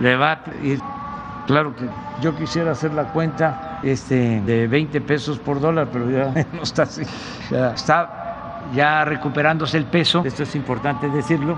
Le 0.00 0.16
va 0.16 0.32
a 0.32 0.40
ir 0.62 0.80
Claro 1.48 1.74
que 1.74 1.86
yo 2.20 2.36
quisiera 2.36 2.72
hacer 2.72 2.92
la 2.92 3.04
cuenta 3.04 3.80
este, 3.82 4.42
de 4.42 4.68
20 4.68 5.00
pesos 5.00 5.38
por 5.38 5.62
dólar, 5.62 5.88
pero 5.90 6.10
ya 6.10 6.46
no 6.52 6.62
está 6.62 6.82
así. 6.82 7.02
Ya 7.50 7.72
está 7.72 8.18
ya 8.74 9.02
recuperándose 9.06 9.78
el 9.78 9.84
peso, 9.84 10.22
esto 10.26 10.42
es 10.42 10.54
importante 10.54 11.08
decirlo. 11.08 11.56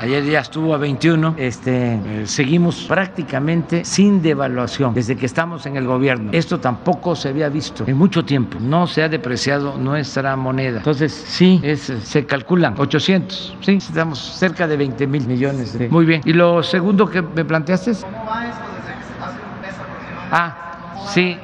Ayer 0.00 0.24
ya 0.24 0.40
estuvo 0.40 0.74
a 0.74 0.78
21. 0.78 1.34
Este, 1.36 1.94
eh, 1.94 2.22
seguimos 2.26 2.84
prácticamente 2.88 3.84
sin 3.84 4.22
devaluación 4.22 4.94
desde 4.94 5.14
que 5.16 5.26
estamos 5.26 5.66
en 5.66 5.76
el 5.76 5.86
gobierno. 5.86 6.30
Esto 6.32 6.58
tampoco 6.58 7.14
se 7.14 7.28
había 7.28 7.48
visto 7.50 7.84
en 7.86 7.96
mucho 7.98 8.24
tiempo. 8.24 8.58
No 8.60 8.86
se 8.86 9.02
ha 9.02 9.08
depreciado 9.08 9.76
nuestra 9.76 10.36
moneda. 10.36 10.78
Entonces, 10.78 11.12
sí, 11.12 11.60
es, 11.62 11.80
se 12.02 12.24
calculan 12.24 12.74
800. 12.78 13.56
Sí, 13.60 13.72
estamos 13.72 14.18
cerca 14.18 14.66
de 14.66 14.76
20 14.76 15.06
mil 15.06 15.26
millones. 15.26 15.78
de- 15.78 15.88
Muy 15.88 16.06
bien. 16.06 16.22
Y 16.24 16.32
lo 16.32 16.62
segundo 16.62 17.06
que 17.08 17.20
me 17.20 17.44
planteaste 17.44 17.90
es. 17.90 18.06
Ah, 20.32 20.54
sí, 21.12 21.36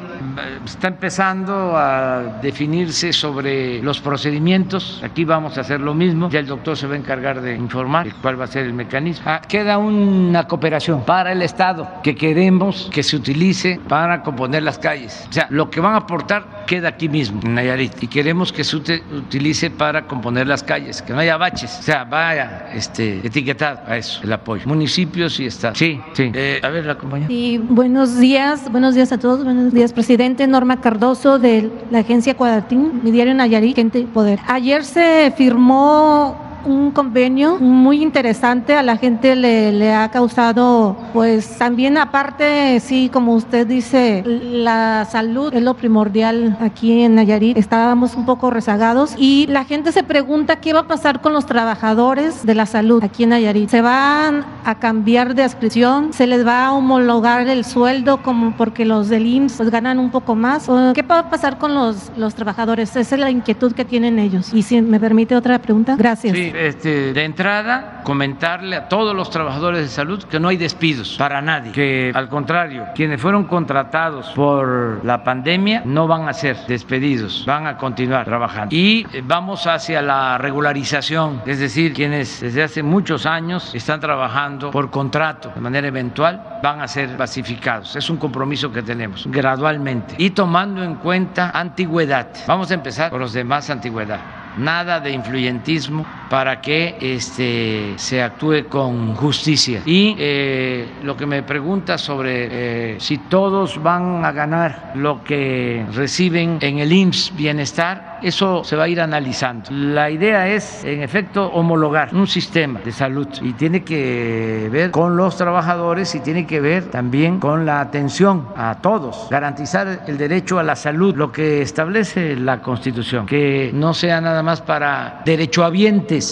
está 0.65 0.89
empezando 0.89 1.77
a 1.77 2.39
definirse 2.43 3.13
sobre 3.13 3.83
los 3.83 4.01
procedimientos. 4.01 5.01
Aquí 5.05 5.25
vamos 5.25 5.57
a 5.59 5.63
hacer 5.63 5.81
lo 5.81 5.95
mismo. 5.95 6.29
Ya 6.31 6.41
el 6.41 6.47
doctor 6.47 6.77
se 6.77 6.87
va 6.87 6.95
a 6.95 6.99
encargar 6.99 7.41
de 7.41 7.55
informar 7.55 8.07
cuál 8.23 8.41
va 8.41 8.45
a 8.45 8.49
ser 8.49 8.67
el 8.67 8.73
mecanismo. 8.73 9.25
Ah, 9.27 9.41
queda 9.47 9.79
una 9.79 10.47
cooperación 10.47 11.05
para 11.05 11.33
el 11.33 11.43
Estado 11.43 11.89
que 12.03 12.15
queremos 12.15 12.89
que 12.93 13.03
se 13.03 13.17
utilice 13.17 13.81
para 13.89 14.23
componer 14.23 14.63
las 14.63 14.79
calles. 14.79 15.27
O 15.29 15.33
sea, 15.33 15.47
lo 15.51 15.71
que 15.71 15.81
van 15.81 15.95
a 15.95 15.99
aportar 15.99 16.65
queda 16.67 16.89
aquí 16.89 17.09
mismo, 17.09 17.41
en 17.45 17.55
Nayarit. 17.55 18.03
Y 18.03 18.09
queremos 18.09 18.53
que 18.53 18.65
se 18.65 18.77
utilice 18.77 19.71
para 19.71 20.07
componer 20.07 20.47
las 20.47 20.63
calles, 20.63 21.03
que 21.03 21.13
no 21.13 21.21
haya 21.21 21.37
baches. 21.37 21.79
O 21.79 21.83
sea, 21.83 22.05
vaya 22.05 22.69
este, 22.75 23.27
etiquetado 23.27 23.81
a 23.87 23.97
eso, 23.97 24.21
el 24.23 24.33
apoyo. 24.33 24.67
Municipios 24.67 25.39
y 25.41 25.47
Estado. 25.47 25.75
Sí, 25.75 26.01
sí. 26.13 26.31
Eh, 26.35 26.61
a 26.63 26.69
ver, 26.69 26.85
la 26.85 26.97
compañera. 26.97 27.33
Y 27.33 27.59
buenos 27.59 28.19
días, 28.19 28.71
buenos 28.71 28.95
días 28.95 29.13
a 29.13 29.19
todos, 29.19 29.45
buenos 29.45 29.73
días, 29.73 29.93
presidente 29.93 30.26
Norma 30.47 30.81
Cardoso 30.81 31.39
de 31.39 31.71
la 31.91 32.01
agencia 32.01 32.35
Cuadatín, 32.35 33.01
mi 33.03 33.11
diario 33.11 33.35
Nayarit, 33.35 33.77
Gente 33.77 34.03
Poder. 34.03 34.41
Ayer 34.49 34.85
se 34.85 35.33
firmó 35.37 36.37
un 36.65 36.91
convenio 36.91 37.59
muy 37.59 38.03
interesante, 38.03 38.75
a 38.75 38.83
la 38.83 38.97
gente 38.97 39.37
le, 39.37 39.95
ha 39.95 40.11
causado, 40.11 40.97
pues 41.13 41.59
también 41.59 41.97
aparte, 41.99 42.81
sí, 42.81 43.11
como 43.13 43.35
usted 43.35 43.67
dice, 43.67 44.23
la 44.25 45.07
salud 45.11 45.53
es 45.55 45.63
lo 45.63 45.75
primordial 45.75 46.57
aquí 46.61 47.03
en 47.03 47.15
Nayarit, 47.15 47.57
estábamos 47.57 48.15
un 48.15 48.27
poco 48.27 48.51
rezagados 48.51 49.15
y 49.17 49.47
la 49.49 49.65
gente 49.65 49.93
se 49.93 50.03
pregunta 50.03 50.57
qué 50.57 50.73
va 50.73 50.81
a 50.81 50.87
pasar 50.87 51.21
con 51.21 51.33
los 51.33 51.47
trabajadores 51.47 52.45
de 52.45 52.55
la 52.55 52.67
salud 52.67 53.03
aquí 53.03 53.25
en 53.25 53.31
Nayarit. 53.31 53.69
¿Se 53.71 53.81
van 53.81 54.45
a 54.65 54.77
cambiar 54.77 55.35
de 55.35 55.43
adscripción? 55.43 56.13
¿Se 56.13 56.27
les 56.27 56.47
va 56.47 56.67
a 56.67 56.73
homologar 56.73 57.47
el 57.49 57.65
sueldo 57.65 58.23
como 58.23 58.57
porque 58.57 58.85
los 58.85 59.09
del 59.09 59.27
IMSS 59.27 59.57
pues, 59.57 59.71
ganan 59.71 59.99
un 59.99 60.11
poco 60.11 60.35
más? 60.35 60.69
¿O 60.69 60.93
¿Qué 60.95 61.03
va 61.03 61.21
a 61.21 61.31
pasar 61.31 61.59
con 61.59 61.75
los, 61.75 62.11
los 62.17 62.35
trabajadores? 62.35 62.97
Esa 62.97 63.15
es 63.15 63.21
la 63.21 63.31
inquietud 63.31 63.73
que 63.73 63.85
tienen 63.85 64.19
ellos. 64.19 64.53
Y 64.53 64.63
si 64.63 64.81
me 64.83 65.01
permite 65.01 65.37
otra 65.37 65.59
pregunta. 65.59 65.97
Gracias. 65.97 66.37
Sí, 66.37 66.46
este, 66.55 67.13
de 67.13 67.25
entrada, 67.25 68.01
comentarle 68.05 68.77
a 68.77 68.89
todos 68.89 69.15
los 69.15 69.31
trabajadores 69.31 69.83
de 69.83 69.89
salud 69.89 70.23
que 70.25 70.41
no 70.41 70.49
hay 70.49 70.57
despidos 70.57 71.17
para 71.19 71.41
nadie, 71.43 71.73
que 71.73 72.13
al 72.15 72.29
contrario, 72.29 72.87
quienes 72.95 73.21
fueron 73.21 73.45
contratados 73.45 74.29
por 74.31 75.05
la 75.05 75.23
pandemia 75.25 75.83
no 75.85 76.07
van 76.07 76.29
a 76.29 76.33
ser 76.33 76.57
despedidos, 76.67 77.45
van 77.47 77.67
a 77.67 77.77
continuar 77.77 78.25
trabajando. 78.25 78.75
Y 78.75 79.07
eh, 79.13 79.23
vamos 79.25 79.67
hacia 79.67 80.03
la 80.03 80.39
regularización, 80.39 81.43
es 81.47 81.59
decir, 81.59 81.93
quienes 81.93 82.41
desde 82.41 82.63
hace 82.63 82.83
muchos 82.83 83.27
años 83.27 83.75
están 83.75 84.01
trabajando 84.01 84.71
por 84.71 84.91
contrato 84.91 85.53
de 85.55 85.61
manera 85.61 85.89
eventual 85.89 86.61
van 86.63 86.81
a 86.81 86.89
ser 86.89 87.17
basificados. 87.17 87.97
Es 87.97 88.11
un 88.11 88.17
compromiso 88.17 88.73
que 88.73 88.83
tenemos 88.83 89.27
gradualmente 89.27 90.15
y 90.19 90.31
tomando 90.31 90.83
en 90.83 90.97
cuenta 90.97 91.51
antigüedad. 91.55 92.29
Vamos 92.47 92.71
a 92.71 92.75
empezar 92.75 93.11
por 93.11 93.21
los 93.21 93.33
de 93.33 93.45
más 93.45 93.71
antigüedad 93.71 94.21
nada 94.57 95.01
de 95.01 95.11
influyentismo 95.11 96.07
para 96.37 96.61
que 96.61 96.99
este, 97.01 97.95
se 97.97 98.23
actúe 98.23 98.69
con 98.69 99.15
justicia. 99.15 99.81
Y 99.87 100.15
eh, 100.19 100.87
lo 101.03 101.17
que 101.17 101.25
me 101.25 101.43
pregunta 101.43 101.97
sobre 101.97 102.49
eh, 102.51 103.01
si 103.01 103.17
todos 103.17 103.83
van 103.83 104.23
a 104.23 104.33
ganar 104.33 104.93
lo 104.97 105.25
que 105.25 105.87
reciben 105.95 106.59
en 106.61 106.79
el 106.81 106.93
IMSS 106.93 107.35
Bienestar, 107.35 108.19
eso 108.23 108.65
se 108.65 108.77
va 108.77 108.85
a 108.85 108.89
ir 108.89 109.01
analizando. 109.01 109.71
La 109.71 110.11
idea 110.11 110.47
es, 110.49 110.85
en 110.85 111.03
efecto, 111.03 111.47
homologar 111.47 112.15
un 112.15 112.27
sistema 112.27 112.81
de 112.85 112.93
salud 112.93 113.29
y 113.41 113.55
tiene 113.55 113.83
que 113.83 114.69
ver 114.71 114.91
con 114.91 115.17
los 115.17 115.39
trabajadores 115.39 116.15
y 116.15 116.21
tiene 116.21 116.47
que 116.47 116.61
ver 116.61 116.91
también 116.91 117.41
con 117.41 117.65
la 117.65 117.81
atención 117.81 118.49
a 118.57 118.79
todos, 118.83 119.29
garantizar 119.31 120.05
el 120.07 120.19
derecho 120.19 120.59
a 120.59 120.63
la 120.63 120.77
salud, 120.77 121.17
lo 121.17 121.33
que 121.33 121.63
establece 121.63 122.37
la 122.37 122.61
Constitución, 122.61 123.25
que 123.25 123.71
no 123.73 123.95
sea 123.95 124.21
nada 124.21 124.43
más 124.43 124.61
para 124.61 125.23
derechohabientes 125.25 126.26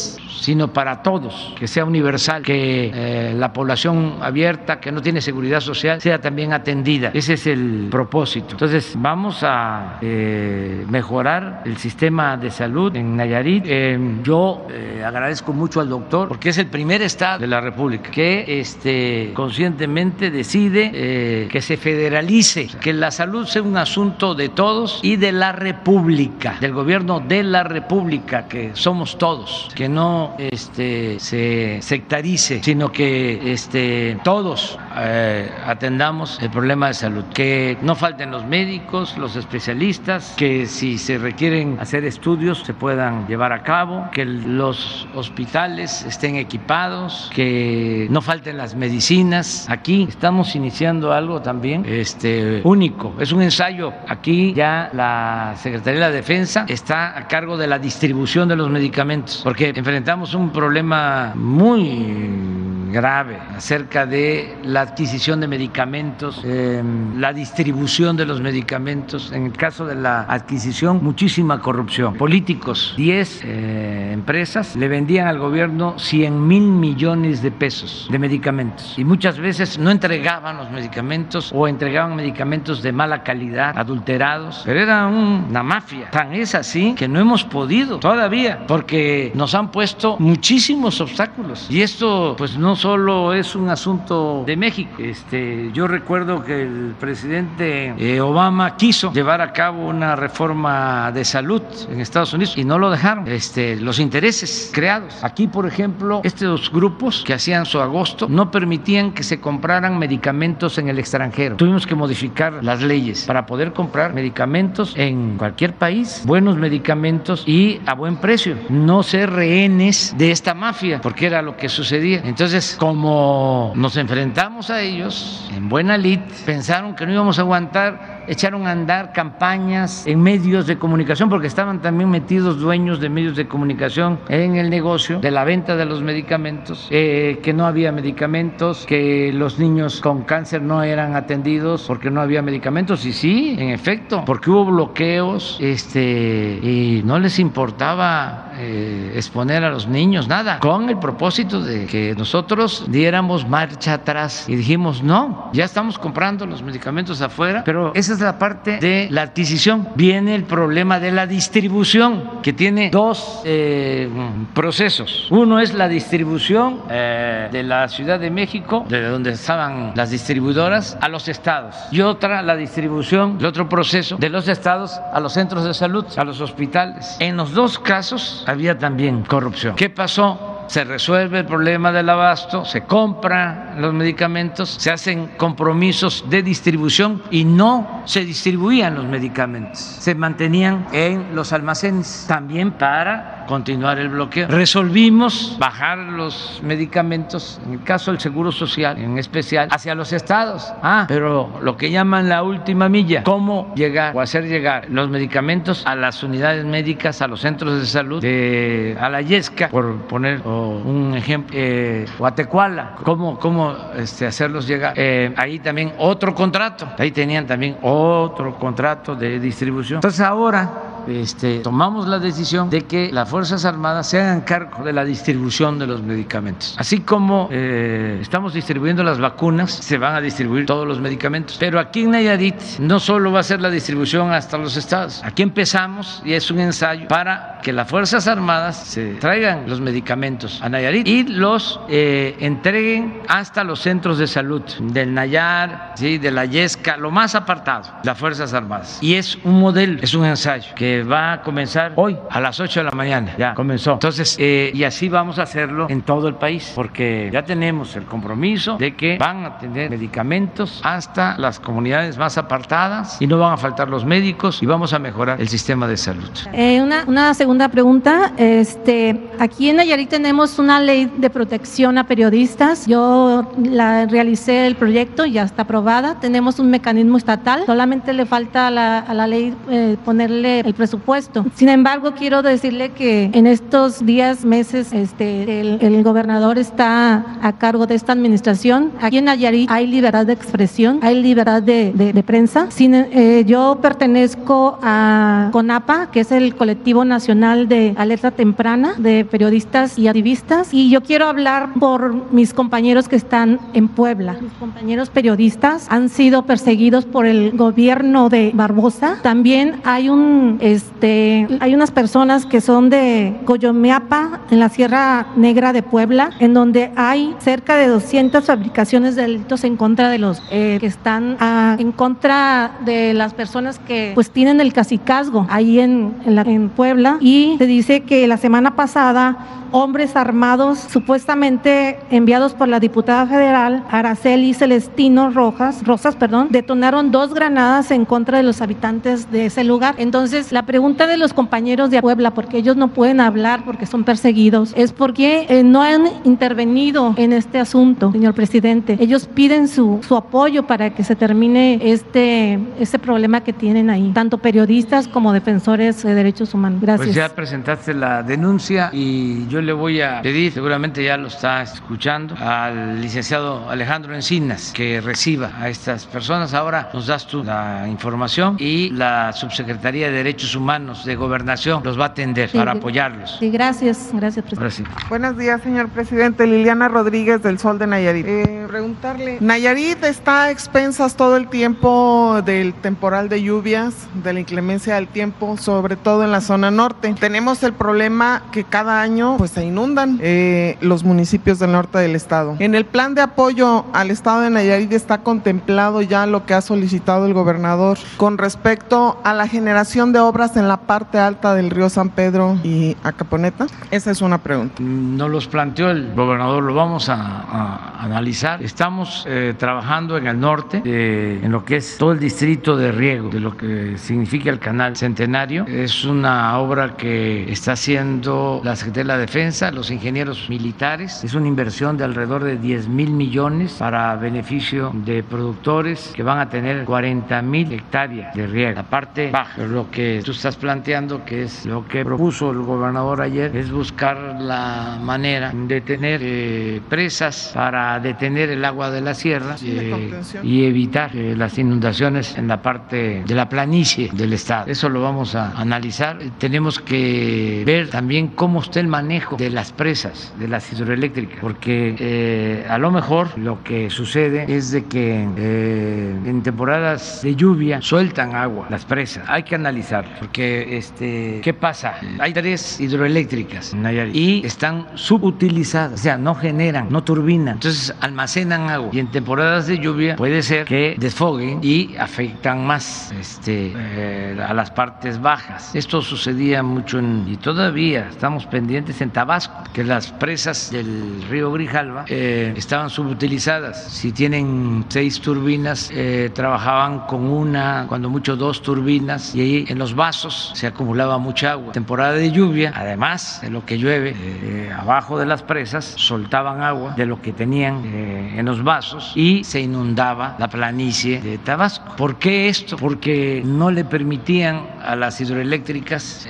sino 0.44 0.72
para 0.72 1.02
todos, 1.02 1.54
que 1.58 1.66
sea 1.66 1.86
universal, 1.86 2.42
que 2.42 2.90
eh, 2.94 3.34
la 3.34 3.50
población 3.52 4.18
abierta, 4.20 4.78
que 4.78 4.92
no 4.92 5.00
tiene 5.00 5.22
seguridad 5.22 5.60
social, 5.60 6.02
sea 6.02 6.20
también 6.20 6.52
atendida. 6.52 7.10
Ese 7.14 7.34
es 7.34 7.46
el 7.46 7.88
propósito. 7.90 8.48
Entonces, 8.50 8.92
vamos 8.94 9.38
a 9.42 9.98
eh, 10.02 10.84
mejorar 10.90 11.62
el 11.64 11.78
sistema 11.78 12.36
de 12.36 12.50
salud 12.50 12.94
en 12.94 13.16
Nayarit. 13.16 13.64
Eh, 13.66 13.98
yo 14.22 14.66
agradezco 15.04 15.54
mucho 15.54 15.80
al 15.80 15.88
doctor, 15.88 16.28
porque 16.28 16.50
es 16.50 16.58
el 16.58 16.66
primer 16.66 17.00
estado 17.00 17.38
de 17.38 17.46
la 17.46 17.62
República 17.62 18.10
que 18.10 18.60
este, 18.60 19.32
conscientemente 19.34 20.30
decide 20.30 21.48
que 21.50 21.60
se 21.62 21.76
federalice, 21.76 22.68
que 22.80 22.92
la 22.92 23.10
salud 23.10 23.46
sea 23.46 23.62
un 23.62 23.76
asunto 23.76 24.34
de 24.34 24.50
todos 24.50 25.00
y 25.02 25.16
de 25.16 25.32
la 25.32 25.52
República, 25.52 26.56
del 26.60 26.72
gobierno 26.72 27.20
de 27.20 27.42
la 27.42 27.64
República, 27.64 28.46
que 28.46 28.72
somos 28.74 29.16
todos, 29.16 29.70
que 29.74 29.83
no 29.88 30.34
este, 30.38 31.18
se 31.20 31.78
sectarice, 31.82 32.62
sino 32.62 32.90
que 32.90 33.52
este, 33.52 34.18
todos 34.24 34.78
eh, 34.96 35.50
atendamos 35.66 36.38
el 36.40 36.50
problema 36.50 36.88
de 36.88 36.94
salud. 36.94 37.24
Que 37.32 37.76
no 37.82 37.94
falten 37.94 38.30
los 38.30 38.44
médicos, 38.44 39.16
los 39.18 39.36
especialistas, 39.36 40.34
que 40.36 40.66
si 40.66 40.98
se 40.98 41.18
requieren 41.18 41.78
hacer 41.80 42.04
estudios 42.04 42.62
se 42.64 42.74
puedan 42.74 43.26
llevar 43.26 43.52
a 43.52 43.62
cabo, 43.62 44.08
que 44.12 44.24
los 44.24 45.06
hospitales 45.14 46.04
estén 46.04 46.36
equipados, 46.36 47.30
que 47.34 48.06
no 48.10 48.22
falten 48.22 48.56
las 48.56 48.74
medicinas. 48.74 49.66
Aquí 49.68 50.06
estamos 50.08 50.54
iniciando 50.54 51.12
algo 51.12 51.42
también 51.42 51.84
este, 51.86 52.60
único. 52.64 53.14
Es 53.20 53.32
un 53.32 53.42
ensayo. 53.42 53.92
Aquí 54.08 54.52
ya 54.54 54.90
la 54.92 55.54
Secretaría 55.56 56.00
de 56.00 56.06
la 56.06 56.10
Defensa 56.10 56.66
está 56.68 57.16
a 57.18 57.28
cargo 57.28 57.56
de 57.56 57.66
la 57.66 57.78
distribución 57.78 58.48
de 58.48 58.56
los 58.56 58.70
medicamentos, 58.70 59.40
porque 59.44 59.73
enfrentamos 59.74 60.34
un 60.34 60.50
problema 60.50 61.34
muy 61.36 62.63
grave 62.94 63.38
acerca 63.56 64.06
de 64.06 64.56
la 64.62 64.82
adquisición 64.82 65.40
de 65.40 65.48
medicamentos, 65.48 66.40
em, 66.44 67.20
la 67.20 67.32
distribución 67.32 68.16
de 68.16 68.24
los 68.24 68.40
medicamentos. 68.40 69.32
En 69.32 69.46
el 69.46 69.52
caso 69.52 69.84
de 69.84 69.96
la 69.96 70.22
adquisición, 70.22 71.02
muchísima 71.02 71.60
corrupción. 71.60 72.14
Políticos, 72.14 72.94
10 72.96 73.42
eh, 73.44 74.10
empresas 74.12 74.76
le 74.76 74.86
vendían 74.88 75.26
al 75.26 75.38
gobierno 75.38 75.98
100 75.98 76.46
mil 76.46 76.62
millones 76.62 77.42
de 77.42 77.50
pesos 77.50 78.08
de 78.10 78.18
medicamentos 78.18 78.94
y 78.96 79.04
muchas 79.04 79.38
veces 79.38 79.78
no 79.78 79.90
entregaban 79.90 80.56
los 80.56 80.70
medicamentos 80.70 81.50
o 81.52 81.66
entregaban 81.66 82.14
medicamentos 82.14 82.80
de 82.80 82.92
mala 82.92 83.24
calidad, 83.24 83.76
adulterados, 83.76 84.62
pero 84.64 84.80
era 84.80 85.06
una 85.08 85.62
mafia. 85.64 86.10
Tan 86.10 86.32
es 86.32 86.54
así 86.54 86.94
que 86.94 87.08
no 87.08 87.18
hemos 87.18 87.42
podido 87.42 87.98
todavía 87.98 88.64
porque 88.68 89.32
nos 89.34 89.54
han 89.54 89.72
puesto 89.72 90.16
muchísimos 90.20 91.00
obstáculos. 91.00 91.66
Y 91.68 91.82
esto 91.82 92.36
pues 92.38 92.56
no 92.56 92.76
solo 92.84 93.32
es 93.32 93.56
un 93.56 93.70
asunto 93.70 94.44
de 94.46 94.58
México. 94.58 94.90
Este, 94.98 95.70
yo 95.72 95.88
recuerdo 95.88 96.44
que 96.44 96.64
el 96.64 96.94
presidente 97.00 97.94
eh, 97.96 98.20
Obama 98.20 98.76
quiso 98.76 99.10
llevar 99.10 99.40
a 99.40 99.54
cabo 99.54 99.88
una 99.88 100.14
reforma 100.16 101.10
de 101.10 101.24
salud 101.24 101.62
en 101.90 102.02
Estados 102.02 102.34
Unidos 102.34 102.58
y 102.58 102.64
no 102.66 102.78
lo 102.78 102.90
dejaron. 102.90 103.26
Este, 103.26 103.76
los 103.76 103.98
intereses 103.98 104.70
creados. 104.70 105.24
Aquí, 105.24 105.46
por 105.46 105.66
ejemplo, 105.66 106.20
estos 106.24 106.70
grupos 106.70 107.24
que 107.24 107.32
hacían 107.32 107.64
su 107.64 107.80
agosto 107.80 108.26
no 108.28 108.50
permitían 108.50 109.12
que 109.12 109.22
se 109.22 109.40
compraran 109.40 109.98
medicamentos 109.98 110.76
en 110.76 110.90
el 110.90 110.98
extranjero. 110.98 111.56
Tuvimos 111.56 111.86
que 111.86 111.94
modificar 111.94 112.62
las 112.62 112.82
leyes 112.82 113.24
para 113.24 113.46
poder 113.46 113.72
comprar 113.72 114.12
medicamentos 114.12 114.92
en 114.94 115.38
cualquier 115.38 115.72
país, 115.72 116.22
buenos 116.26 116.58
medicamentos 116.58 117.44
y 117.46 117.80
a 117.86 117.94
buen 117.94 118.16
precio. 118.16 118.58
No 118.68 119.02
ser 119.02 119.30
rehenes 119.30 120.14
de 120.18 120.30
esta 120.30 120.52
mafia, 120.52 121.00
porque 121.00 121.24
era 121.24 121.40
lo 121.40 121.56
que 121.56 121.70
sucedía. 121.70 122.20
Entonces, 122.24 122.63
como 122.72 123.72
nos 123.76 123.96
enfrentamos 123.96 124.70
a 124.70 124.80
ellos 124.80 125.48
en 125.54 125.68
buena 125.68 125.96
lid, 125.96 126.20
pensaron 126.44 126.94
que 126.94 127.06
no 127.06 127.12
íbamos 127.12 127.38
a 127.38 127.42
aguantar 127.42 128.14
echaron 128.26 128.66
a 128.66 128.72
andar 128.72 129.12
campañas 129.12 130.06
en 130.06 130.20
medios 130.22 130.66
de 130.66 130.78
comunicación, 130.78 131.28
porque 131.28 131.46
estaban 131.46 131.80
también 131.80 132.10
metidos 132.10 132.58
dueños 132.58 133.00
de 133.00 133.08
medios 133.08 133.36
de 133.36 133.46
comunicación 133.46 134.18
en 134.28 134.56
el 134.56 134.70
negocio 134.70 135.20
de 135.20 135.30
la 135.30 135.44
venta 135.44 135.76
de 135.76 135.84
los 135.84 136.02
medicamentos, 136.02 136.88
eh, 136.90 137.40
que 137.42 137.52
no 137.52 137.66
había 137.66 137.92
medicamentos, 137.92 138.86
que 138.86 139.32
los 139.32 139.58
niños 139.58 140.00
con 140.00 140.22
cáncer 140.22 140.62
no 140.62 140.82
eran 140.82 141.16
atendidos 141.16 141.84
porque 141.86 142.10
no 142.10 142.20
había 142.20 142.42
medicamentos. 142.42 143.04
Y 143.04 143.12
sí, 143.12 143.56
en 143.58 143.70
efecto, 143.70 144.22
porque 144.24 144.50
hubo 144.50 144.66
bloqueos 144.66 145.58
este, 145.60 146.58
y 146.62 147.02
no 147.04 147.18
les 147.18 147.38
importaba 147.38 148.52
eh, 148.56 149.12
exponer 149.14 149.64
a 149.64 149.70
los 149.70 149.86
niños, 149.86 150.28
nada, 150.28 150.58
con 150.60 150.88
el 150.88 150.98
propósito 150.98 151.60
de 151.60 151.86
que 151.86 152.14
nosotros 152.16 152.84
diéramos 152.88 153.48
marcha 153.48 153.94
atrás 153.94 154.46
y 154.48 154.56
dijimos, 154.56 155.02
no, 155.02 155.50
ya 155.52 155.64
estamos 155.64 155.98
comprando 155.98 156.46
los 156.46 156.62
medicamentos 156.62 157.20
afuera, 157.20 157.62
pero 157.64 157.92
esa 157.94 158.12
es 158.12 158.20
la 158.20 158.38
parte 158.38 158.78
de 158.78 159.08
la 159.10 159.22
adquisición. 159.22 159.88
Viene 159.94 160.34
el 160.34 160.44
problema 160.44 161.00
de 161.00 161.12
la 161.12 161.26
distribución, 161.26 162.40
que 162.42 162.52
tiene 162.52 162.90
dos 162.90 163.42
eh, 163.44 164.08
procesos. 164.54 165.28
Uno 165.30 165.60
es 165.60 165.74
la 165.74 165.88
distribución 165.88 166.82
eh, 166.90 167.48
de 167.50 167.62
la 167.62 167.88
Ciudad 167.88 168.18
de 168.18 168.30
México, 168.30 168.84
de 168.88 169.02
donde 169.02 169.30
estaban 169.30 169.92
las 169.94 170.10
distribuidoras, 170.10 170.96
a 171.00 171.08
los 171.08 171.28
estados. 171.28 171.76
Y 171.90 172.00
otra, 172.00 172.42
la 172.42 172.56
distribución, 172.56 173.36
el 173.40 173.46
otro 173.46 173.68
proceso, 173.68 174.16
de 174.16 174.28
los 174.28 174.48
estados 174.48 175.00
a 175.12 175.20
los 175.20 175.32
centros 175.32 175.64
de 175.64 175.74
salud, 175.74 176.04
a 176.16 176.24
los 176.24 176.40
hospitales. 176.40 177.16
En 177.20 177.36
los 177.36 177.52
dos 177.52 177.78
casos 177.78 178.43
había 178.46 178.78
también 178.78 179.22
corrupción. 179.22 179.74
¿Qué 179.76 179.90
pasó? 179.90 180.53
Se 180.66 180.84
resuelve 180.84 181.40
el 181.40 181.46
problema 181.46 181.92
del 181.92 182.08
abasto, 182.08 182.64
se 182.64 182.82
compran 182.82 183.80
los 183.80 183.92
medicamentos, 183.92 184.70
se 184.70 184.90
hacen 184.90 185.30
compromisos 185.36 186.24
de 186.28 186.42
distribución 186.42 187.22
y 187.30 187.44
no 187.44 188.02
se 188.04 188.24
distribuían 188.24 188.94
los 188.94 189.06
medicamentos, 189.06 189.78
se 189.78 190.14
mantenían 190.14 190.86
en 190.92 191.34
los 191.34 191.52
almacenes 191.52 192.24
también 192.28 192.72
para 192.72 193.44
continuar 193.46 193.98
el 193.98 194.08
bloqueo. 194.08 194.48
Resolvimos 194.48 195.56
bajar 195.58 195.98
los 195.98 196.60
medicamentos, 196.62 197.60
en 197.66 197.74
el 197.74 197.82
caso 197.82 198.10
del 198.10 198.20
Seguro 198.20 198.52
Social 198.52 198.98
en 198.98 199.18
especial, 199.18 199.68
hacia 199.70 199.94
los 199.94 200.12
estados. 200.12 200.72
Ah, 200.82 201.04
pero 201.08 201.58
lo 201.62 201.76
que 201.76 201.90
llaman 201.90 202.28
la 202.28 202.42
última 202.42 202.88
milla, 202.88 203.22
cómo 203.22 203.72
llegar 203.74 204.16
o 204.16 204.20
hacer 204.20 204.44
llegar 204.44 204.86
los 204.88 205.08
medicamentos 205.08 205.84
a 205.86 205.94
las 205.94 206.22
unidades 206.22 206.64
médicas, 206.64 207.20
a 207.22 207.28
los 207.28 207.40
centros 207.40 207.78
de 207.78 207.86
salud, 207.86 208.24
a 208.24 209.08
la 209.08 209.20
Yesca, 209.20 209.68
por 209.68 209.96
poner 210.02 210.40
un 210.58 211.14
ejemplo, 211.16 211.56
eh, 211.58 212.06
Guatecuala, 212.18 212.96
cómo, 213.02 213.38
cómo 213.38 213.74
este, 213.96 214.26
hacerlos 214.26 214.66
llegar. 214.66 214.94
Eh, 214.96 215.32
ahí 215.36 215.58
también 215.58 215.92
otro 215.98 216.34
contrato, 216.34 216.88
ahí 216.98 217.10
tenían 217.10 217.46
también 217.46 217.76
otro 217.82 218.56
contrato 218.56 219.14
de 219.14 219.38
distribución. 219.40 219.98
Entonces 219.98 220.20
ahora 220.20 220.93
este, 221.08 221.60
tomamos 221.60 222.06
la 222.08 222.18
decisión 222.18 222.70
de 222.70 222.82
que 222.82 223.10
las 223.12 223.28
Fuerzas 223.28 223.64
Armadas 223.64 224.08
se 224.08 224.20
hagan 224.20 224.42
cargo 224.42 224.84
de 224.84 224.92
la 224.92 225.04
distribución 225.04 225.78
de 225.78 225.86
los 225.86 226.02
medicamentos. 226.02 226.74
Así 226.78 227.00
como 227.00 227.48
eh, 227.50 228.18
estamos 228.20 228.54
distribuyendo 228.54 229.02
las 229.02 229.18
vacunas, 229.18 229.72
se 229.72 229.98
van 229.98 230.14
a 230.14 230.20
distribuir 230.20 230.66
todos 230.66 230.86
los 230.86 231.00
medicamentos. 231.00 231.56
Pero 231.58 231.78
aquí 231.80 232.02
en 232.02 232.12
Nayarit 232.12 232.60
no 232.78 233.00
solo 233.00 233.32
va 233.32 233.40
a 233.40 233.42
ser 233.42 233.60
la 233.60 233.70
distribución 233.70 234.32
hasta 234.32 234.58
los 234.58 234.76
estados. 234.76 235.22
Aquí 235.24 235.42
empezamos 235.42 236.22
y 236.24 236.32
es 236.32 236.50
un 236.50 236.60
ensayo 236.60 237.08
para 237.08 237.58
que 237.62 237.72
las 237.72 237.88
Fuerzas 237.88 238.26
Armadas 238.26 238.76
se 238.76 239.14
traigan 239.14 239.68
los 239.68 239.80
medicamentos 239.80 240.60
a 240.62 240.68
Nayarit 240.68 241.06
y 241.06 241.24
los 241.24 241.80
eh, 241.88 242.36
entreguen 242.40 243.22
hasta 243.28 243.64
los 243.64 243.80
centros 243.80 244.18
de 244.18 244.26
salud 244.26 244.62
del 244.80 245.14
Nayar, 245.14 245.94
¿sí? 245.96 246.18
de 246.18 246.30
la 246.30 246.44
Yesca, 246.44 246.96
lo 246.96 247.10
más 247.10 247.34
apartado, 247.34 247.90
las 248.02 248.18
Fuerzas 248.18 248.52
Armadas. 248.52 248.98
Y 249.00 249.14
es 249.14 249.38
un 249.44 249.60
modelo, 249.60 249.98
es 250.02 250.14
un 250.14 250.24
ensayo 250.24 250.74
que 250.74 250.93
va 251.02 251.32
a 251.34 251.42
comenzar 251.42 251.92
hoy 251.96 252.16
a 252.30 252.40
las 252.40 252.60
8 252.60 252.80
de 252.80 252.84
la 252.84 252.90
mañana. 252.92 253.34
Ya 253.38 253.54
comenzó. 253.54 253.92
Entonces, 253.94 254.36
eh, 254.38 254.70
y 254.74 254.84
así 254.84 255.08
vamos 255.08 255.38
a 255.38 255.42
hacerlo 255.42 255.86
en 255.88 256.02
todo 256.02 256.28
el 256.28 256.34
país, 256.34 256.72
porque 256.74 257.30
ya 257.32 257.44
tenemos 257.44 257.96
el 257.96 258.04
compromiso 258.04 258.76
de 258.76 258.94
que 258.94 259.18
van 259.18 259.44
a 259.44 259.58
tener 259.58 259.90
medicamentos 259.90 260.80
hasta 260.84 261.36
las 261.38 261.60
comunidades 261.60 262.18
más 262.18 262.38
apartadas 262.38 263.20
y 263.20 263.26
no 263.26 263.38
van 263.38 263.54
a 263.54 263.56
faltar 263.56 263.88
los 263.88 264.04
médicos 264.04 264.62
y 264.62 264.66
vamos 264.66 264.92
a 264.92 264.98
mejorar 264.98 265.40
el 265.40 265.48
sistema 265.48 265.86
de 265.86 265.96
salud. 265.96 266.30
Eh, 266.52 266.80
una, 266.82 267.04
una 267.06 267.34
segunda 267.34 267.68
pregunta. 267.68 268.32
Este, 268.36 269.30
aquí 269.38 269.68
en 269.70 269.76
Nayarit 269.76 270.08
tenemos 270.08 270.58
una 270.58 270.80
ley 270.80 271.10
de 271.16 271.30
protección 271.30 271.98
a 271.98 272.04
periodistas. 272.06 272.86
Yo 272.86 273.50
la 273.62 274.06
realicé 274.06 274.66
el 274.66 274.76
proyecto, 274.76 275.24
ya 275.26 275.42
está 275.42 275.62
aprobada. 275.62 276.20
Tenemos 276.20 276.58
un 276.58 276.70
mecanismo 276.70 277.16
estatal. 277.16 277.64
Solamente 277.66 278.12
le 278.12 278.26
falta 278.26 278.68
a 278.68 278.70
la, 278.70 278.98
a 278.98 279.14
la 279.14 279.26
ley 279.26 279.54
eh, 279.70 279.96
ponerle 280.04 280.60
el 280.60 280.74
presupuesto. 280.84 281.46
Sin 281.54 281.70
embargo, 281.70 282.12
quiero 282.12 282.42
decirle 282.42 282.90
que 282.90 283.30
en 283.32 283.46
estos 283.46 284.04
días, 284.04 284.44
meses, 284.44 284.92
este, 284.92 285.60
el, 285.60 286.02
gobernador 286.04 286.58
está 286.58 287.24
a 287.40 287.52
cargo 287.56 287.86
de 287.86 287.94
esta 287.94 288.12
administración. 288.12 288.92
Aquí 289.00 289.16
en 289.16 289.24
Nayarit 289.24 289.70
hay 289.70 289.86
libertad 289.86 290.26
de 290.26 290.34
expresión, 290.34 290.98
hay 291.00 291.22
libertad 291.22 291.62
de, 291.62 292.22
prensa. 292.26 292.66
Sin, 292.70 292.94
eh, 292.94 293.44
yo 293.46 293.78
pertenezco 293.80 294.78
a 294.82 295.48
CONAPA, 295.52 296.10
que 296.10 296.20
es 296.20 296.30
el 296.30 296.54
colectivo 296.54 297.06
nacional 297.06 297.66
de 297.66 297.94
alerta 297.96 298.30
temprana 298.30 298.92
de 298.98 299.24
periodistas 299.24 299.98
y 299.98 300.08
activistas, 300.08 300.74
y 300.74 300.90
yo 300.90 301.02
quiero 301.02 301.26
hablar 301.28 301.72
por 301.80 302.30
mis 302.30 302.52
compañeros 302.52 303.08
que 303.08 303.16
están 303.16 303.58
en 303.72 303.88
Puebla. 303.88 304.36
Mis 304.38 304.52
compañeros 304.52 305.08
periodistas 305.08 305.86
han 305.88 306.10
sido 306.10 306.42
perseguidos 306.42 307.06
por 307.06 307.24
el 307.24 307.56
gobierno 307.56 308.28
de 308.28 308.50
Barbosa. 308.52 309.20
También 309.22 309.76
hay 309.84 310.10
un, 310.10 310.58
este, 310.74 311.46
hay 311.60 311.74
unas 311.74 311.90
personas 311.90 312.46
que 312.46 312.60
son 312.60 312.90
de 312.90 313.40
Coyomeapa, 313.44 314.40
en 314.50 314.60
la 314.60 314.68
Sierra 314.68 315.26
Negra 315.36 315.72
de 315.72 315.82
Puebla, 315.82 316.30
en 316.40 316.54
donde 316.54 316.90
hay 316.96 317.34
cerca 317.38 317.76
de 317.76 317.88
200 317.88 318.44
fabricaciones 318.44 319.16
de 319.16 319.22
delitos 319.22 319.64
en 319.64 319.76
contra 319.76 320.10
de 320.10 320.18
los 320.18 320.42
eh, 320.50 320.78
que 320.80 320.86
están 320.86 321.36
ah, 321.40 321.76
en 321.78 321.92
contra 321.92 322.78
de 322.84 323.14
las 323.14 323.34
personas 323.34 323.78
que 323.78 324.12
pues 324.14 324.30
tienen 324.30 324.60
el 324.60 324.72
casicazgo 324.72 325.46
ahí 325.48 325.80
en, 325.80 326.14
en 326.26 326.68
Puebla. 326.68 327.16
Y 327.20 327.56
se 327.58 327.66
dice 327.66 328.00
que 328.02 328.26
la 328.26 328.36
semana 328.36 328.76
pasada 328.76 329.63
hombres 329.74 330.14
armados 330.14 330.78
supuestamente 330.78 331.98
enviados 332.08 332.54
por 332.54 332.68
la 332.68 332.78
diputada 332.78 333.26
federal 333.26 333.82
Araceli 333.90 334.54
Celestino 334.54 335.30
Rojas, 335.30 335.84
Rosas, 335.84 336.14
perdón, 336.14 336.46
detonaron 336.50 337.10
dos 337.10 337.34
granadas 337.34 337.90
en 337.90 338.04
contra 338.04 338.38
de 338.38 338.44
los 338.44 338.62
habitantes 338.62 339.32
de 339.32 339.46
ese 339.46 339.64
lugar. 339.64 339.96
Entonces, 339.98 340.52
la 340.52 340.64
pregunta 340.64 341.08
de 341.08 341.16
los 341.16 341.32
compañeros 341.32 341.90
de 341.90 342.00
Puebla, 342.00 342.30
porque 342.30 342.58
ellos 342.58 342.76
no 342.76 342.88
pueden 342.88 343.20
hablar 343.20 343.64
porque 343.64 343.84
son 343.84 344.04
perseguidos, 344.04 344.72
es 344.76 344.92
por 344.92 345.12
qué 345.12 345.46
eh, 345.48 345.64
no 345.64 345.82
han 345.82 346.04
intervenido 346.22 347.12
en 347.16 347.32
este 347.32 347.58
asunto, 347.58 348.12
señor 348.12 348.34
presidente. 348.34 348.96
Ellos 349.00 349.26
piden 349.26 349.66
su, 349.66 349.98
su 350.06 350.14
apoyo 350.14 350.68
para 350.68 350.90
que 350.94 351.02
se 351.02 351.16
termine 351.16 351.80
este, 351.82 352.60
este 352.78 353.00
problema 353.00 353.42
que 353.42 353.52
tienen 353.52 353.90
ahí, 353.90 354.12
tanto 354.14 354.38
periodistas 354.38 355.08
como 355.08 355.32
defensores 355.32 356.04
de 356.04 356.14
derechos 356.14 356.54
humanos. 356.54 356.80
Gracias. 356.80 357.08
Pues 357.08 357.16
ya 357.16 357.28
presentaste 357.34 357.92
la 357.92 358.22
denuncia 358.22 358.90
y 358.92 359.48
yo 359.48 359.63
le 359.64 359.72
voy 359.72 360.00
a 360.00 360.22
pedir, 360.22 360.52
seguramente 360.52 361.02
ya 361.02 361.16
lo 361.16 361.28
está 361.28 361.62
escuchando, 361.62 362.34
al 362.38 363.00
licenciado 363.00 363.68
Alejandro 363.68 364.14
Encinas 364.14 364.72
que 364.72 365.00
reciba 365.00 365.52
a 365.58 365.68
estas 365.68 366.06
personas. 366.06 366.54
Ahora 366.54 366.90
nos 366.92 367.06
das 367.06 367.26
tú 367.26 367.42
la 367.42 367.86
información 367.88 368.56
y 368.58 368.90
la 368.90 369.32
Subsecretaría 369.32 370.06
de 370.08 370.12
Derechos 370.12 370.54
Humanos 370.54 371.04
de 371.04 371.16
Gobernación 371.16 371.82
los 371.84 371.98
va 371.98 372.04
a 372.04 372.08
atender 372.08 372.50
para 372.50 372.72
apoyarlos. 372.72 373.36
Sí, 373.38 373.50
gracias, 373.50 374.10
gracias, 374.12 374.44
presidente. 374.44 374.94
Buenos 375.08 375.36
días, 375.36 375.62
señor 375.62 375.88
presidente. 375.88 376.46
Liliana 376.46 376.88
Rodríguez 376.88 377.42
del 377.42 377.58
Sol 377.58 377.78
de 377.78 377.86
Nayarit. 377.86 378.26
Eh, 378.26 378.66
preguntarle, 378.68 379.38
Nayarit 379.40 380.02
está 380.04 380.44
a 380.44 380.50
expensas 380.50 381.16
todo 381.16 381.36
el 381.36 381.48
tiempo 381.48 382.42
del 382.44 382.74
temporal 382.74 383.28
de 383.28 383.42
lluvias, 383.42 383.94
de 384.22 384.32
la 384.32 384.40
inclemencia 384.40 384.96
del 384.96 385.08
tiempo, 385.08 385.56
sobre 385.56 385.96
todo 385.96 386.24
en 386.24 386.32
la 386.32 386.40
zona 386.40 386.70
norte. 386.70 387.14
Tenemos 387.18 387.62
el 387.62 387.72
problema 387.72 388.42
que 388.52 388.64
cada 388.64 389.00
año 389.00 389.36
pues 389.38 389.53
se 389.54 389.64
inundan 389.64 390.18
eh, 390.20 390.76
los 390.80 391.04
municipios 391.04 391.60
del 391.60 391.72
norte 391.72 391.98
del 391.98 392.16
estado. 392.16 392.56
En 392.58 392.74
el 392.74 392.84
plan 392.84 393.14
de 393.14 393.20
apoyo 393.20 393.84
al 393.92 394.10
estado 394.10 394.40
de 394.40 394.50
Nayarit 394.50 394.92
está 394.92 395.18
contemplado 395.18 396.02
ya 396.02 396.26
lo 396.26 396.44
que 396.44 396.54
ha 396.54 396.60
solicitado 396.60 397.26
el 397.26 397.34
gobernador 397.34 397.96
con 398.16 398.36
respecto 398.36 399.20
a 399.22 399.32
la 399.32 399.46
generación 399.46 400.12
de 400.12 400.18
obras 400.18 400.56
en 400.56 400.66
la 400.66 400.78
parte 400.78 401.18
alta 401.18 401.54
del 401.54 401.70
río 401.70 401.88
San 401.88 402.08
Pedro 402.08 402.58
y 402.64 402.96
Acaponeta. 403.04 403.68
Esa 403.92 404.10
es 404.10 404.22
una 404.22 404.38
pregunta. 404.38 404.74
No 404.80 405.28
los 405.28 405.46
planteó 405.46 405.90
el 405.90 406.12
gobernador, 406.14 406.64
lo 406.64 406.74
vamos 406.74 407.08
a, 407.08 407.92
analizar. 408.00 408.62
Estamos 408.62 409.24
eh, 409.28 409.54
trabajando 409.56 410.18
en 410.18 410.26
el 410.26 410.38
norte, 410.38 410.82
en 410.84 411.50
lo 411.52 411.64
que 411.64 411.76
es 411.76 411.96
todo 411.96 412.12
el 412.12 412.18
distrito 412.18 412.76
de 412.76 412.90
riego, 412.90 413.28
de 413.28 413.40
lo 413.40 413.56
que 413.56 413.96
significa 413.98 414.50
el 414.50 414.58
canal 414.58 414.96
centenario. 414.96 415.64
Es 415.66 416.04
una 416.04 416.58
obra 416.58 416.96
que 416.96 417.50
está 417.50 417.72
haciendo 417.72 418.60
la 418.64 418.74
Secretaría 418.74 419.04
de 419.04 419.08
la 419.08 419.18
Defensa 419.18 419.33
los 419.34 419.90
ingenieros 419.90 420.48
militares. 420.48 421.24
Es 421.24 421.34
una 421.34 421.48
inversión 421.48 421.96
de 421.96 422.04
alrededor 422.04 422.44
de 422.44 422.56
10 422.56 422.86
mil 422.86 423.10
millones 423.10 423.72
para 423.72 424.14
beneficio 424.14 424.92
de 424.94 425.24
productores 425.24 426.12
que 426.14 426.22
van 426.22 426.38
a 426.38 426.48
tener 426.48 426.84
40 426.84 427.42
mil 427.42 427.72
hectáreas 427.72 428.32
de 428.32 428.46
riego. 428.46 428.76
La 428.76 428.84
parte 428.84 429.32
baja, 429.32 429.66
lo 429.66 429.90
que 429.90 430.22
tú 430.24 430.30
estás 430.30 430.54
planteando, 430.54 431.24
que 431.24 431.42
es 431.42 431.66
lo 431.66 431.84
que 431.88 432.04
propuso 432.04 432.52
el 432.52 432.58
gobernador 432.58 433.22
ayer, 433.22 433.56
es 433.56 433.72
buscar 433.72 434.36
la 434.38 435.00
manera 435.02 435.50
de 435.52 435.80
tener 435.80 436.20
eh, 436.22 436.80
presas 436.88 437.50
para 437.52 437.98
detener 437.98 438.50
el 438.50 438.64
agua 438.64 438.92
de 438.92 439.00
la 439.00 439.14
sierra 439.14 439.56
eh, 439.64 440.14
y 440.44 440.64
evitar 440.64 441.10
eh, 441.16 441.34
las 441.36 441.58
inundaciones 441.58 442.38
en 442.38 442.46
la 442.46 442.62
parte 442.62 443.24
de 443.26 443.34
la 443.34 443.48
planicie 443.48 444.10
del 444.12 444.32
estado. 444.32 444.70
Eso 444.70 444.88
lo 444.88 445.02
vamos 445.02 445.34
a 445.34 445.50
analizar. 445.60 446.18
Tenemos 446.38 446.78
que 446.78 447.64
ver 447.66 447.90
también 447.90 448.28
cómo 448.28 448.60
está 448.60 448.78
el 448.78 448.86
manejo 448.86 449.23
de 449.38 449.50
las 449.50 449.72
presas, 449.72 450.32
de 450.38 450.48
las 450.48 450.72
hidroeléctricas, 450.72 451.38
porque 451.40 451.96
eh, 451.98 452.66
a 452.68 452.78
lo 452.78 452.90
mejor 452.90 453.36
lo 453.38 453.62
que 453.62 453.90
sucede 453.90 454.44
es 454.48 454.70
de 454.70 454.84
que 454.84 455.26
eh, 455.36 456.14
en 456.24 456.42
temporadas 456.42 457.20
de 457.22 457.34
lluvia 457.34 457.80
sueltan 457.82 458.34
agua 458.34 458.66
las 458.70 458.84
presas. 458.84 459.24
Hay 459.28 459.42
que 459.42 459.54
analizar, 459.54 460.04
porque 460.18 460.76
este, 460.76 461.40
¿qué 461.42 461.54
pasa? 461.54 461.94
Hay 462.18 462.32
tres 462.32 462.80
hidroeléctricas 462.80 463.72
en 463.72 463.82
Nayarit 463.82 464.14
y 464.14 464.46
están 464.46 464.86
subutilizadas, 464.94 466.00
o 466.00 466.02
sea, 466.02 466.16
no 466.16 466.34
generan, 466.34 466.88
no 466.90 467.02
turbinan, 467.02 467.54
entonces 467.54 467.94
almacenan 468.00 468.70
agua 468.70 468.90
y 468.92 468.98
en 468.98 469.10
temporadas 469.10 469.66
de 469.66 469.78
lluvia 469.78 470.16
puede 470.16 470.42
ser 470.42 470.66
que 470.66 470.96
desfoguen 470.98 471.60
y 471.62 471.96
afectan 471.96 472.66
más 472.66 473.12
este, 473.18 473.72
eh, 473.74 474.36
a 474.46 474.54
las 474.54 474.70
partes 474.70 475.20
bajas. 475.20 475.74
Esto 475.74 476.02
sucedía 476.02 476.62
mucho 476.62 476.98
en, 476.98 477.24
y 477.28 477.36
todavía 477.36 478.08
estamos 478.08 478.46
pendientes 478.46 479.00
en 479.00 479.10
Tabasco 479.14 479.64
que 479.72 479.82
las 479.82 480.12
presas 480.12 480.70
del 480.70 481.24
río 481.28 481.50
Grijalva 481.52 482.04
eh, 482.08 482.52
estaban 482.56 482.90
subutilizadas. 482.90 483.82
Si 483.84 484.12
tienen 484.12 484.84
seis 484.88 485.20
turbinas, 485.20 485.90
eh, 485.92 486.30
trabajaban 486.32 487.00
con 487.06 487.26
una, 487.26 487.86
cuando 487.88 488.08
mucho 488.08 488.36
dos 488.36 488.62
turbinas, 488.62 489.34
y 489.34 489.40
ahí 489.40 489.64
en 489.68 489.78
los 489.78 489.94
vasos 489.94 490.52
se 490.54 490.66
acumulaba 490.66 491.18
mucha 491.18 491.52
agua. 491.52 491.72
Temporada 491.72 492.12
de 492.12 492.30
lluvia, 492.30 492.72
además 492.74 493.40
de 493.42 493.50
lo 493.50 493.64
que 493.64 493.78
llueve 493.78 494.14
eh, 494.16 494.72
abajo 494.76 495.18
de 495.18 495.26
las 495.26 495.42
presas, 495.42 495.84
soltaban 495.96 496.62
agua 496.62 496.94
de 496.96 497.06
lo 497.06 497.20
que 497.22 497.32
tenían 497.32 497.84
en 497.84 498.44
los 498.44 498.62
vasos 498.62 499.12
y 499.14 499.44
se 499.44 499.60
inundaba 499.60 500.36
la 500.38 500.48
planicie 500.48 501.20
de 501.20 501.38
Tabasco. 501.38 501.96
¿Por 501.96 502.16
qué 502.16 502.48
esto? 502.48 502.76
Porque 502.76 503.42
no 503.44 503.70
le 503.70 503.84
permitían 503.84 504.66
a 504.84 504.94
las 504.96 505.20
hidroeléctricas 505.20 506.26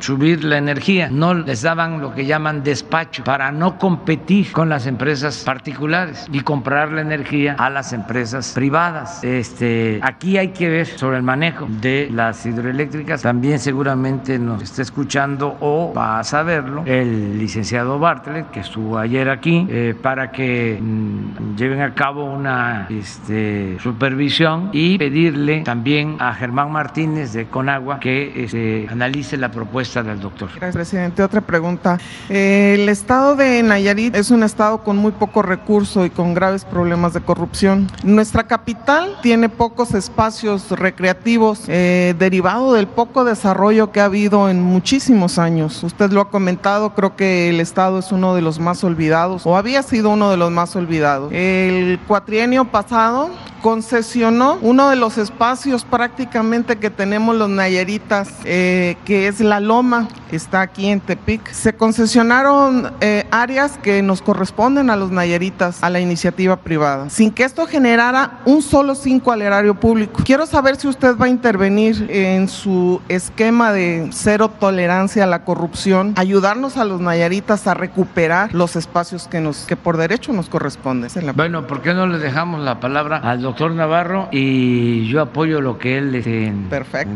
subir 0.00 0.44
la 0.44 0.58
energía, 0.58 1.08
no 1.10 1.34
les 1.34 1.62
daban 1.62 2.00
lo 2.00 2.11
que 2.14 2.26
llaman 2.26 2.62
despacho 2.62 3.24
para 3.24 3.52
no 3.52 3.78
competir 3.78 4.52
con 4.52 4.68
las 4.68 4.86
empresas 4.86 5.42
particulares 5.44 6.26
y 6.32 6.40
comprar 6.40 6.92
la 6.92 7.00
energía 7.00 7.56
a 7.58 7.70
las 7.70 7.92
empresas 7.92 8.52
privadas. 8.54 9.22
Este, 9.24 10.00
aquí 10.02 10.38
hay 10.38 10.48
que 10.48 10.68
ver 10.68 10.86
sobre 10.86 11.16
el 11.16 11.22
manejo 11.22 11.66
de 11.68 12.08
las 12.12 12.44
hidroeléctricas. 12.46 13.22
También 13.22 13.58
seguramente 13.58 14.38
nos 14.38 14.62
está 14.62 14.82
escuchando 14.82 15.56
o 15.60 15.92
va 15.96 16.18
a 16.18 16.24
saberlo 16.24 16.84
el 16.86 17.38
licenciado 17.38 17.98
Bartlett, 17.98 18.50
que 18.50 18.60
estuvo 18.60 18.98
ayer 18.98 19.28
aquí, 19.28 19.66
eh, 19.70 19.94
para 20.00 20.30
que 20.30 20.78
mm, 20.80 21.56
lleven 21.56 21.80
a 21.80 21.94
cabo 21.94 22.24
una 22.24 22.86
este, 22.90 23.78
supervisión 23.80 24.70
y 24.72 24.98
pedirle 24.98 25.62
también 25.62 26.16
a 26.18 26.34
Germán 26.34 26.70
Martínez 26.70 27.32
de 27.32 27.46
Conagua 27.46 28.00
que 28.00 28.44
este, 28.44 28.86
analice 28.90 29.36
la 29.36 29.50
propuesta 29.50 30.02
del 30.02 30.20
doctor. 30.20 30.48
Gracias, 30.50 30.74
presidente. 30.74 31.22
Otra 31.22 31.40
pregunta. 31.40 31.98
El 32.28 32.88
estado 32.88 33.36
de 33.36 33.62
Nayarit 33.62 34.14
es 34.14 34.30
un 34.30 34.42
estado 34.42 34.84
con 34.84 34.96
muy 34.96 35.12
poco 35.12 35.42
recurso 35.42 36.04
y 36.06 36.10
con 36.10 36.34
graves 36.34 36.64
problemas 36.64 37.12
de 37.12 37.20
corrupción. 37.20 37.90
Nuestra 38.04 38.46
capital 38.46 39.18
tiene 39.22 39.48
pocos 39.48 39.92
espacios 39.94 40.70
recreativos 40.70 41.64
eh, 41.68 42.14
derivado 42.18 42.72
del 42.74 42.86
poco 42.86 43.24
desarrollo 43.24 43.92
que 43.92 44.00
ha 44.00 44.06
habido 44.06 44.48
en 44.48 44.62
muchísimos 44.62 45.38
años. 45.38 45.82
Usted 45.82 46.10
lo 46.10 46.20
ha 46.20 46.30
comentado, 46.30 46.94
creo 46.94 47.16
que 47.16 47.50
el 47.50 47.60
estado 47.60 47.98
es 47.98 48.12
uno 48.12 48.34
de 48.34 48.42
los 48.42 48.58
más 48.58 48.82
olvidados 48.84 49.46
o 49.46 49.56
había 49.56 49.82
sido 49.82 50.10
uno 50.10 50.30
de 50.30 50.36
los 50.36 50.50
más 50.50 50.74
olvidados. 50.76 51.32
El 51.32 51.98
cuatrienio 52.06 52.64
pasado 52.64 53.30
concesionó 53.62 54.58
uno 54.60 54.90
de 54.90 54.96
los 54.96 55.16
espacios 55.18 55.84
prácticamente 55.84 56.76
que 56.76 56.90
tenemos 56.90 57.36
los 57.36 57.48
nayaritas, 57.48 58.28
eh, 58.44 58.96
que 59.04 59.28
es 59.28 59.40
la 59.40 59.60
loma. 59.60 60.08
está 60.32 60.62
aquí 60.62 60.88
en 60.88 61.00
Tepic. 61.00 61.52
Concesionaron 61.92 62.90
eh, 63.02 63.26
áreas 63.30 63.76
que 63.76 64.00
nos 64.02 64.22
corresponden 64.22 64.88
a 64.88 64.96
los 64.96 65.10
nayaritas, 65.10 65.82
a 65.82 65.90
la 65.90 66.00
iniciativa 66.00 66.56
privada, 66.56 67.10
sin 67.10 67.30
que 67.30 67.44
esto 67.44 67.66
generara 67.66 68.40
un 68.46 68.62
solo 68.62 68.94
cinco 68.94 69.30
al 69.30 69.42
erario 69.42 69.74
público. 69.74 70.22
Quiero 70.24 70.46
saber 70.46 70.76
si 70.76 70.88
usted 70.88 71.18
va 71.18 71.26
a 71.26 71.28
intervenir 71.28 72.06
en 72.08 72.48
su 72.48 73.02
esquema 73.10 73.72
de 73.72 74.08
cero 74.10 74.50
tolerancia 74.58 75.24
a 75.24 75.26
la 75.26 75.44
corrupción, 75.44 76.14
ayudarnos 76.16 76.78
a 76.78 76.86
los 76.86 77.02
nayaritas 77.02 77.66
a 77.66 77.74
recuperar 77.74 78.54
los 78.54 78.74
espacios 78.74 79.28
que, 79.28 79.42
nos, 79.42 79.66
que 79.66 79.76
por 79.76 79.98
derecho 79.98 80.32
nos 80.32 80.48
corresponden. 80.48 81.10
Bueno, 81.34 81.66
¿por 81.66 81.82
qué 81.82 81.92
no 81.92 82.06
le 82.06 82.16
dejamos 82.16 82.62
la 82.62 82.80
palabra 82.80 83.18
al 83.18 83.42
doctor 83.42 83.72
Navarro 83.72 84.28
y 84.32 85.06
yo 85.08 85.20
apoyo 85.20 85.60
lo 85.60 85.76
que 85.76 85.98
él 85.98 86.14
este, 86.14 86.54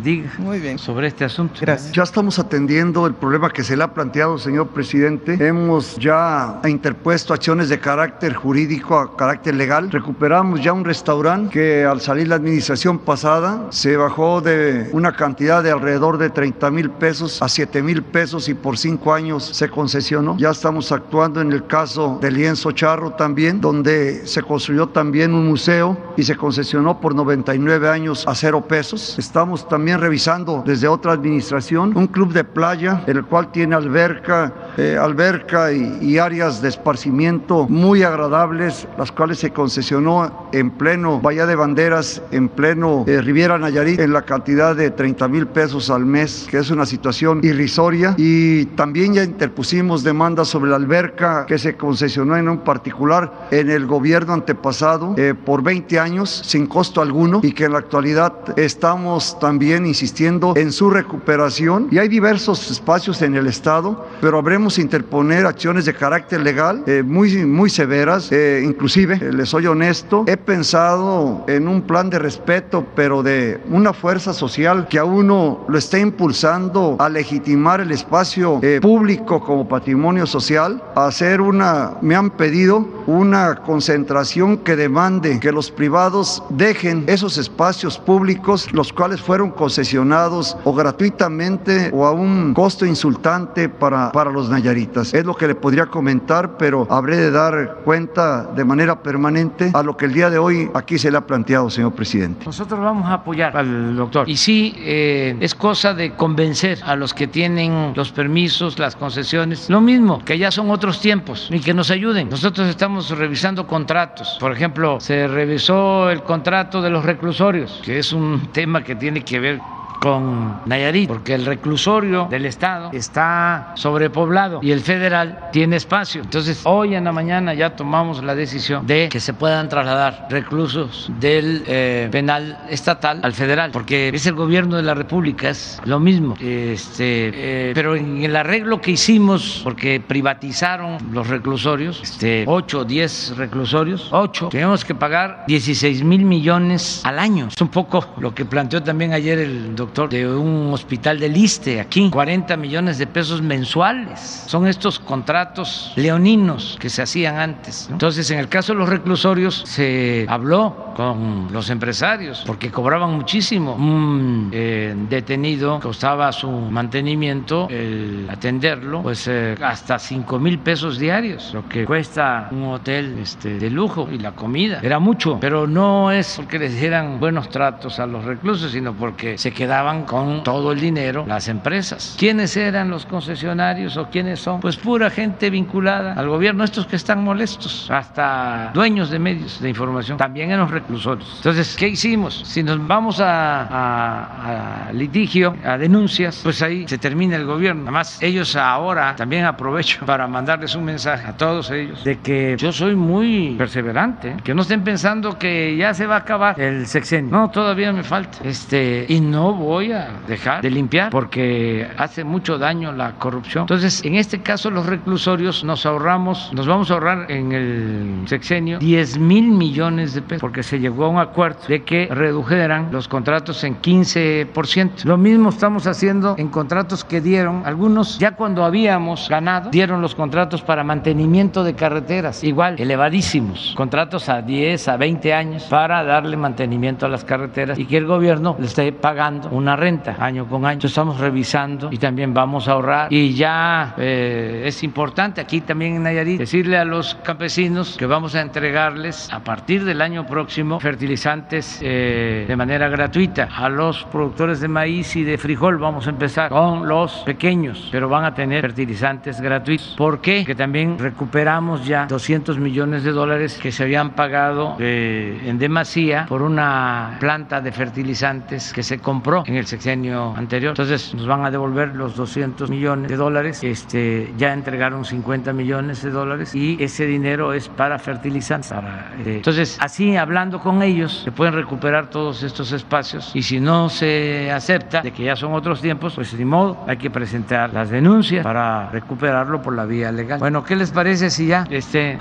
diga 0.02 0.32
Muy 0.36 0.60
bien. 0.60 0.78
sobre 0.78 1.06
este 1.06 1.24
asunto? 1.24 1.60
Gracias. 1.62 1.92
Ya 1.92 2.02
estamos 2.02 2.38
atendiendo 2.38 3.06
el 3.06 3.14
problema 3.14 3.48
que 3.48 3.64
se 3.64 3.74
le 3.74 3.82
ha 3.82 3.94
planteado, 3.94 4.36
señor 4.36 4.65
presidente. 4.68 5.36
Hemos 5.46 5.96
ya 5.96 6.60
interpuesto 6.64 7.34
acciones 7.34 7.68
de 7.68 7.78
carácter 7.78 8.34
jurídico, 8.34 8.98
a 8.98 9.16
carácter 9.16 9.54
legal. 9.54 9.90
Recuperamos 9.90 10.62
ya 10.62 10.72
un 10.72 10.84
restaurante 10.84 11.52
que 11.52 11.84
al 11.84 12.00
salir 12.00 12.28
la 12.28 12.36
administración 12.36 12.98
pasada 12.98 13.66
se 13.70 13.96
bajó 13.96 14.40
de 14.40 14.88
una 14.92 15.14
cantidad 15.14 15.62
de 15.62 15.70
alrededor 15.70 16.18
de 16.18 16.30
30 16.30 16.70
mil 16.70 16.90
pesos 16.90 17.42
a 17.42 17.48
7 17.48 17.82
mil 17.82 18.02
pesos 18.02 18.48
y 18.48 18.54
por 18.54 18.78
cinco 18.78 19.12
años 19.12 19.44
se 19.44 19.68
concesionó. 19.68 20.36
Ya 20.38 20.50
estamos 20.50 20.92
actuando 20.92 21.40
en 21.40 21.52
el 21.52 21.66
caso 21.66 22.18
del 22.20 22.34
lienzo 22.34 22.72
charro 22.72 23.12
también, 23.12 23.60
donde 23.60 24.26
se 24.26 24.42
construyó 24.42 24.88
también 24.88 25.34
un 25.34 25.46
museo 25.46 25.96
y 26.16 26.22
se 26.22 26.36
concesionó 26.36 27.00
por 27.00 27.14
99 27.14 27.88
años 27.88 28.24
a 28.26 28.34
cero 28.34 28.66
pesos. 28.66 29.18
Estamos 29.18 29.68
también 29.68 30.00
revisando 30.00 30.62
desde 30.66 30.88
otra 30.88 31.12
administración 31.12 31.96
un 31.96 32.06
club 32.06 32.32
de 32.32 32.44
playa, 32.44 33.02
el 33.06 33.24
cual 33.24 33.50
tiene 33.52 33.74
alberca, 33.74 34.52
eh, 34.76 34.98
alberca 35.00 35.72
y, 35.72 36.16
áreas 36.18 36.62
de 36.62 36.68
esparcimiento 36.68 37.66
muy 37.68 38.02
agradables, 38.02 38.88
las 38.96 39.12
cuales 39.12 39.38
se 39.38 39.50
concesionó 39.50 40.48
en 40.52 40.70
pleno 40.70 41.20
Bahía 41.20 41.46
de 41.46 41.54
Banderas, 41.54 42.22
en 42.30 42.48
pleno 42.48 43.04
eh, 43.06 43.20
Riviera 43.20 43.58
Nayarit, 43.58 44.00
en 44.00 44.12
la 44.12 44.22
cantidad 44.22 44.74
de 44.74 44.90
30 44.90 45.28
mil 45.28 45.46
pesos 45.46 45.90
al 45.90 46.06
mes, 46.06 46.46
que 46.50 46.58
es 46.58 46.70
una 46.70 46.86
situación 46.86 47.40
irrisoria. 47.42 48.14
Y 48.16 48.66
también 48.76 49.14
ya 49.14 49.24
interpusimos 49.24 50.02
demandas 50.02 50.48
sobre 50.48 50.70
la 50.70 50.76
alberca 50.76 51.44
que 51.46 51.58
se 51.58 51.76
concesionó 51.76 52.36
en 52.36 52.48
un 52.48 52.58
particular 52.58 53.48
en 53.50 53.70
el 53.70 53.86
gobierno 53.86 54.32
antepasado 54.32 55.14
eh, 55.16 55.34
por 55.34 55.62
20 55.62 55.98
años 55.98 56.42
sin 56.44 56.66
costo 56.66 57.00
alguno 57.00 57.40
y 57.42 57.52
que 57.52 57.64
en 57.64 57.72
la 57.72 57.78
actualidad 57.78 58.58
estamos 58.58 59.38
también 59.38 59.86
insistiendo 59.86 60.54
en 60.56 60.72
su 60.72 60.90
recuperación. 60.90 61.88
Y 61.90 61.98
hay 61.98 62.08
diversos 62.08 62.70
espacios 62.70 63.22
en 63.22 63.34
el 63.34 63.46
Estado, 63.46 64.06
pero 64.20 64.38
habremos 64.46 64.78
interponer 64.78 65.44
acciones 65.44 65.86
de 65.86 65.92
carácter 65.92 66.40
legal 66.40 66.84
eh, 66.86 67.02
muy, 67.04 67.44
muy 67.44 67.68
severas. 67.68 68.30
Eh, 68.30 68.62
inclusive, 68.64 69.18
les 69.32 69.48
soy 69.48 69.66
honesto, 69.66 70.22
he 70.28 70.36
pensado 70.36 71.44
en 71.48 71.66
un 71.66 71.82
plan 71.82 72.10
de 72.10 72.20
respeto, 72.20 72.86
pero 72.94 73.24
de 73.24 73.60
una 73.68 73.92
fuerza 73.92 74.32
social 74.32 74.86
que 74.86 75.00
a 75.00 75.04
uno 75.04 75.64
lo 75.66 75.76
está 75.76 75.98
impulsando 75.98 76.94
a 77.00 77.08
legitimar 77.08 77.80
el 77.80 77.90
espacio 77.90 78.60
público 78.80 79.40
como 79.40 79.66
patrimonio 79.66 80.26
social, 80.26 80.80
a 80.94 81.06
hacer 81.06 81.40
una, 81.40 81.94
me 82.00 82.14
han 82.14 82.30
pedido 82.30 82.86
una 83.08 83.56
concentración 83.56 84.58
que 84.58 84.76
demande 84.76 85.40
que 85.40 85.50
los 85.50 85.72
privados 85.72 86.40
dejen 86.50 87.02
esos 87.08 87.36
espacios 87.36 87.98
públicos, 87.98 88.72
los 88.72 88.92
cuales 88.92 89.20
fueron 89.20 89.50
concesionados 89.50 90.56
o 90.62 90.72
gratuitamente 90.72 91.90
o 91.92 92.06
a 92.06 92.12
un 92.12 92.54
costo 92.54 92.86
insultante 92.86 93.68
para, 93.68 94.12
para 94.12 94.25
los 94.30 94.48
nayaritas. 94.48 95.14
Es 95.14 95.24
lo 95.24 95.34
que 95.34 95.46
le 95.46 95.54
podría 95.54 95.86
comentar, 95.86 96.56
pero 96.56 96.86
habré 96.90 97.16
de 97.16 97.30
dar 97.30 97.80
cuenta 97.84 98.44
de 98.44 98.64
manera 98.64 99.02
permanente 99.02 99.70
a 99.72 99.82
lo 99.82 99.96
que 99.96 100.06
el 100.06 100.12
día 100.12 100.30
de 100.30 100.38
hoy 100.38 100.70
aquí 100.74 100.98
se 100.98 101.10
le 101.10 101.18
ha 101.18 101.26
planteado, 101.26 101.70
señor 101.70 101.92
presidente. 101.92 102.44
Nosotros 102.46 102.80
vamos 102.80 103.06
a 103.06 103.14
apoyar 103.14 103.56
al 103.56 103.96
doctor. 103.96 104.28
Y 104.28 104.36
sí, 104.36 104.74
eh, 104.78 105.36
es 105.40 105.54
cosa 105.54 105.94
de 105.94 106.14
convencer 106.14 106.78
a 106.84 106.96
los 106.96 107.14
que 107.14 107.26
tienen 107.26 107.92
los 107.94 108.12
permisos, 108.12 108.78
las 108.78 108.96
concesiones, 108.96 109.68
lo 109.70 109.80
mismo, 109.80 110.24
que 110.24 110.38
ya 110.38 110.50
son 110.50 110.70
otros 110.70 111.00
tiempos 111.00 111.48
y 111.50 111.60
que 111.60 111.74
nos 111.74 111.90
ayuden. 111.90 112.28
Nosotros 112.28 112.68
estamos 112.68 113.10
revisando 113.10 113.66
contratos. 113.66 114.36
Por 114.40 114.52
ejemplo, 114.52 115.00
se 115.00 115.26
revisó 115.28 116.10
el 116.10 116.22
contrato 116.22 116.82
de 116.82 116.90
los 116.90 117.04
reclusorios, 117.04 117.80
que 117.84 117.98
es 117.98 118.12
un 118.12 118.48
tema 118.52 118.82
que 118.82 118.94
tiene 118.94 119.22
que 119.22 119.40
ver 119.40 119.60
con 120.00 120.60
Nayarit, 120.66 121.08
porque 121.08 121.34
el 121.34 121.46
reclusorio 121.46 122.26
del 122.30 122.46
Estado 122.46 122.90
está 122.92 123.72
sobrepoblado 123.74 124.60
y 124.62 124.72
el 124.72 124.80
federal 124.80 125.48
tiene 125.52 125.76
espacio. 125.76 126.22
Entonces, 126.22 126.60
hoy 126.64 126.94
en 126.94 127.04
la 127.04 127.12
mañana 127.12 127.54
ya 127.54 127.76
tomamos 127.76 128.22
la 128.22 128.34
decisión 128.34 128.86
de 128.86 129.08
que 129.08 129.20
se 129.20 129.34
puedan 129.34 129.68
trasladar 129.68 130.26
reclusos 130.30 131.10
del 131.18 131.64
eh, 131.66 132.08
penal 132.10 132.58
estatal 132.70 133.20
al 133.22 133.32
federal, 133.32 133.70
porque 133.72 134.10
es 134.12 134.26
el 134.26 134.34
gobierno 134.34 134.76
de 134.76 134.82
la 134.82 134.94
República, 134.94 135.50
es 135.50 135.80
lo 135.84 136.00
mismo. 136.00 136.34
Este, 136.40 137.30
eh, 137.34 137.72
pero 137.74 137.96
en 137.96 138.22
el 138.22 138.36
arreglo 138.36 138.80
que 138.80 138.92
hicimos, 138.92 139.60
porque 139.64 140.00
privatizaron 140.00 140.98
los 141.12 141.28
reclusorios, 141.28 142.00
este, 142.02 142.44
8 142.46 142.80
o 142.80 142.84
10 142.84 143.36
reclusorios, 143.36 144.08
8, 144.12 144.48
tenemos 144.50 144.84
que 144.84 144.94
pagar 144.94 145.44
16 145.46 146.04
mil 146.04 146.24
millones 146.24 147.00
al 147.04 147.18
año. 147.18 147.48
Es 147.48 147.60
un 147.60 147.68
poco 147.68 148.14
lo 148.18 148.34
que 148.34 148.44
planteó 148.44 148.82
también 148.82 149.12
ayer 149.12 149.38
el 149.38 149.74
doctor 149.74 149.85
de 150.08 150.28
un 150.28 150.72
hospital 150.72 151.18
de 151.18 151.28
Liste 151.28 151.80
aquí, 151.80 152.10
40 152.10 152.56
millones 152.56 152.98
de 152.98 153.06
pesos 153.06 153.40
mensuales. 153.40 154.44
Son 154.46 154.66
estos 154.66 154.98
contratos 154.98 155.92
leoninos 155.96 156.76
que 156.80 156.90
se 156.90 157.02
hacían 157.02 157.38
antes. 157.38 157.88
Entonces, 157.90 158.30
en 158.30 158.38
el 158.38 158.48
caso 158.48 158.72
de 158.72 158.78
los 158.78 158.88
reclusorios, 158.88 159.62
se 159.66 160.26
habló 160.28 160.92
con 160.96 161.48
los 161.52 161.70
empresarios 161.70 162.42
porque 162.46 162.70
cobraban 162.70 163.14
muchísimo. 163.14 163.74
Un 163.74 164.50
eh, 164.52 164.94
detenido 165.08 165.80
costaba 165.80 166.32
su 166.32 166.50
mantenimiento, 166.50 167.68
el 167.70 168.28
atenderlo, 168.30 169.02
pues 169.02 169.28
eh, 169.28 169.56
hasta 169.62 169.98
5 169.98 170.38
mil 170.38 170.58
pesos 170.58 170.98
diarios, 170.98 171.52
lo 171.54 171.68
que 171.68 171.84
cuesta 171.84 172.48
un 172.50 172.64
hotel 172.64 173.18
este, 173.20 173.58
de 173.58 173.70
lujo 173.70 174.08
y 174.10 174.18
la 174.18 174.32
comida. 174.32 174.80
Era 174.82 174.98
mucho, 174.98 175.38
pero 175.40 175.66
no 175.66 176.10
es 176.10 176.34
porque 176.36 176.58
les 176.58 176.78
dieran 176.78 177.18
buenos 177.20 177.48
tratos 177.48 177.98
a 177.98 178.06
los 178.06 178.24
reclusos, 178.24 178.72
sino 178.72 178.94
porque 178.94 179.38
se 179.38 179.52
quedaban 179.52 179.75
con 180.06 180.42
todo 180.42 180.72
el 180.72 180.80
dinero 180.80 181.24
las 181.26 181.48
empresas. 181.48 182.16
¿Quiénes 182.18 182.56
eran 182.56 182.88
los 182.88 183.04
concesionarios 183.04 183.96
o 183.96 184.08
quiénes 184.08 184.40
son? 184.40 184.60
Pues 184.60 184.76
pura 184.76 185.10
gente 185.10 185.50
vinculada 185.50 186.14
al 186.14 186.28
gobierno, 186.28 186.64
estos 186.64 186.86
que 186.86 186.96
están 186.96 187.22
molestos, 187.22 187.90
hasta 187.90 188.70
dueños 188.72 189.10
de 189.10 189.18
medios 189.18 189.60
de 189.60 189.68
información, 189.68 190.16
también 190.16 190.50
en 190.50 190.60
los 190.60 190.70
reclusorios. 190.70 191.30
Entonces, 191.36 191.76
¿qué 191.76 191.88
hicimos? 191.88 192.42
Si 192.46 192.62
nos 192.62 192.84
vamos 192.86 193.20
a, 193.20 194.88
a 194.88 194.92
litigio, 194.92 195.54
a 195.64 195.76
denuncias, 195.76 196.40
pues 196.42 196.62
ahí 196.62 196.88
se 196.88 196.96
termina 196.96 197.36
el 197.36 197.44
gobierno. 197.44 197.82
Además, 197.82 198.18
ellos 198.22 198.56
ahora 198.56 199.14
también 199.14 199.44
aprovecho 199.44 200.04
para 200.06 200.26
mandarles 200.26 200.74
un 200.74 200.84
mensaje 200.84 201.26
a 201.26 201.36
todos 201.36 201.70
ellos 201.70 202.02
de 202.02 202.18
que 202.18 202.56
yo 202.58 202.72
soy 202.72 202.96
muy 202.96 203.54
perseverante, 203.58 204.36
que 204.42 204.54
no 204.54 204.62
estén 204.62 204.82
pensando 204.82 205.38
que 205.38 205.76
ya 205.76 205.92
se 205.92 206.06
va 206.06 206.16
a 206.16 206.18
acabar 206.20 206.58
el 206.60 206.86
sexenio. 206.86 207.30
No, 207.30 207.50
todavía 207.50 207.92
me 207.92 208.02
falta. 208.02 208.38
Este, 208.42 209.04
y 209.08 209.20
no 209.20 209.52
voy 209.52 209.65
voy 209.66 209.92
a 209.92 210.20
dejar 210.28 210.62
de 210.62 210.70
limpiar 210.70 211.10
porque 211.10 211.88
hace 211.98 212.22
mucho 212.24 212.56
daño 212.56 212.92
la 212.92 213.12
corrupción. 213.14 213.62
Entonces, 213.64 214.04
en 214.04 214.14
este 214.14 214.40
caso, 214.40 214.70
los 214.70 214.86
reclusorios 214.86 215.64
nos 215.64 215.84
ahorramos, 215.84 216.50
nos 216.52 216.66
vamos 216.66 216.90
a 216.90 216.94
ahorrar 216.94 217.30
en 217.30 217.52
el 217.52 218.22
sexenio 218.26 218.78
10 218.78 219.18
mil 219.18 219.48
millones 219.48 220.14
de 220.14 220.22
pesos 220.22 220.40
porque 220.40 220.62
se 220.62 220.78
llegó 220.78 221.06
a 221.06 221.08
un 221.08 221.18
acuerdo 221.18 221.58
de 221.68 221.82
que 221.82 222.06
redujeran 222.06 222.90
los 222.92 223.08
contratos 223.08 223.64
en 223.64 223.80
15%. 223.80 225.04
Lo 225.04 225.16
mismo 225.16 225.48
estamos 225.48 225.86
haciendo 225.86 226.36
en 226.38 226.48
contratos 226.48 227.04
que 227.04 227.20
dieron, 227.20 227.62
algunos 227.66 228.18
ya 228.18 228.36
cuando 228.36 228.64
habíamos 228.64 229.28
ganado, 229.28 229.70
dieron 229.70 230.00
los 230.00 230.14
contratos 230.14 230.62
para 230.62 230.84
mantenimiento 230.84 231.64
de 231.64 231.74
carreteras, 231.74 232.44
igual, 232.44 232.76
elevadísimos, 232.78 233.74
contratos 233.76 234.28
a 234.28 234.42
10, 234.42 234.88
a 234.88 234.96
20 234.96 235.34
años 235.34 235.64
para 235.64 236.04
darle 236.04 236.36
mantenimiento 236.36 237.06
a 237.06 237.08
las 237.08 237.24
carreteras 237.24 237.78
y 237.78 237.86
que 237.86 237.96
el 237.96 238.06
gobierno 238.06 238.56
le 238.58 238.66
esté 238.66 238.92
pagando 238.92 239.55
una 239.56 239.76
renta 239.76 240.16
año 240.18 240.46
con 240.46 240.64
año. 240.64 240.80
estamos 240.82 241.18
revisando 241.18 241.88
y 241.90 241.98
también 241.98 242.34
vamos 242.34 242.68
a 242.68 242.72
ahorrar. 242.72 243.12
Y 243.12 243.34
ya 243.34 243.94
eh, 243.96 244.64
es 244.66 244.82
importante 244.82 245.40
aquí 245.40 245.60
también 245.60 245.96
en 245.96 246.02
Nayarit 246.02 246.38
decirle 246.38 246.78
a 246.78 246.84
los 246.84 247.14
campesinos 247.16 247.96
que 247.96 248.06
vamos 248.06 248.34
a 248.34 248.40
entregarles 248.40 249.28
a 249.32 249.40
partir 249.40 249.84
del 249.84 250.00
año 250.00 250.26
próximo 250.26 250.80
fertilizantes 250.80 251.80
eh, 251.82 252.44
de 252.46 252.56
manera 252.56 252.88
gratuita. 252.88 253.48
A 253.56 253.68
los 253.68 254.04
productores 254.04 254.60
de 254.60 254.68
maíz 254.68 255.16
y 255.16 255.24
de 255.24 255.38
frijol 255.38 255.78
vamos 255.78 256.06
a 256.06 256.10
empezar 256.10 256.50
con 256.50 256.86
los 256.86 257.12
pequeños, 257.24 257.88
pero 257.90 258.08
van 258.08 258.24
a 258.24 258.34
tener 258.34 258.62
fertilizantes 258.62 259.40
gratuitos. 259.40 259.94
¿Por 259.96 260.20
qué? 260.20 260.44
Que 260.44 260.54
también 260.54 260.98
recuperamos 260.98 261.86
ya 261.86 262.06
200 262.06 262.58
millones 262.58 263.04
de 263.04 263.12
dólares 263.12 263.58
que 263.60 263.72
se 263.72 263.82
habían 263.82 264.10
pagado 264.10 264.76
eh, 264.78 265.40
en 265.44 265.58
demasía 265.58 266.26
por 266.28 266.42
una 266.42 267.16
planta 267.20 267.60
de 267.60 267.72
fertilizantes 267.72 268.72
que 268.72 268.82
se 268.82 268.98
compró 268.98 269.44
en 269.46 269.56
el 269.56 269.66
sexenio 269.66 270.34
anterior. 270.36 270.70
Entonces 270.70 271.14
nos 271.14 271.26
van 271.26 271.44
a 271.44 271.50
devolver 271.50 271.94
los 271.94 272.16
200 272.16 272.68
millones 272.68 273.08
de 273.08 273.16
dólares. 273.16 273.62
Este, 273.62 274.32
ya 274.36 274.52
entregaron 274.52 275.04
50 275.04 275.52
millones 275.52 276.02
de 276.02 276.10
dólares 276.10 276.54
y 276.54 276.82
ese 276.82 277.06
dinero 277.06 277.52
es 277.52 277.68
para 277.68 277.98
fertilizantes. 277.98 278.72
Eh, 278.72 279.36
entonces, 279.36 279.78
así 279.80 280.16
hablando 280.16 280.60
con 280.60 280.82
ellos, 280.82 281.22
se 281.24 281.32
pueden 281.32 281.54
recuperar 281.54 282.10
todos 282.10 282.42
estos 282.42 282.72
espacios 282.72 283.30
y 283.34 283.42
si 283.42 283.60
no 283.60 283.88
se 283.88 284.50
acepta 284.50 285.02
de 285.02 285.12
que 285.12 285.24
ya 285.24 285.36
son 285.36 285.54
otros 285.54 285.80
tiempos, 285.80 286.14
pues 286.14 286.34
ni 286.34 286.44
modo, 286.44 286.84
hay 286.86 286.96
que 286.96 287.10
presentar 287.10 287.72
las 287.72 287.90
denuncias 287.90 288.44
para 288.44 288.90
recuperarlo 288.90 289.62
por 289.62 289.74
la 289.74 289.84
vía 289.84 290.10
legal. 290.12 290.38
Bueno, 290.38 290.64
¿qué 290.64 290.76
les 290.76 290.90
parece 290.90 291.30
si 291.30 291.46
ya 291.46 291.66
este 291.70 292.18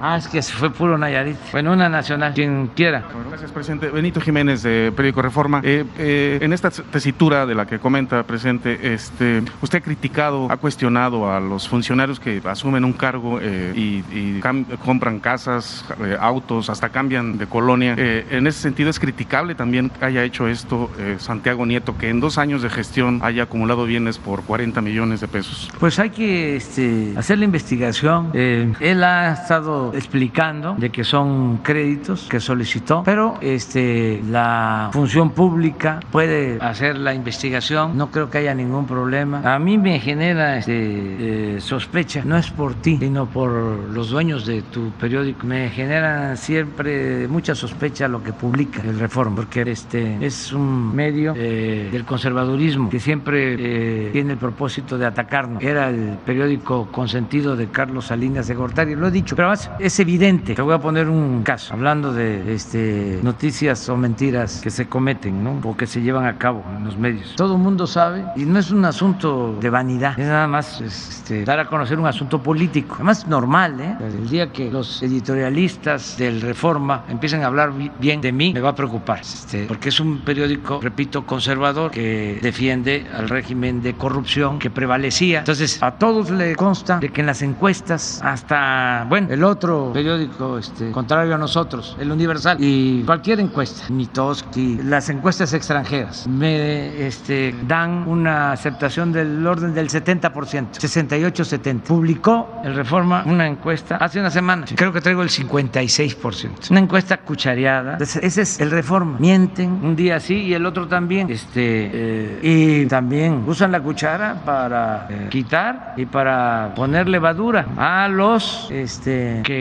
Ah, 0.00 0.16
es 0.16 0.28
que 0.28 0.42
se 0.42 0.52
fue 0.52 0.70
puro 0.70 0.98
Nayarit. 0.98 1.36
Bueno, 1.52 1.72
una 1.72 1.88
nacional, 1.88 2.34
quien 2.34 2.68
quiera. 2.74 3.04
gracias, 3.28 3.50
presidente. 3.50 3.88
Benito 3.88 4.20
Jiménez, 4.20 4.62
de 4.62 4.92
Periódico 4.94 5.22
Reforma. 5.22 5.60
Eh, 5.62 5.84
eh, 5.98 6.38
en 6.40 6.52
esta 6.52 6.70
tesitura 6.70 7.46
de 7.46 7.54
la 7.54 7.66
que 7.66 7.78
comenta, 7.78 8.22
presidente, 8.24 8.94
este, 8.94 9.42
usted 9.62 9.78
ha 9.78 9.82
criticado, 9.82 10.50
ha 10.50 10.56
cuestionado 10.56 11.30
a 11.30 11.40
los 11.40 11.68
funcionarios 11.68 12.20
que 12.20 12.42
asumen 12.44 12.84
un 12.84 12.92
cargo 12.92 13.38
eh, 13.40 13.72
y, 13.74 14.40
compran 14.84 15.20
casas, 15.20 15.84
autos, 16.20 16.70
hasta 16.70 16.90
cambian 16.90 17.38
de 17.38 17.46
colonia. 17.46 17.94
en 17.96 18.46
ese 18.46 18.60
sentido, 18.60 18.90
es 18.90 18.98
criticable 18.98 19.54
también 19.54 19.90
que 19.90 20.04
haya 20.04 20.22
hecho 20.22 20.48
esto 20.48 20.90
Santiago 21.18 21.64
Nieto, 21.66 21.96
que 21.96 22.10
en 22.10 22.20
dos 22.20 22.38
años 22.38 22.62
de 22.62 22.70
gestión 22.70 23.20
haya 23.22 23.44
acumulado 23.44 23.84
bienes 23.84 24.18
por 24.18 24.42
40 24.42 24.80
millones 24.80 25.20
de 25.20 25.28
pesos. 25.28 25.70
Pues 25.78 25.98
hay 25.98 26.10
que 26.10 26.56
este, 26.56 27.14
hacer 27.16 27.38
la 27.38 27.44
investigación. 27.44 28.30
él 28.34 29.04
ha 29.04 29.32
estado 29.32 29.85
explicando 29.94 30.74
de 30.74 30.90
que 30.90 31.04
son 31.04 31.58
créditos 31.58 32.26
que 32.28 32.40
solicitó, 32.40 33.02
pero 33.04 33.38
este, 33.40 34.22
la 34.30 34.90
función 34.92 35.30
pública 35.30 36.00
puede 36.10 36.58
hacer 36.60 36.98
la 36.98 37.14
investigación, 37.14 37.96
no 37.96 38.10
creo 38.10 38.30
que 38.30 38.38
haya 38.38 38.54
ningún 38.54 38.86
problema. 38.86 39.42
A 39.54 39.58
mí 39.58 39.78
me 39.78 39.98
genera 40.00 40.58
este, 40.58 41.56
eh, 41.56 41.60
sospecha, 41.60 42.22
no 42.24 42.36
es 42.36 42.50
por 42.50 42.74
ti, 42.74 42.98
sino 42.98 43.26
por 43.26 43.50
los 43.50 44.10
dueños 44.10 44.46
de 44.46 44.62
tu 44.62 44.90
periódico. 44.92 45.46
Me 45.46 45.68
genera 45.70 46.36
siempre 46.36 47.28
mucha 47.28 47.54
sospecha 47.54 48.08
lo 48.08 48.22
que 48.22 48.32
publica 48.32 48.82
el 48.82 48.98
Reforma, 48.98 49.36
porque 49.36 49.62
este 49.62 50.24
es 50.24 50.52
un 50.52 50.94
medio 50.94 51.34
eh, 51.36 51.88
del 51.90 52.04
conservadurismo 52.04 52.88
que 52.88 53.00
siempre 53.00 53.56
eh, 53.58 54.10
tiene 54.12 54.32
el 54.32 54.38
propósito 54.38 54.98
de 54.98 55.06
atacarnos. 55.06 55.62
Era 55.62 55.88
el 55.88 56.18
periódico 56.24 56.88
consentido 56.90 57.56
de 57.56 57.68
Carlos 57.68 58.06
Salinas 58.06 58.48
de 58.48 58.54
Gortari, 58.54 58.94
lo 58.94 59.08
he 59.08 59.10
dicho, 59.10 59.36
pero 59.36 59.48
además 59.48 59.70
es 59.78 60.00
evidente. 60.00 60.54
Te 60.54 60.62
voy 60.62 60.74
a 60.74 60.78
poner 60.78 61.08
un 61.08 61.42
caso, 61.42 61.74
hablando 61.74 62.12
de 62.12 62.54
este, 62.54 63.20
noticias 63.22 63.88
o 63.88 63.96
mentiras 63.96 64.60
que 64.62 64.70
se 64.70 64.86
cometen, 64.86 65.42
¿no? 65.42 65.60
O 65.62 65.76
que 65.76 65.86
se 65.86 66.00
llevan 66.02 66.26
a 66.26 66.38
cabo 66.38 66.64
en 66.76 66.84
los 66.84 66.96
medios. 66.96 67.34
Todo 67.36 67.54
el 67.54 67.60
mundo 67.60 67.86
sabe, 67.86 68.24
y 68.36 68.44
no 68.44 68.58
es 68.58 68.70
un 68.70 68.84
asunto 68.84 69.56
de 69.60 69.70
vanidad, 69.70 70.18
es 70.18 70.26
nada 70.26 70.46
más 70.46 70.80
este, 70.80 71.44
dar 71.44 71.60
a 71.60 71.66
conocer 71.66 71.98
un 71.98 72.06
asunto 72.06 72.42
político. 72.42 72.96
Además, 72.96 73.26
normal, 73.26 73.80
¿eh? 73.80 73.96
El 74.00 74.28
día 74.28 74.52
que 74.52 74.70
los 74.70 75.02
editorialistas 75.02 76.16
del 76.16 76.40
Reforma 76.40 77.04
empiecen 77.08 77.42
a 77.42 77.46
hablar 77.46 77.72
bien 77.98 78.20
de 78.20 78.32
mí, 78.32 78.52
me 78.52 78.60
va 78.60 78.70
a 78.70 78.74
preocupar, 78.74 79.20
este, 79.20 79.64
porque 79.64 79.88
es 79.90 80.00
un 80.00 80.18
periódico, 80.18 80.80
repito, 80.80 81.26
conservador, 81.26 81.90
que 81.90 82.38
defiende 82.42 83.06
al 83.14 83.28
régimen 83.28 83.82
de 83.82 83.94
corrupción 83.94 84.58
que 84.58 84.70
prevalecía. 84.70 85.40
Entonces, 85.40 85.82
a 85.82 85.92
todos 85.92 86.30
le 86.30 86.54
consta 86.54 86.98
de 86.98 87.10
que 87.10 87.20
en 87.20 87.26
las 87.26 87.42
encuestas, 87.42 88.20
hasta, 88.22 89.06
bueno, 89.08 89.28
el 89.30 89.44
otro 89.44 89.65
periódico 89.92 90.58
este, 90.58 90.90
contrario 90.90 91.34
a 91.34 91.38
nosotros, 91.38 91.96
el 92.00 92.10
Universal, 92.10 92.56
y 92.60 93.02
cualquier 93.02 93.40
encuesta, 93.40 93.84
Mitoski, 93.90 94.80
las 94.82 95.08
encuestas 95.08 95.52
extranjeras, 95.52 96.26
me 96.26 97.06
este, 97.06 97.54
dan 97.66 98.06
una 98.06 98.52
aceptación 98.52 99.12
del 99.12 99.46
orden 99.46 99.74
del 99.74 99.88
70%, 99.88 100.32
68-70. 100.72 101.80
Publicó 101.82 102.60
el 102.64 102.74
Reforma 102.74 103.24
una 103.26 103.46
encuesta 103.46 103.96
hace 103.96 104.20
una 104.20 104.30
semana, 104.30 104.66
creo 104.74 104.92
que 104.92 105.00
traigo 105.00 105.22
el 105.22 105.30
56%. 105.30 106.70
Una 106.70 106.80
encuesta 106.80 107.18
cuchareada, 107.18 107.98
ese 108.00 108.42
es 108.42 108.60
el 108.60 108.70
Reforma. 108.70 109.16
Mienten 109.18 109.80
un 109.82 109.96
día 109.96 110.20
sí 110.20 110.34
y 110.34 110.54
el 110.54 110.66
otro 110.66 110.86
también. 110.86 111.30
Este, 111.30 111.90
eh, 111.92 112.38
y 112.42 112.86
también 112.86 113.44
usan 113.46 113.72
la 113.72 113.80
cuchara 113.80 114.42
para 114.44 115.06
eh, 115.08 115.28
quitar 115.30 115.94
y 115.96 116.06
para 116.06 116.72
poner 116.74 117.08
levadura 117.08 117.66
a 117.76 118.08
los 118.08 118.68
este, 118.70 119.40
que 119.44 119.55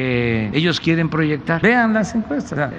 ellos 0.54 0.80
quieren 0.80 1.10
proyectar. 1.10 1.62
Vean 1.62 1.94
las 1.94 2.16
encuestas 2.16 2.72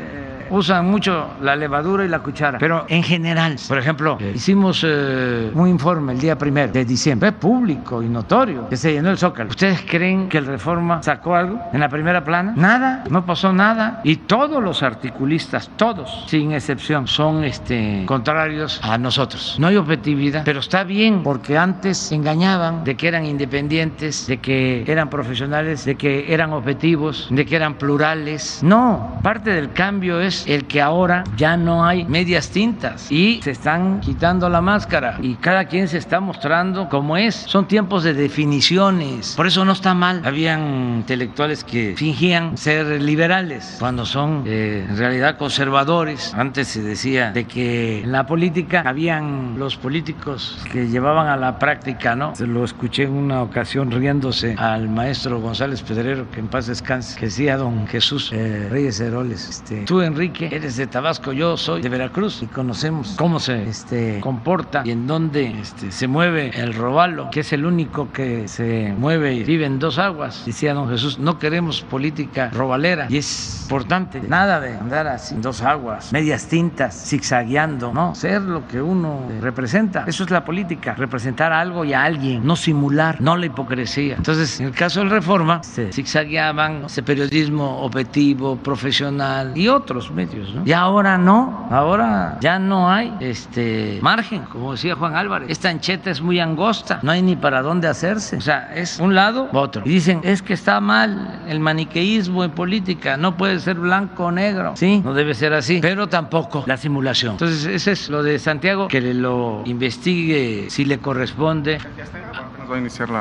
usan 0.51 0.87
mucho 0.87 1.31
la 1.41 1.57
levadura 1.57 2.05
y 2.05 2.09
la 2.09 2.21
cuchara, 2.21 2.59
pero 2.59 2.85
en 2.89 3.03
general, 3.03 3.57
por 3.69 3.79
ejemplo, 3.79 4.19
hicimos 4.35 4.85
eh, 4.87 5.51
un 5.55 5.69
informe 5.69 6.13
el 6.13 6.21
día 6.21 6.37
primero 6.37 6.73
de 6.73 6.85
diciembre, 6.85 7.33
público 7.33 8.03
y 8.03 8.09
notorio, 8.09 8.69
que 8.69 8.77
se 8.77 8.93
llenó 8.93 9.11
el 9.11 9.19
zócalo. 9.19 9.51
¿Ustedes 9.51 9.83
creen 9.89 10.29
que 10.29 10.39
el 10.39 10.47
Reforma 10.47 11.03
sacó 11.03 11.35
algo 11.35 11.61
en 11.73 11.81
la 11.81 11.89
primera 11.89 12.25
plana? 12.25 12.55
Nada, 12.57 13.05
no 13.11 13.25
pasó 13.25 13.53
nada. 13.53 14.01
Y 14.05 14.17
todos 14.17 14.63
los 14.63 14.83
articulistas, 14.83 15.71
todos, 15.77 16.25
sin 16.27 16.53
excepción, 16.53 17.07
son 17.07 17.45
este, 17.45 18.05
contrarios 18.07 18.81
a 18.83 18.99
nosotros. 18.99 19.57
No 19.59 19.69
hay 19.69 19.77
objetividad, 19.77 20.43
pero 20.45 20.61
está 20.61 20.85
bien, 20.85 21.23
porque 21.23 21.57
antes 21.59 22.13
engañaban 22.13 22.85
de 22.85 22.97
que 22.97 23.09
eran 23.09 23.25
independientes, 23.25 24.27
de 24.27 24.39
que 24.39 24.85
eran 24.87 25.09
profesionales, 25.11 25.85
de 25.85 25.97
que 25.97 26.33
eran 26.33 26.53
objetivos, 26.53 27.29
de 27.31 27.47
que 27.47 27.57
eran 27.57 27.75
plurales. 27.75 28.61
No, 28.63 29.19
parte 29.23 29.51
del 29.51 29.73
cambio 29.73 30.21
es 30.21 30.36
el 30.47 30.67
que 30.67 30.83
ahora 30.83 31.25
ya 31.37 31.57
no 31.57 31.85
hay 31.85 32.05
medias 32.05 32.51
tintas 32.51 33.11
y 33.11 33.41
se 33.43 33.51
están 33.51 34.01
quitando 34.01 34.49
la 34.49 34.61
máscara 34.61 35.19
y 35.21 35.35
cada 35.37 35.67
quien 35.67 35.89
se 35.89 35.99
está 35.99 36.21
mostrando 36.21 36.89
como 36.89 37.17
es. 37.17 37.35
Son 37.35 37.67
tiempos 37.67 38.05
de 38.05 38.15
definiciones, 38.15 39.35
por 39.37 39.47
eso 39.47 39.65
no 39.65 39.73
está 39.73 39.95
mal. 39.95 40.23
Habían 40.25 40.97
intelectuales 40.97 41.65
que 41.65 41.95
fingían 41.97 42.57
ser 42.57 43.01
liberales 43.01 43.77
cuando 43.79 44.05
son 44.05 44.45
eh, 44.47 44.87
en 44.89 44.97
realidad 44.97 45.37
conservadores. 45.39 46.35
Antes 46.35 46.69
se 46.69 46.83
decía 46.83 47.33
de 47.33 47.45
que 47.45 48.03
en 48.03 48.13
la 48.13 48.27
política 48.27 48.83
habían 48.85 49.59
los 49.59 49.77
políticos 49.77 50.59
que 50.73 50.89
llevaban 50.89 51.29
a 51.29 51.37
la 51.37 51.59
práctica, 51.59 52.17
¿no? 52.17 52.35
Se 52.35 52.47
lo 52.47 52.65
escuché 52.65 53.05
en 53.05 53.13
una 53.13 53.43
ocasión 53.43 53.91
riéndose 53.91 54.57
al 54.59 54.89
maestro 54.89 55.41
González 55.41 55.83
Pedrero, 55.83 56.31
que 56.31 56.41
en 56.41 56.49
paz 56.49 56.67
descanse, 56.67 57.19
que 57.19 57.27
decía 57.27 57.57
don 57.57 57.87
Jesús 57.87 58.31
eh, 58.33 58.69
Reyes 58.71 59.01
Heroles, 59.01 59.49
este, 59.49 59.85
tú 59.85 60.01
Enrique 60.01 60.26
que 60.31 60.47
eres 60.47 60.77
de 60.77 60.87
Tabasco, 60.87 61.33
yo 61.33 61.57
soy 61.57 61.83
de 61.83 61.89
Veracruz 61.89 62.43
y 62.43 62.47
conocemos 62.47 63.15
cómo 63.17 63.41
se 63.41 63.69
este, 63.69 64.21
comporta 64.21 64.83
y 64.85 64.91
en 64.91 65.07
dónde 65.07 65.47
este, 65.61 65.91
se 65.91 66.07
mueve 66.07 66.51
el 66.55 66.75
robalo, 66.75 67.31
que 67.31 67.41
es 67.41 67.53
el 67.53 67.67
único 67.67 68.13
que 68.13 68.49
se 68.49 68.95
mueve 68.99 69.35
y 69.35 69.45
vive 69.45 69.67
en 69.67 69.79
dos 69.79 69.99
aguas. 69.99 70.43
Decía 70.47 70.75
don 70.75 70.89
Jesús, 70.89 71.19
no 71.19 71.39
queremos 71.39 71.83
política 71.83 72.51
robalera 72.51 73.07
y 73.09 73.19
es 73.19 73.61
importante, 73.63 74.21
nada 74.21 74.61
de 74.61 74.77
andar 74.77 75.07
así 75.07 75.35
dos 75.39 75.63
aguas, 75.63 76.13
medias 76.13 76.47
tintas, 76.47 77.09
zigzagueando, 77.09 77.93
no, 77.93 78.15
ser 78.15 78.43
lo 78.43 78.67
que 78.67 78.81
uno 78.81 79.23
representa. 79.41 80.05
Eso 80.07 80.25
es 80.25 80.31
la 80.31 80.45
política, 80.45 80.95
representar 80.95 81.53
algo 81.53 81.85
y 81.85 81.93
a 81.93 82.05
alguien, 82.05 82.45
no 82.45 82.57
simular, 82.57 83.21
no 83.21 83.37
la 83.37 83.47
hipocresía. 83.47 84.17
Entonces, 84.17 84.61
en 84.61 84.67
el 84.67 84.73
caso 84.73 85.01
del 85.01 85.11
Reforma, 85.11 85.61
zigzagueaban 85.63 86.85
ese 86.87 87.03
periodismo 87.03 87.83
objetivo, 87.83 88.57
profesional 88.57 89.53
y 89.55 89.69
otros 89.69 90.11
medios. 90.17 90.53
¿no? 90.55 90.63
Y 90.65 90.73
ahora 90.73 91.19
no, 91.19 91.69
ahora 91.71 92.39
ya 92.41 92.59
no 92.59 92.91
hay 92.91 93.15
este 93.21 93.99
margen, 94.03 94.43
como 94.45 94.73
decía 94.73 94.97
Juan 94.97 95.15
Álvarez. 95.15 95.51
Esta 95.51 95.69
ancheta 95.69 96.11
es 96.11 96.21
muy 96.21 96.41
angosta, 96.41 96.99
no 97.03 97.13
hay 97.13 97.23
ni 97.23 97.37
para 97.37 97.63
dónde 97.63 97.87
hacerse. 97.87 98.37
O 98.37 98.41
sea, 98.41 98.73
es 98.75 98.99
un 98.99 99.15
lado 99.15 99.49
u 99.53 99.59
otro. 99.59 99.83
Y 99.85 99.91
dicen, 99.91 100.21
es 100.25 100.43
que 100.43 100.55
está 100.55 100.81
mal 100.81 101.45
el 101.47 101.61
maniqueísmo 101.61 102.43
en 102.43 102.51
política, 102.51 103.17
no 103.17 103.37
puede 103.37 103.61
ser 103.61 103.77
blanco 103.77 104.27
o 104.27 104.33
negro. 104.33 104.73
Sí, 104.75 105.03
no 105.05 105.15
debe 105.15 105.35
ser 105.35 105.53
así, 105.53 105.79
pero 105.81 106.09
tampoco 106.09 106.65
la 106.67 106.77
simulación. 106.77 107.33
Entonces, 107.33 107.67
ese 107.67 107.93
es 107.93 108.09
lo 108.09 108.23
de 108.23 108.39
Santiago, 108.39 108.89
que 108.89 109.01
lo 109.01 109.63
investigue 109.67 110.67
si 110.71 110.85
le 110.85 110.99
corresponde. 110.99 111.79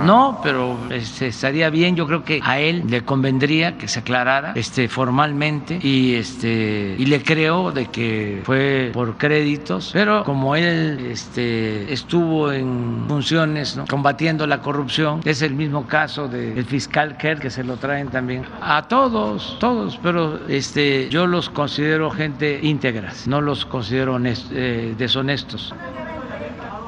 No, 0.05 0.39
pero 0.43 0.77
este, 0.89 1.27
estaría 1.27 1.69
bien, 1.69 1.95
yo 1.95 2.07
creo 2.07 2.23
que 2.23 2.39
a 2.43 2.59
él 2.59 2.83
le 2.87 3.03
convendría 3.03 3.77
que 3.77 3.87
se 3.87 3.99
aclarara 3.99 4.53
este, 4.55 4.87
formalmente 4.87 5.79
y, 5.81 6.15
este, 6.15 6.95
y 6.97 7.05
le 7.05 7.21
creo 7.21 7.71
de 7.71 7.87
que 7.87 8.41
fue 8.43 8.91
por 8.93 9.17
créditos, 9.17 9.91
pero 9.93 10.23
como 10.23 10.55
él 10.55 11.07
este, 11.09 11.91
estuvo 11.91 12.51
en 12.51 13.05
funciones 13.07 13.79
combatiendo 13.89 14.47
la 14.47 14.61
corrupción, 14.61 15.21
es 15.25 15.41
el 15.41 15.53
mismo 15.53 15.85
caso 15.87 16.27
del 16.27 16.65
fiscal 16.65 17.17
Kerr 17.17 17.39
que 17.39 17.49
se 17.49 17.63
lo 17.63 17.77
traen 17.77 18.07
también 18.09 18.43
a 18.61 18.83
todos, 18.87 19.57
todos, 19.59 19.99
pero 20.01 20.39
este, 20.47 21.09
yo 21.09 21.27
los 21.27 21.49
considero 21.49 22.09
gente 22.11 22.59
íntegras, 22.61 23.27
no 23.27 23.41
los 23.41 23.65
considero 23.65 24.19
eh, 24.23 24.95
deshonestos. 24.97 25.73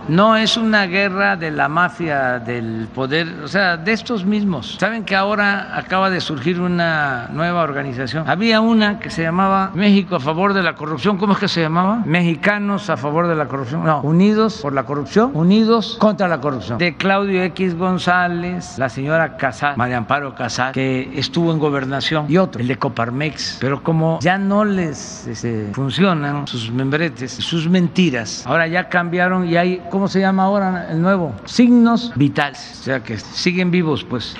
No 0.07 0.37
es 0.37 0.57
una 0.57 0.85
guerra 0.85 1.35
de 1.35 1.51
la 1.51 1.67
mafia 1.67 2.39
del 2.39 2.87
poder, 2.93 3.27
o 3.43 3.47
sea, 3.47 3.77
de 3.77 3.91
estos 3.91 4.25
mismos. 4.25 4.77
Saben 4.79 5.03
que 5.03 5.15
ahora 5.15 5.77
acaba 5.77 6.09
de 6.09 6.21
surgir 6.21 6.61
una 6.61 7.29
nueva 7.31 7.63
organización. 7.63 8.27
Había 8.27 8.61
una 8.61 8.99
que 8.99 9.09
se 9.09 9.23
llamaba 9.23 9.71
México 9.73 10.15
a 10.15 10.19
favor 10.19 10.53
de 10.53 10.63
la 10.63 10.75
corrupción. 10.75 11.17
¿Cómo 11.17 11.33
es 11.33 11.39
que 11.39 11.47
se 11.47 11.61
llamaba? 11.61 12.03
Mexicanos 12.05 12.89
a 12.89 12.97
favor 12.97 13.27
de 13.27 13.35
la 13.35 13.47
corrupción. 13.47 13.83
No, 13.83 14.01
Unidos 14.01 14.59
por 14.61 14.73
la 14.73 14.83
corrupción, 14.83 15.31
Unidos 15.33 15.97
contra 15.99 16.27
la 16.27 16.39
corrupción. 16.39 16.77
De 16.77 16.95
Claudio 16.95 17.43
X 17.43 17.75
González, 17.75 18.77
la 18.77 18.89
señora 18.89 19.37
Casal, 19.37 19.77
María 19.77 19.97
Amparo 19.97 20.35
Casal, 20.35 20.71
que 20.73 21.11
estuvo 21.15 21.51
en 21.51 21.59
gobernación, 21.59 22.25
y 22.29 22.37
otro, 22.37 22.61
el 22.61 22.67
de 22.67 22.77
Coparmex. 22.77 23.57
Pero 23.59 23.83
como 23.83 24.19
ya 24.21 24.37
no 24.37 24.65
les 24.65 25.27
este, 25.27 25.69
funcionan 25.73 26.47
sus 26.47 26.71
membretes, 26.71 27.33
sus 27.33 27.69
mentiras, 27.69 28.45
ahora 28.45 28.67
ya 28.67 28.89
cambiaron 28.89 29.47
y 29.47 29.57
hay, 29.57 29.81
¿cómo 29.97 30.07
se 30.07 30.19
llama 30.19 30.43
ahora 30.43 30.89
el 30.91 31.01
nuevo? 31.01 31.33
Signos 31.45 32.11
vitales. 32.13 32.77
O 32.81 32.83
sea 32.83 32.99
que 33.01 33.17
siguen 33.17 33.71
vivos, 33.71 34.03
pues 34.03 34.35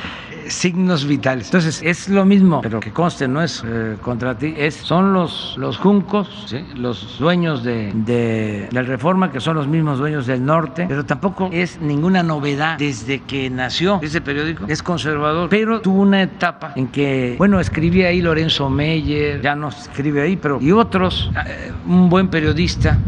signos 0.50 1.08
vitales. 1.08 1.48
Entonces, 1.48 1.82
es 1.84 2.10
lo 2.10 2.26
mismo, 2.26 2.62
pero 2.62 2.80
que 2.80 2.92
conste, 2.92 3.28
no 3.28 3.42
es 3.42 3.64
eh, 3.66 3.98
contra 4.04 4.38
ti, 4.38 4.54
es, 4.56 4.76
son 4.76 5.14
los, 5.14 5.56
los 5.58 5.78
juncos, 5.78 6.56
los 6.76 7.18
dueños 7.18 7.64
de, 7.64 7.92
de, 7.94 8.70
la 8.72 8.84
reforma, 8.84 9.32
que 9.32 9.40
son 9.40 9.56
los 9.56 9.68
mismos 9.68 9.98
dueños 9.98 10.28
del 10.28 10.46
norte, 10.46 10.86
pero 10.88 11.04
tampoco 11.06 11.50
es 11.52 11.82
ninguna 11.82 12.22
novedad 12.22 12.78
desde 12.78 13.22
que 13.22 13.50
nació 13.50 14.00
ese 14.04 14.22
periódico, 14.22 14.66
es 14.68 14.84
conservador, 14.84 15.50
pero 15.50 15.82
tuvo 15.82 16.04
una 16.04 16.22
etapa 16.22 16.74
en 16.76 16.88
que, 16.88 17.36
bueno, 17.40 17.60
escribía 17.60 18.10
ahí 18.10 18.22
Lorenzo 18.22 18.70
Meyer, 18.70 19.42
ya 19.42 19.56
no 19.56 19.70
escribe 19.70 20.22
ahí, 20.22 20.38
pero 20.38 20.60
y 20.62 20.72
otros, 20.72 21.32
eh, 21.48 21.72
un 21.88 22.10
buen 22.10 22.28
periodista, 22.28 23.00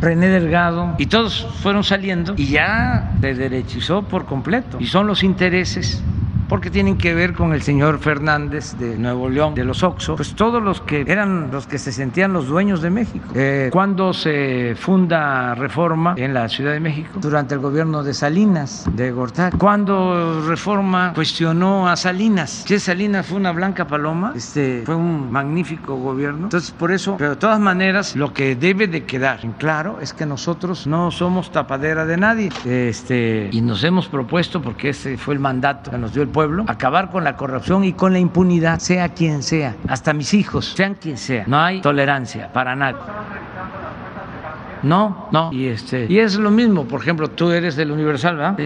René 0.00 0.28
Delgado, 0.28 0.94
y 0.98 1.06
todos 1.06 1.46
fueron 1.60 1.84
saliendo 1.84 2.34
y 2.36 2.46
ya 2.46 3.12
se 3.20 3.34
derechizó 3.34 4.02
por 4.02 4.26
completo. 4.26 4.78
Y 4.80 4.86
son 4.86 5.06
los 5.06 5.22
intereses 5.22 6.02
porque 6.48 6.70
tienen 6.70 6.96
que 6.96 7.14
ver 7.14 7.34
con 7.34 7.52
el 7.52 7.62
señor 7.62 7.98
Fernández 7.98 8.76
de 8.78 8.96
Nuevo 8.96 9.28
León, 9.28 9.54
de 9.54 9.64
los 9.64 9.82
Oxo, 9.82 10.16
pues 10.16 10.34
todos 10.34 10.62
los 10.62 10.80
que 10.80 11.04
eran 11.06 11.50
los 11.50 11.66
que 11.66 11.78
se 11.78 11.92
sentían 11.92 12.32
los 12.32 12.48
dueños 12.48 12.82
de 12.82 12.90
México. 12.90 13.26
Eh, 13.34 13.68
cuando 13.72 14.12
se 14.12 14.74
funda 14.76 15.54
Reforma 15.54 16.14
en 16.16 16.34
la 16.34 16.48
Ciudad 16.48 16.72
de 16.72 16.80
México, 16.80 17.18
durante 17.20 17.54
el 17.54 17.60
gobierno 17.60 18.02
de 18.02 18.14
Salinas, 18.14 18.86
de 18.92 19.10
Gortari, 19.10 19.56
cuando 19.58 20.42
Reforma 20.46 21.12
cuestionó 21.14 21.88
a 21.88 21.96
Salinas, 21.96 22.64
que 22.66 22.78
Salinas 22.80 23.26
fue 23.26 23.36
una 23.36 23.52
blanca 23.52 23.86
paloma, 23.86 24.32
este, 24.34 24.82
fue 24.84 24.96
un 24.96 25.30
magnífico 25.30 25.96
gobierno. 25.96 26.44
Entonces, 26.44 26.70
por 26.70 26.92
eso, 26.92 27.16
pero 27.18 27.30
de 27.30 27.36
todas 27.36 27.60
maneras, 27.60 28.16
lo 28.16 28.32
que 28.32 28.56
debe 28.56 28.86
de 28.86 29.04
quedar 29.04 29.40
en 29.44 29.52
claro 29.52 29.98
es 30.00 30.12
que 30.12 30.26
nosotros 30.26 30.86
no 30.86 31.10
somos 31.10 31.52
tapadera 31.52 32.06
de 32.06 32.16
nadie, 32.16 32.50
este, 32.64 33.50
y 33.52 33.60
nos 33.60 33.84
hemos 33.84 34.08
propuesto, 34.08 34.62
porque 34.62 34.90
ese 34.90 35.16
fue 35.16 35.34
el 35.34 35.40
mandato 35.40 35.90
que 35.90 35.98
nos 35.98 36.14
dio 36.14 36.22
el 36.22 36.28
pueblo, 36.28 36.37
acabar 36.66 37.10
con 37.10 37.24
la 37.24 37.36
corrupción 37.36 37.84
y 37.84 37.92
con 37.92 38.12
la 38.12 38.18
impunidad, 38.18 38.78
sea 38.78 39.08
quien 39.10 39.42
sea, 39.42 39.76
hasta 39.88 40.12
mis 40.12 40.34
hijos, 40.34 40.72
sean 40.76 40.94
quien 40.94 41.16
sea. 41.16 41.44
No 41.46 41.60
hay 41.60 41.80
tolerancia 41.80 42.52
para 42.52 42.74
nadie. 42.76 42.98
No, 44.82 45.28
no. 45.32 45.50
Y 45.52 45.66
este 45.66 46.06
y 46.08 46.18
es 46.18 46.36
lo 46.36 46.50
mismo, 46.50 46.84
por 46.84 47.00
ejemplo, 47.00 47.28
tú 47.28 47.50
eres 47.50 47.76
del 47.76 47.90
Universal, 47.90 48.36
¿verdad? 48.36 48.58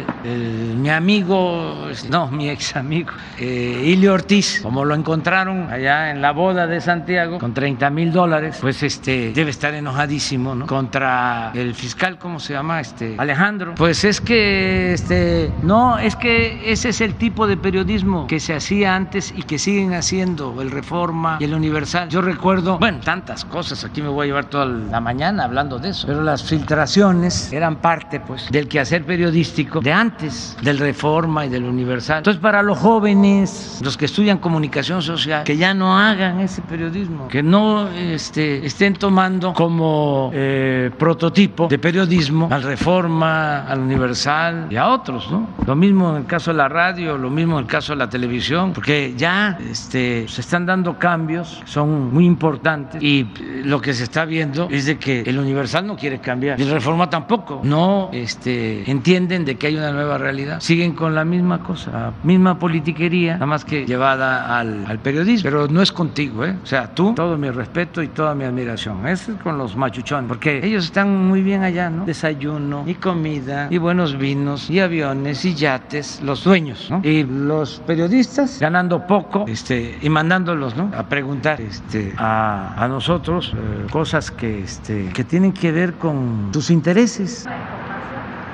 mi 0.76 0.90
amigo, 0.90 1.88
no, 2.10 2.28
mi 2.28 2.48
ex 2.50 2.76
amigo, 2.76 3.10
eh, 3.38 3.82
Ilio 3.84 4.14
Ortiz, 4.14 4.60
como 4.62 4.84
lo 4.84 4.94
encontraron 4.94 5.70
allá 5.70 6.10
en 6.10 6.22
la 6.22 6.32
boda 6.32 6.66
de 6.66 6.80
Santiago 6.80 7.38
con 7.38 7.54
30 7.54 7.90
mil 7.90 8.12
dólares, 8.12 8.58
pues 8.60 8.82
este 8.82 9.32
debe 9.32 9.50
estar 9.50 9.74
enojadísimo, 9.74 10.54
¿no? 10.54 10.66
Contra 10.66 11.52
el 11.54 11.74
fiscal, 11.74 12.18
¿cómo 12.18 12.40
se 12.40 12.52
llama? 12.52 12.80
Este 12.80 13.14
Alejandro. 13.18 13.74
Pues 13.76 14.04
es 14.04 14.20
que 14.20 14.92
este 14.92 15.52
no, 15.62 15.98
es 15.98 16.16
que 16.16 16.70
ese 16.70 16.90
es 16.90 17.00
el 17.00 17.14
tipo 17.14 17.46
de 17.46 17.56
periodismo 17.56 18.26
que 18.26 18.40
se 18.40 18.54
hacía 18.54 18.94
antes 18.94 19.32
y 19.36 19.42
que 19.42 19.58
siguen 19.58 19.94
haciendo 19.94 20.60
el 20.60 20.70
Reforma 20.70 21.38
y 21.40 21.44
el 21.44 21.54
Universal. 21.54 22.08
Yo 22.08 22.22
recuerdo, 22.22 22.78
bueno, 22.78 22.98
tantas 23.04 23.44
cosas, 23.44 23.84
aquí 23.84 24.02
me 24.02 24.08
voy 24.08 24.24
a 24.24 24.26
llevar 24.26 24.44
toda 24.46 24.66
la 24.66 25.00
mañana 25.00 25.44
hablando 25.44 25.78
de 25.78 25.90
eso 25.90 26.01
pero 26.06 26.22
las 26.22 26.42
filtraciones 26.42 27.52
eran 27.52 27.76
parte 27.76 28.20
pues 28.20 28.48
del 28.50 28.68
quehacer 28.68 29.04
periodístico 29.04 29.80
de 29.80 29.92
antes 29.92 30.56
del 30.62 30.78
Reforma 30.78 31.46
y 31.46 31.48
del 31.48 31.64
Universal. 31.64 32.18
Entonces 32.18 32.40
para 32.40 32.62
los 32.62 32.78
jóvenes, 32.78 33.80
los 33.82 33.96
que 33.96 34.06
estudian 34.06 34.38
comunicación 34.38 35.02
social, 35.02 35.44
que 35.44 35.56
ya 35.56 35.74
no 35.74 35.98
hagan 35.98 36.40
ese 36.40 36.62
periodismo, 36.62 37.28
que 37.28 37.42
no 37.42 37.88
este, 37.88 38.64
estén 38.64 38.94
tomando 38.94 39.52
como 39.52 40.30
eh, 40.32 40.90
prototipo 40.98 41.68
de 41.68 41.78
periodismo 41.78 42.48
al 42.50 42.62
Reforma, 42.62 43.66
al 43.66 43.80
Universal 43.80 44.66
y 44.70 44.76
a 44.76 44.88
otros, 44.88 45.30
¿no? 45.30 45.48
Lo 45.66 45.76
mismo 45.76 46.10
en 46.10 46.16
el 46.18 46.26
caso 46.26 46.50
de 46.50 46.58
la 46.58 46.68
radio, 46.68 47.18
lo 47.18 47.30
mismo 47.30 47.58
en 47.58 47.64
el 47.64 47.70
caso 47.70 47.92
de 47.92 47.98
la 47.98 48.08
televisión, 48.08 48.72
porque 48.72 49.14
ya 49.16 49.58
este, 49.70 50.26
se 50.28 50.40
están 50.40 50.66
dando 50.66 50.98
cambios, 50.98 51.62
son 51.64 52.12
muy 52.12 52.26
importantes 52.26 53.02
y 53.02 53.26
lo 53.64 53.80
que 53.80 53.94
se 53.94 54.04
está 54.04 54.24
viendo 54.24 54.68
es 54.70 54.86
de 54.86 54.98
que 54.98 55.22
el 55.22 55.38
Universal 55.38 55.86
no 55.86 55.91
quiere 55.96 56.18
cambiar. 56.18 56.60
Y 56.60 56.64
Reforma 56.64 57.08
tampoco. 57.10 57.60
No 57.62 58.10
este, 58.12 58.90
entienden 58.90 59.44
de 59.44 59.56
que 59.56 59.68
hay 59.68 59.76
una 59.76 59.92
nueva 59.92 60.18
realidad. 60.18 60.60
Siguen 60.60 60.94
con 60.94 61.14
la 61.14 61.24
misma 61.24 61.62
cosa, 61.62 61.90
la 61.90 62.12
misma 62.22 62.58
politiquería, 62.58 63.34
nada 63.34 63.46
más 63.46 63.64
que 63.64 63.84
llevada 63.86 64.58
al, 64.58 64.84
al 64.86 64.98
periodismo. 64.98 65.50
Pero 65.50 65.68
no 65.68 65.82
es 65.82 65.92
contigo, 65.92 66.44
¿eh? 66.44 66.56
O 66.62 66.66
sea, 66.66 66.94
tú, 66.94 67.14
todo 67.14 67.36
mi 67.36 67.50
respeto 67.50 68.02
y 68.02 68.08
toda 68.08 68.34
mi 68.34 68.44
admiración. 68.44 69.06
Es 69.06 69.30
con 69.42 69.58
los 69.58 69.76
machuchones, 69.76 70.28
porque 70.28 70.60
ellos 70.64 70.84
están 70.84 71.28
muy 71.28 71.42
bien 71.42 71.62
allá, 71.62 71.90
¿no? 71.90 72.04
Desayuno 72.04 72.84
y 72.86 72.94
comida 72.94 73.68
y 73.70 73.78
buenos 73.78 74.16
vinos 74.16 74.70
y 74.70 74.80
aviones 74.80 75.44
y 75.44 75.54
yates, 75.54 76.20
los 76.22 76.44
dueños, 76.44 76.88
¿no? 76.90 77.00
Y 77.02 77.24
los 77.24 77.82
periodistas 77.86 78.58
ganando 78.60 79.06
poco 79.06 79.44
este, 79.48 79.98
y 80.00 80.08
mandándolos, 80.08 80.76
¿no? 80.76 80.90
A 80.96 81.04
preguntar 81.04 81.60
este, 81.60 82.12
a, 82.16 82.74
a 82.76 82.88
nosotros 82.88 83.52
eh, 83.54 83.86
cosas 83.90 84.30
que, 84.30 84.60
este, 84.60 85.08
que 85.14 85.24
tienen 85.24 85.52
que 85.52 85.72
ver 85.72 85.81
con 85.90 86.50
tus 86.52 86.70
intereses. 86.70 87.50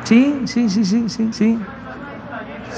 Sí, 0.04 0.46
sí, 0.46 0.68
sí, 0.70 0.84
sí, 0.84 1.08
sí, 1.08 1.32
sí. 1.32 1.77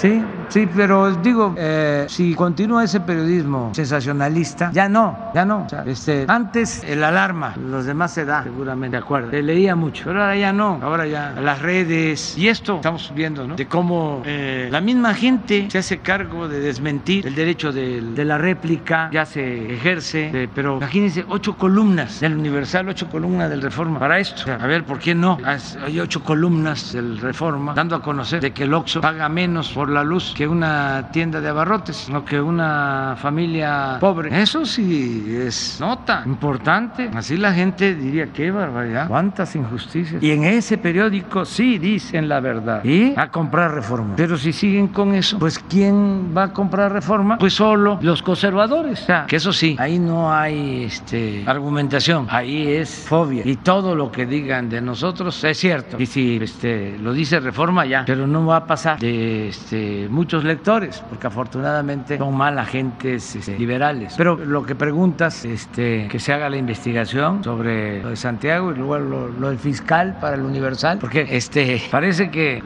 Sí, 0.01 0.25
sí, 0.49 0.67
pero 0.75 1.15
digo, 1.17 1.55
eh, 1.59 2.07
si 2.09 2.35
continúa 2.35 2.85
ese 2.85 3.01
periodismo 3.01 3.71
sensacionalista, 3.75 4.71
ya 4.73 4.89
no, 4.89 5.31
ya 5.35 5.45
no. 5.45 5.67
este, 5.85 6.25
antes 6.27 6.83
el 6.85 7.05
alarma, 7.05 7.55
los 7.59 7.85
demás 7.85 8.15
se 8.15 8.25
da, 8.25 8.43
seguramente, 8.43 8.97
de 8.97 9.03
acuerdo. 9.03 9.31
Le 9.31 9.43
leía 9.43 9.77
mucho, 9.77 10.05
pero 10.07 10.23
ahora 10.23 10.37
ya 10.37 10.55
no, 10.55 10.81
ahora 10.83 11.07
ya 11.07 11.35
las 11.43 11.61
redes 11.61 12.39
y 12.39 12.49
esto 12.49 12.77
estamos 12.77 13.13
viendo, 13.15 13.47
¿no? 13.47 13.57
De 13.57 13.67
cómo 13.69 14.23
eh, 14.25 14.71
la 14.73 14.81
misma 14.81 15.13
gente 15.13 15.69
se 15.71 15.77
hace 15.77 15.99
cargo 15.99 16.49
de 16.49 16.61
desmentir 16.61 17.27
el 17.27 17.35
derecho 17.35 17.71
de, 17.71 18.01
la 18.25 18.39
réplica, 18.39 19.11
ya 19.13 19.27
se 19.27 19.75
ejerce, 19.75 20.49
pero 20.55 20.79
imagínense, 20.79 21.27
ocho 21.29 21.59
columnas 21.59 22.21
del 22.21 22.39
Universal, 22.39 22.89
ocho 22.89 23.07
columnas 23.11 23.51
del 23.51 23.61
Reforma 23.61 23.99
para 23.99 24.19
esto. 24.19 24.51
a 24.51 24.67
ver, 24.67 24.85
¿por 24.85 24.99
qué 24.99 25.15
no? 25.15 25.37
Hay 25.45 26.01
ocho 26.01 26.25
columnas 26.25 26.95
del 26.95 27.19
Reforma 27.19 27.75
dando 27.75 27.97
a 27.97 28.01
conocer 28.01 28.41
de 28.41 28.53
que 28.53 28.63
el 28.63 28.73
Oxxo 28.73 29.03
paga 29.03 29.29
menos 29.29 29.69
por 29.73 29.90
la 29.91 30.05
luz 30.05 30.33
que 30.35 30.47
una 30.47 31.09
tienda 31.13 31.41
de 31.41 31.49
abarrotes, 31.49 32.09
no 32.09 32.25
que 32.25 32.41
una 32.41 33.17
familia 33.21 33.99
pobre. 34.01 34.41
Eso 34.41 34.65
sí 34.65 35.25
es 35.29 35.79
nota 35.81 36.23
importante. 36.27 37.11
Así 37.15 37.37
la 37.37 37.53
gente 37.53 37.95
diría, 37.95 38.33
qué 38.33 38.51
barbaridad, 38.51 39.09
cuántas 39.09 39.55
injusticias. 39.57 40.23
Y 40.23 40.31
en 40.31 40.45
ese 40.45 40.79
periódico 40.79 41.45
sí 41.45 41.79
dicen 41.79 42.29
la 42.29 42.41
verdad. 42.41 42.85
Y 42.85 43.15
a 43.17 43.31
comprar 43.31 43.75
reforma. 43.75 44.15
Pero 44.17 44.37
si 44.37 44.53
siguen 44.53 44.89
con 44.89 45.15
eso, 45.15 45.39
pues 45.39 45.59
¿quién 45.59 46.35
va 46.37 46.45
a 46.45 46.53
comprar 46.53 46.93
reforma? 46.93 47.39
Pues 47.39 47.55
solo 47.55 47.99
los 48.03 48.23
conservadores. 48.23 49.03
O 49.03 49.07
sea, 49.07 49.27
que 49.27 49.37
eso 49.37 49.53
sí, 49.53 49.77
ahí 49.79 49.99
no 49.99 50.33
hay 50.33 50.85
este, 50.85 51.45
argumentación, 51.47 52.27
ahí 52.31 52.69
es 52.69 53.07
fobia. 53.09 53.43
Y 53.45 53.57
todo 53.57 53.95
lo 53.95 54.11
que 54.11 54.27
digan 54.27 54.69
de 54.69 54.81
nosotros 54.81 55.43
es 55.45 55.59
cierto. 55.59 55.97
Y 56.01 56.07
si 56.07 56.37
este, 56.37 56.99
lo 56.99 57.13
dice 57.13 57.41
reforma, 57.41 57.87
ya. 57.87 58.05
Pero 58.07 58.27
no 58.27 58.47
va 58.47 58.57
a 58.57 58.67
pasar 58.67 58.99
de... 58.99 59.49
Este, 59.49 59.70
este, 59.71 60.09
muchos 60.09 60.43
lectores, 60.43 61.01
porque 61.09 61.29
afortunadamente 61.29 62.19
son 62.19 62.37
mal 62.37 62.59
agentes 62.59 63.37
este, 63.37 63.57
liberales. 63.57 64.15
Pero 64.17 64.35
lo 64.35 64.65
que 64.65 64.75
preguntas, 64.75 65.45
este, 65.45 66.09
que 66.09 66.19
se 66.19 66.33
haga 66.33 66.51
la 66.51 66.57
investigación 66.57 67.45
sobre 67.45 68.03
lo 68.03 68.11
de 68.11 68.17
Santiago 68.17 68.73
y 68.73 68.75
luego 68.75 68.99
lo, 68.99 69.49
del 69.49 69.61
fiscal 69.61 70.17
para 70.21 70.35
el 70.35 70.43
Universal, 70.43 70.99
porque 70.99 71.41
parece 71.89 72.33
que 72.33 72.61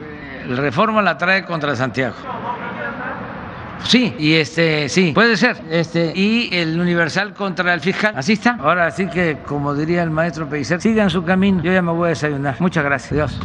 el 0.49 0.57
reforma 0.57 1.03
la 1.03 1.15
trae 1.15 1.45
contra 1.45 1.75
Santiago. 1.75 2.15
Sí, 3.83 4.15
y 4.17 4.33
este, 4.33 4.89
sí, 4.89 5.11
puede 5.13 5.37
ser. 5.37 5.57
Y 6.15 6.49
el 6.55 6.79
Universal 6.79 7.35
contra 7.35 7.71
el 7.75 7.81
fiscal. 7.81 8.15
Así 8.17 8.33
está. 8.33 8.57
Ahora 8.59 8.89
sí 8.89 9.05
que, 9.05 9.37
como 9.45 9.75
diría 9.75 10.01
el 10.01 10.09
maestro 10.09 10.49
Pellicer, 10.49 10.81
sigan 10.81 11.11
su 11.11 11.23
camino. 11.23 11.61
Yo 11.61 11.71
ya 11.71 11.83
me 11.83 11.91
voy 11.91 12.07
a 12.07 12.09
desayunar. 12.09 12.55
Muchas 12.59 12.83
gracias. 12.83 13.11
Dios. 13.11 13.39